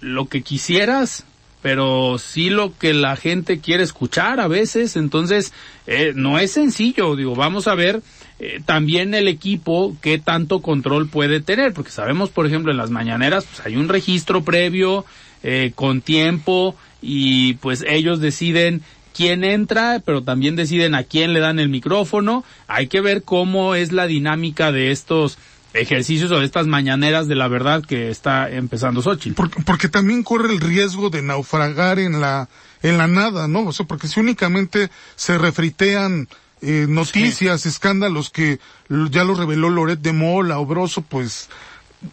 lo 0.00 0.26
que 0.26 0.42
quisieras, 0.42 1.24
pero 1.60 2.18
sí 2.18 2.48
lo 2.48 2.76
que 2.76 2.94
la 2.94 3.16
gente 3.16 3.60
quiere 3.60 3.84
escuchar 3.84 4.40
a 4.40 4.48
veces, 4.48 4.96
entonces 4.96 5.52
eh, 5.86 6.12
no 6.16 6.38
es 6.38 6.52
sencillo, 6.52 7.16
digo, 7.16 7.36
vamos 7.36 7.68
a 7.68 7.74
ver 7.74 8.02
eh, 8.44 8.60
también 8.66 9.14
el 9.14 9.28
equipo 9.28 9.96
qué 10.00 10.18
tanto 10.18 10.62
control 10.62 11.08
puede 11.08 11.40
tener, 11.40 11.72
porque 11.72 11.92
sabemos, 11.92 12.30
por 12.30 12.44
ejemplo, 12.44 12.72
en 12.72 12.76
las 12.76 12.90
mañaneras 12.90 13.44
pues 13.44 13.64
hay 13.64 13.76
un 13.76 13.88
registro 13.88 14.42
previo 14.42 15.04
eh, 15.44 15.70
con 15.76 16.00
tiempo 16.00 16.74
y 17.00 17.54
pues 17.54 17.84
ellos 17.86 18.18
deciden 18.18 18.82
quién 19.14 19.44
entra, 19.44 20.02
pero 20.04 20.24
también 20.24 20.56
deciden 20.56 20.96
a 20.96 21.04
quién 21.04 21.34
le 21.34 21.38
dan 21.38 21.60
el 21.60 21.68
micrófono. 21.68 22.42
Hay 22.66 22.88
que 22.88 23.00
ver 23.00 23.22
cómo 23.22 23.76
es 23.76 23.92
la 23.92 24.08
dinámica 24.08 24.72
de 24.72 24.90
estos 24.90 25.38
ejercicios 25.72 26.32
o 26.32 26.40
de 26.40 26.44
estas 26.44 26.66
mañaneras 26.66 27.28
de 27.28 27.36
la 27.36 27.46
verdad 27.46 27.84
que 27.84 28.10
está 28.10 28.50
empezando 28.50 29.02
Xochitl. 29.02 29.36
Porque, 29.36 29.62
porque 29.62 29.88
también 29.88 30.24
corre 30.24 30.52
el 30.52 30.60
riesgo 30.60 31.10
de 31.10 31.22
naufragar 31.22 32.00
en 32.00 32.20
la, 32.20 32.48
en 32.82 32.98
la 32.98 33.06
nada, 33.06 33.46
¿no? 33.46 33.66
O 33.66 33.72
sea, 33.72 33.86
porque 33.86 34.08
si 34.08 34.18
únicamente 34.18 34.90
se 35.14 35.38
refritean 35.38 36.26
eh, 36.62 36.86
noticias, 36.88 37.66
escándalos 37.66 38.30
que 38.30 38.58
ya 38.88 39.24
lo 39.24 39.34
reveló 39.34 39.70
Loret 39.70 40.00
de 40.00 40.12
Mola 40.12 40.58
o 40.58 40.66
Broso, 40.66 41.02
pues 41.02 41.48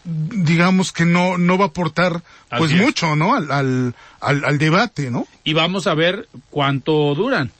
digamos 0.04 0.92
que 0.92 1.04
no 1.04 1.36
no 1.36 1.58
va 1.58 1.64
a 1.64 1.68
aportar 1.68 2.22
pues 2.56 2.72
mucho, 2.72 3.16
¿no? 3.16 3.34
Al, 3.34 3.50
al, 3.50 3.94
al, 4.20 4.44
al 4.44 4.58
debate, 4.58 5.10
¿no? 5.10 5.26
Y 5.44 5.52
vamos 5.52 5.86
a 5.86 5.94
ver 5.94 6.28
cuánto 6.50 7.14
duran. 7.14 7.50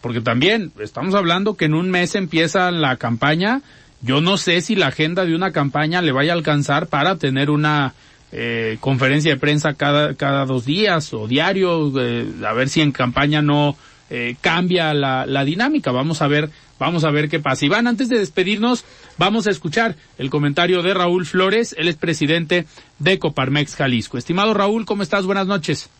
Porque 0.00 0.20
también 0.20 0.72
estamos 0.78 1.14
hablando 1.14 1.56
que 1.56 1.64
en 1.64 1.74
un 1.74 1.90
mes 1.90 2.14
empieza 2.14 2.70
la 2.70 2.96
campaña 2.96 3.62
yo 4.02 4.20
no 4.20 4.36
sé 4.36 4.60
si 4.60 4.74
la 4.74 4.88
agenda 4.88 5.24
de 5.24 5.34
una 5.34 5.52
campaña 5.52 6.02
le 6.02 6.12
vaya 6.12 6.32
a 6.32 6.36
alcanzar 6.36 6.86
para 6.86 7.16
tener 7.16 7.50
una 7.50 7.94
eh, 8.30 8.76
conferencia 8.80 9.32
de 9.32 9.40
prensa 9.40 9.74
cada, 9.74 10.14
cada 10.14 10.44
dos 10.44 10.64
días 10.64 11.12
o 11.14 11.26
diario, 11.26 11.92
eh, 12.00 12.26
a 12.46 12.52
ver 12.52 12.68
si 12.68 12.82
en 12.82 12.92
campaña 12.92 13.42
no 13.42 13.76
eh, 14.10 14.36
cambia 14.40 14.94
la, 14.94 15.26
la 15.26 15.44
dinámica. 15.44 15.90
Vamos 15.90 16.22
a 16.22 16.28
ver, 16.28 16.50
vamos 16.78 17.04
a 17.04 17.10
ver 17.10 17.28
qué 17.28 17.40
pasa. 17.40 17.64
Iván, 17.64 17.86
antes 17.86 18.08
de 18.08 18.18
despedirnos, 18.18 18.84
vamos 19.18 19.46
a 19.46 19.50
escuchar 19.50 19.96
el 20.18 20.30
comentario 20.30 20.82
de 20.82 20.94
Raúl 20.94 21.26
Flores, 21.26 21.74
él 21.78 21.88
es 21.88 21.96
presidente 21.96 22.66
de 22.98 23.18
Coparmex 23.18 23.74
Jalisco. 23.74 24.18
Estimado 24.18 24.54
Raúl, 24.54 24.84
¿cómo 24.84 25.02
estás? 25.02 25.26
Buenas 25.26 25.46
noches. 25.46 25.90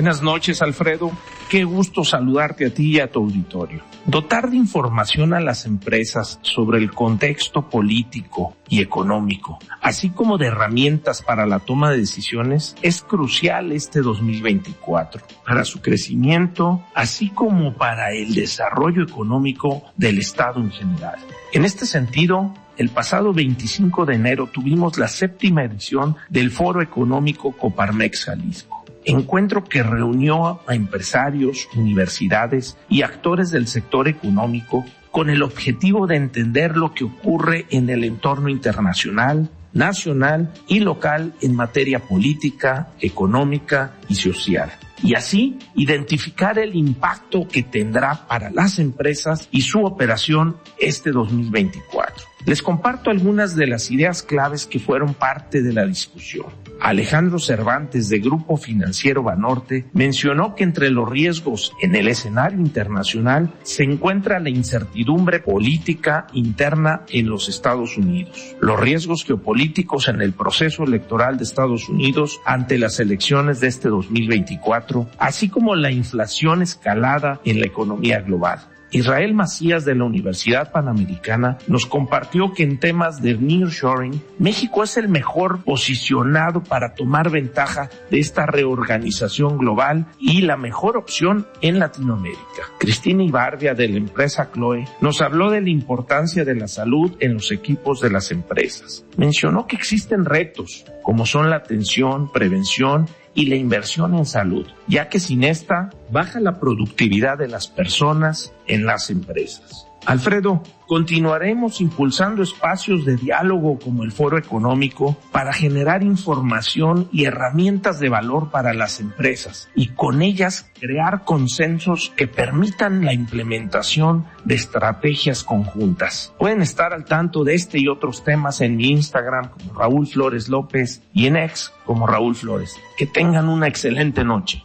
Buenas 0.00 0.22
noches, 0.22 0.62
Alfredo. 0.62 1.10
Qué 1.50 1.62
gusto 1.64 2.04
saludarte 2.04 2.64
a 2.64 2.70
ti 2.72 2.92
y 2.92 3.00
a 3.00 3.12
tu 3.12 3.18
auditorio. 3.18 3.82
Dotar 4.06 4.48
de 4.48 4.56
información 4.56 5.34
a 5.34 5.40
las 5.40 5.66
empresas 5.66 6.38
sobre 6.40 6.78
el 6.78 6.90
contexto 6.90 7.68
político 7.68 8.56
y 8.66 8.80
económico, 8.80 9.58
así 9.82 10.08
como 10.08 10.38
de 10.38 10.46
herramientas 10.46 11.20
para 11.20 11.44
la 11.44 11.58
toma 11.58 11.90
de 11.90 11.98
decisiones, 11.98 12.76
es 12.80 13.02
crucial 13.02 13.72
este 13.72 14.00
2024 14.00 15.22
para 15.44 15.66
su 15.66 15.82
crecimiento, 15.82 16.82
así 16.94 17.28
como 17.28 17.74
para 17.74 18.14
el 18.14 18.32
desarrollo 18.34 19.02
económico 19.02 19.82
del 19.98 20.18
Estado 20.18 20.60
en 20.60 20.70
general. 20.70 21.18
En 21.52 21.66
este 21.66 21.84
sentido, 21.84 22.54
el 22.78 22.88
pasado 22.88 23.34
25 23.34 24.06
de 24.06 24.14
enero 24.14 24.46
tuvimos 24.50 24.96
la 24.96 25.08
séptima 25.08 25.62
edición 25.62 26.16
del 26.30 26.50
Foro 26.50 26.80
Económico 26.80 27.52
Coparmex 27.52 28.24
Jalisco 28.24 28.79
encuentro 29.10 29.64
que 29.64 29.82
reunió 29.82 30.60
a 30.66 30.74
empresarios, 30.74 31.68
universidades 31.74 32.76
y 32.88 33.02
actores 33.02 33.50
del 33.50 33.66
sector 33.66 34.08
económico 34.08 34.84
con 35.10 35.30
el 35.30 35.42
objetivo 35.42 36.06
de 36.06 36.16
entender 36.16 36.76
lo 36.76 36.94
que 36.94 37.04
ocurre 37.04 37.66
en 37.70 37.90
el 37.90 38.04
entorno 38.04 38.48
internacional, 38.48 39.50
nacional 39.72 40.52
y 40.68 40.80
local 40.80 41.34
en 41.40 41.54
materia 41.54 42.00
política, 42.00 42.90
económica 43.00 43.92
y 44.08 44.14
social. 44.14 44.72
Y 45.02 45.14
así 45.14 45.58
identificar 45.74 46.58
el 46.58 46.74
impacto 46.74 47.48
que 47.48 47.62
tendrá 47.62 48.26
para 48.26 48.50
las 48.50 48.78
empresas 48.78 49.48
y 49.50 49.62
su 49.62 49.84
operación 49.84 50.56
este 50.78 51.10
2024. 51.10 52.26
Les 52.44 52.62
comparto 52.62 53.10
algunas 53.10 53.56
de 53.56 53.66
las 53.66 53.90
ideas 53.90 54.22
claves 54.22 54.66
que 54.66 54.78
fueron 54.78 55.14
parte 55.14 55.62
de 55.62 55.72
la 55.72 55.86
discusión. 55.86 56.46
Alejandro 56.80 57.38
Cervantes 57.38 58.08
de 58.08 58.18
Grupo 58.20 58.56
Financiero 58.56 59.22
Banorte 59.22 59.86
mencionó 59.92 60.54
que 60.54 60.64
entre 60.64 60.90
los 60.90 61.08
riesgos 61.08 61.72
en 61.80 61.94
el 61.94 62.08
escenario 62.08 62.58
internacional 62.58 63.52
se 63.62 63.84
encuentra 63.84 64.40
la 64.40 64.48
incertidumbre 64.48 65.40
política 65.40 66.26
interna 66.32 67.02
en 67.08 67.28
los 67.28 67.48
Estados 67.48 67.96
Unidos, 67.98 68.56
los 68.60 68.80
riesgos 68.80 69.24
geopolíticos 69.24 70.08
en 70.08 70.22
el 70.22 70.32
proceso 70.32 70.84
electoral 70.84 71.36
de 71.36 71.44
Estados 71.44 71.88
Unidos 71.88 72.40
ante 72.46 72.78
las 72.78 72.98
elecciones 72.98 73.60
de 73.60 73.68
este 73.68 73.88
2024, 73.88 75.10
así 75.18 75.48
como 75.48 75.76
la 75.76 75.90
inflación 75.90 76.62
escalada 76.62 77.40
en 77.44 77.60
la 77.60 77.66
economía 77.66 78.20
global. 78.20 78.69
Israel 78.92 79.34
Macías 79.34 79.84
de 79.84 79.94
la 79.94 80.04
Universidad 80.04 80.72
Panamericana 80.72 81.58
nos 81.68 81.86
compartió 81.86 82.52
que 82.52 82.64
en 82.64 82.78
temas 82.78 83.22
de 83.22 83.34
nearshoring, 83.34 84.20
México 84.38 84.82
es 84.82 84.96
el 84.96 85.08
mejor 85.08 85.62
posicionado 85.62 86.62
para 86.62 86.94
tomar 86.94 87.30
ventaja 87.30 87.88
de 88.10 88.18
esta 88.18 88.46
reorganización 88.46 89.58
global 89.58 90.06
y 90.18 90.42
la 90.42 90.56
mejor 90.56 90.96
opción 90.96 91.46
en 91.60 91.78
Latinoamérica. 91.78 92.40
Cristina 92.78 93.22
Ibarbia 93.22 93.74
de 93.74 93.88
la 93.88 93.96
empresa 93.96 94.50
Chloe 94.52 94.86
nos 95.00 95.20
habló 95.20 95.50
de 95.50 95.60
la 95.60 95.70
importancia 95.70 96.44
de 96.44 96.54
la 96.54 96.68
salud 96.68 97.12
en 97.20 97.34
los 97.34 97.52
equipos 97.52 98.00
de 98.00 98.10
las 98.10 98.30
empresas. 98.32 99.04
Mencionó 99.16 99.66
que 99.66 99.76
existen 99.76 100.24
retos 100.24 100.84
como 101.02 101.26
son 101.26 101.50
la 101.50 101.56
atención, 101.56 102.30
prevención 102.30 103.08
y 103.40 103.46
la 103.46 103.56
inversión 103.56 104.14
en 104.14 104.26
salud, 104.26 104.66
ya 104.86 105.08
que 105.08 105.18
sin 105.18 105.44
esta 105.44 105.88
baja 106.10 106.40
la 106.40 106.60
productividad 106.60 107.38
de 107.38 107.48
las 107.48 107.68
personas 107.68 108.52
en 108.66 108.84
las 108.84 109.08
empresas. 109.08 109.89
Alfredo, 110.06 110.62
continuaremos 110.86 111.80
impulsando 111.80 112.42
espacios 112.42 113.04
de 113.04 113.16
diálogo 113.16 113.78
como 113.78 114.02
el 114.02 114.12
Foro 114.12 114.38
Económico 114.38 115.16
para 115.30 115.52
generar 115.52 116.02
información 116.02 117.08
y 117.12 117.24
herramientas 117.24 118.00
de 118.00 118.08
valor 118.08 118.50
para 118.50 118.72
las 118.72 118.98
empresas 118.98 119.68
y 119.74 119.88
con 119.88 120.22
ellas 120.22 120.70
crear 120.80 121.24
consensos 121.24 122.12
que 122.16 122.26
permitan 122.26 123.04
la 123.04 123.12
implementación 123.12 124.26
de 124.44 124.54
estrategias 124.54 125.44
conjuntas. 125.44 126.32
Pueden 126.38 126.62
estar 126.62 126.92
al 126.94 127.04
tanto 127.04 127.44
de 127.44 127.54
este 127.54 127.78
y 127.78 127.88
otros 127.88 128.24
temas 128.24 128.60
en 128.62 128.76
mi 128.76 128.88
Instagram 128.90 129.50
como 129.50 129.74
Raúl 129.74 130.06
Flores 130.06 130.48
López 130.48 131.02
y 131.12 131.26
en 131.26 131.36
X 131.36 131.72
como 131.84 132.06
Raúl 132.06 132.34
Flores. 132.34 132.74
Que 132.96 133.06
tengan 133.06 133.48
una 133.48 133.68
excelente 133.68 134.24
noche. 134.24 134.64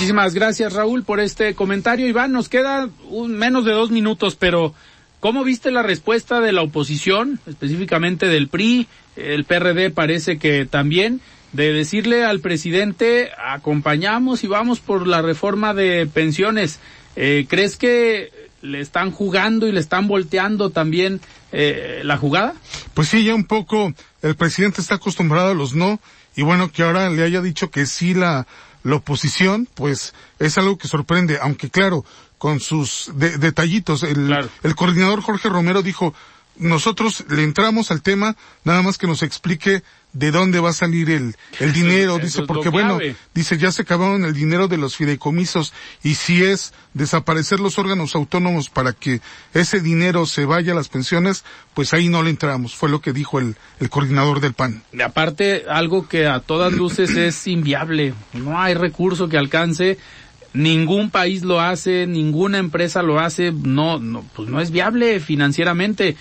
Muchísimas 0.00 0.32
gracias 0.32 0.72
Raúl 0.72 1.04
por 1.04 1.20
este 1.20 1.54
comentario. 1.54 2.08
Iván, 2.08 2.32
nos 2.32 2.48
queda 2.48 2.88
un, 3.10 3.36
menos 3.36 3.66
de 3.66 3.72
dos 3.72 3.90
minutos, 3.90 4.34
pero 4.34 4.72
¿cómo 5.20 5.44
viste 5.44 5.70
la 5.70 5.82
respuesta 5.82 6.40
de 6.40 6.52
la 6.52 6.62
oposición, 6.62 7.38
específicamente 7.46 8.24
del 8.24 8.48
PRI? 8.48 8.88
El 9.14 9.44
PRD 9.44 9.90
parece 9.90 10.38
que 10.38 10.64
también, 10.64 11.20
de 11.52 11.74
decirle 11.74 12.24
al 12.24 12.40
presidente, 12.40 13.28
acompañamos 13.46 14.42
y 14.42 14.46
vamos 14.46 14.80
por 14.80 15.06
la 15.06 15.20
reforma 15.20 15.74
de 15.74 16.06
pensiones. 16.06 16.80
Eh, 17.14 17.44
¿Crees 17.46 17.76
que 17.76 18.30
le 18.62 18.80
están 18.80 19.10
jugando 19.10 19.68
y 19.68 19.72
le 19.72 19.80
están 19.80 20.08
volteando 20.08 20.70
también 20.70 21.20
eh, 21.52 22.00
la 22.04 22.16
jugada? 22.16 22.54
Pues 22.94 23.08
sí, 23.08 23.22
ya 23.22 23.34
un 23.34 23.44
poco 23.44 23.92
el 24.22 24.34
presidente 24.34 24.80
está 24.80 24.94
acostumbrado 24.94 25.50
a 25.50 25.54
los 25.54 25.74
no 25.74 26.00
y 26.36 26.42
bueno, 26.42 26.72
que 26.72 26.84
ahora 26.84 27.10
le 27.10 27.22
haya 27.22 27.42
dicho 27.42 27.70
que 27.70 27.84
sí 27.84 28.14
la 28.14 28.46
la 28.82 28.96
oposición, 28.96 29.68
pues 29.74 30.14
es 30.38 30.58
algo 30.58 30.78
que 30.78 30.88
sorprende, 30.88 31.38
aunque 31.40 31.70
claro, 31.70 32.04
con 32.38 32.60
sus 32.60 33.10
detallitos. 33.14 34.02
El, 34.02 34.34
el 34.62 34.74
coordinador 34.74 35.20
Jorge 35.20 35.48
Romero 35.48 35.82
dijo, 35.82 36.14
nosotros 36.60 37.24
le 37.28 37.42
entramos 37.42 37.90
al 37.90 38.02
tema, 38.02 38.36
nada 38.64 38.82
más 38.82 38.98
que 38.98 39.06
nos 39.06 39.22
explique 39.22 39.82
de 40.12 40.30
dónde 40.30 40.58
va 40.58 40.70
a 40.70 40.74
salir 40.74 41.10
el, 41.10 41.36
el 41.60 41.72
dinero, 41.72 42.18
dice, 42.18 42.42
porque 42.42 42.68
bueno, 42.68 42.98
dice, 43.34 43.58
ya 43.58 43.70
se 43.70 43.82
acabaron 43.82 44.24
el 44.24 44.34
dinero 44.34 44.66
de 44.66 44.76
los 44.76 44.96
fideicomisos 44.96 45.72
y 46.02 46.16
si 46.16 46.42
es 46.42 46.72
desaparecer 46.94 47.60
los 47.60 47.78
órganos 47.78 48.14
autónomos 48.14 48.70
para 48.70 48.92
que 48.92 49.20
ese 49.54 49.80
dinero 49.80 50.26
se 50.26 50.44
vaya 50.44 50.72
a 50.72 50.76
las 50.76 50.88
pensiones, 50.88 51.44
pues 51.74 51.94
ahí 51.94 52.08
no 52.08 52.22
le 52.22 52.30
entramos, 52.30 52.74
fue 52.74 52.88
lo 52.88 53.00
que 53.00 53.12
dijo 53.12 53.38
el, 53.38 53.56
el 53.78 53.88
coordinador 53.88 54.40
del 54.40 54.54
PAN. 54.54 54.82
Y 54.92 55.00
aparte, 55.02 55.64
algo 55.68 56.08
que 56.08 56.26
a 56.26 56.40
todas 56.40 56.72
luces 56.72 57.10
es 57.10 57.46
inviable, 57.46 58.14
no 58.32 58.60
hay 58.60 58.74
recurso 58.74 59.28
que 59.28 59.38
alcance 59.38 59.98
ningún 60.52 61.10
país 61.10 61.42
lo 61.42 61.60
hace, 61.60 62.06
ninguna 62.06 62.58
empresa 62.58 63.02
lo 63.02 63.20
hace, 63.20 63.52
no, 63.52 63.98
no, 63.98 64.24
pues 64.34 64.48
no 64.48 64.60
es 64.60 64.70
viable 64.70 65.20
financieramente. 65.20 66.08
Eh, 66.08 66.16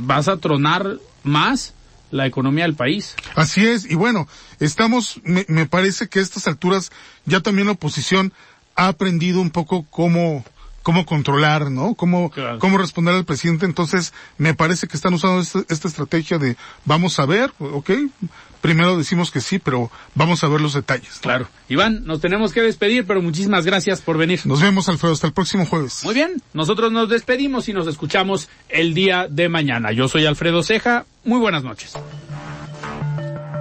vas 0.00 0.28
a 0.28 0.38
tronar 0.38 0.98
más 1.22 1.74
la 2.10 2.26
economía 2.26 2.64
del 2.64 2.74
país. 2.74 3.14
Así 3.36 3.64
es, 3.64 3.88
y 3.88 3.94
bueno, 3.94 4.26
estamos, 4.58 5.20
me, 5.22 5.44
me 5.48 5.66
parece 5.66 6.08
que 6.08 6.18
a 6.18 6.22
estas 6.22 6.48
alturas 6.48 6.90
ya 7.24 7.40
también 7.40 7.66
la 7.66 7.74
oposición 7.74 8.32
ha 8.74 8.88
aprendido 8.88 9.40
un 9.40 9.50
poco 9.50 9.86
cómo, 9.90 10.44
cómo 10.82 11.04
controlar, 11.06 11.70
¿no? 11.70 11.94
Cómo, 11.94 12.30
Claro. 12.30 12.58
cómo 12.58 12.78
responder 12.78 13.14
al 13.14 13.24
presidente. 13.24 13.66
Entonces, 13.66 14.12
me 14.38 14.54
parece 14.54 14.86
que 14.86 14.96
están 14.96 15.14
usando 15.14 15.40
esta, 15.40 15.60
esta 15.68 15.88
estrategia 15.88 16.38
de 16.38 16.56
vamos 16.84 17.18
a 17.18 17.26
ver, 17.26 17.52
¿ok? 17.58 17.90
Primero 18.60 18.98
decimos 18.98 19.30
que 19.30 19.40
sí, 19.40 19.58
pero 19.58 19.90
vamos 20.14 20.44
a 20.44 20.48
ver 20.48 20.60
los 20.60 20.74
detalles. 20.74 21.18
Claro. 21.22 21.48
Iván, 21.70 22.04
nos 22.04 22.20
tenemos 22.20 22.52
que 22.52 22.60
despedir, 22.60 23.06
pero 23.06 23.22
muchísimas 23.22 23.64
gracias 23.64 24.02
por 24.02 24.18
venir. 24.18 24.40
Nos 24.44 24.60
vemos, 24.60 24.88
Alfredo, 24.90 25.14
hasta 25.14 25.26
el 25.26 25.32
próximo 25.32 25.64
jueves. 25.64 26.04
Muy 26.04 26.14
bien, 26.14 26.42
nosotros 26.52 26.92
nos 26.92 27.08
despedimos 27.08 27.68
y 27.70 27.72
nos 27.72 27.86
escuchamos 27.86 28.48
el 28.68 28.92
día 28.92 29.28
de 29.30 29.48
mañana. 29.48 29.92
Yo 29.92 30.08
soy 30.08 30.26
Alfredo 30.26 30.62
Ceja, 30.62 31.06
muy 31.24 31.38
buenas 31.38 31.64
noches. 31.64 31.94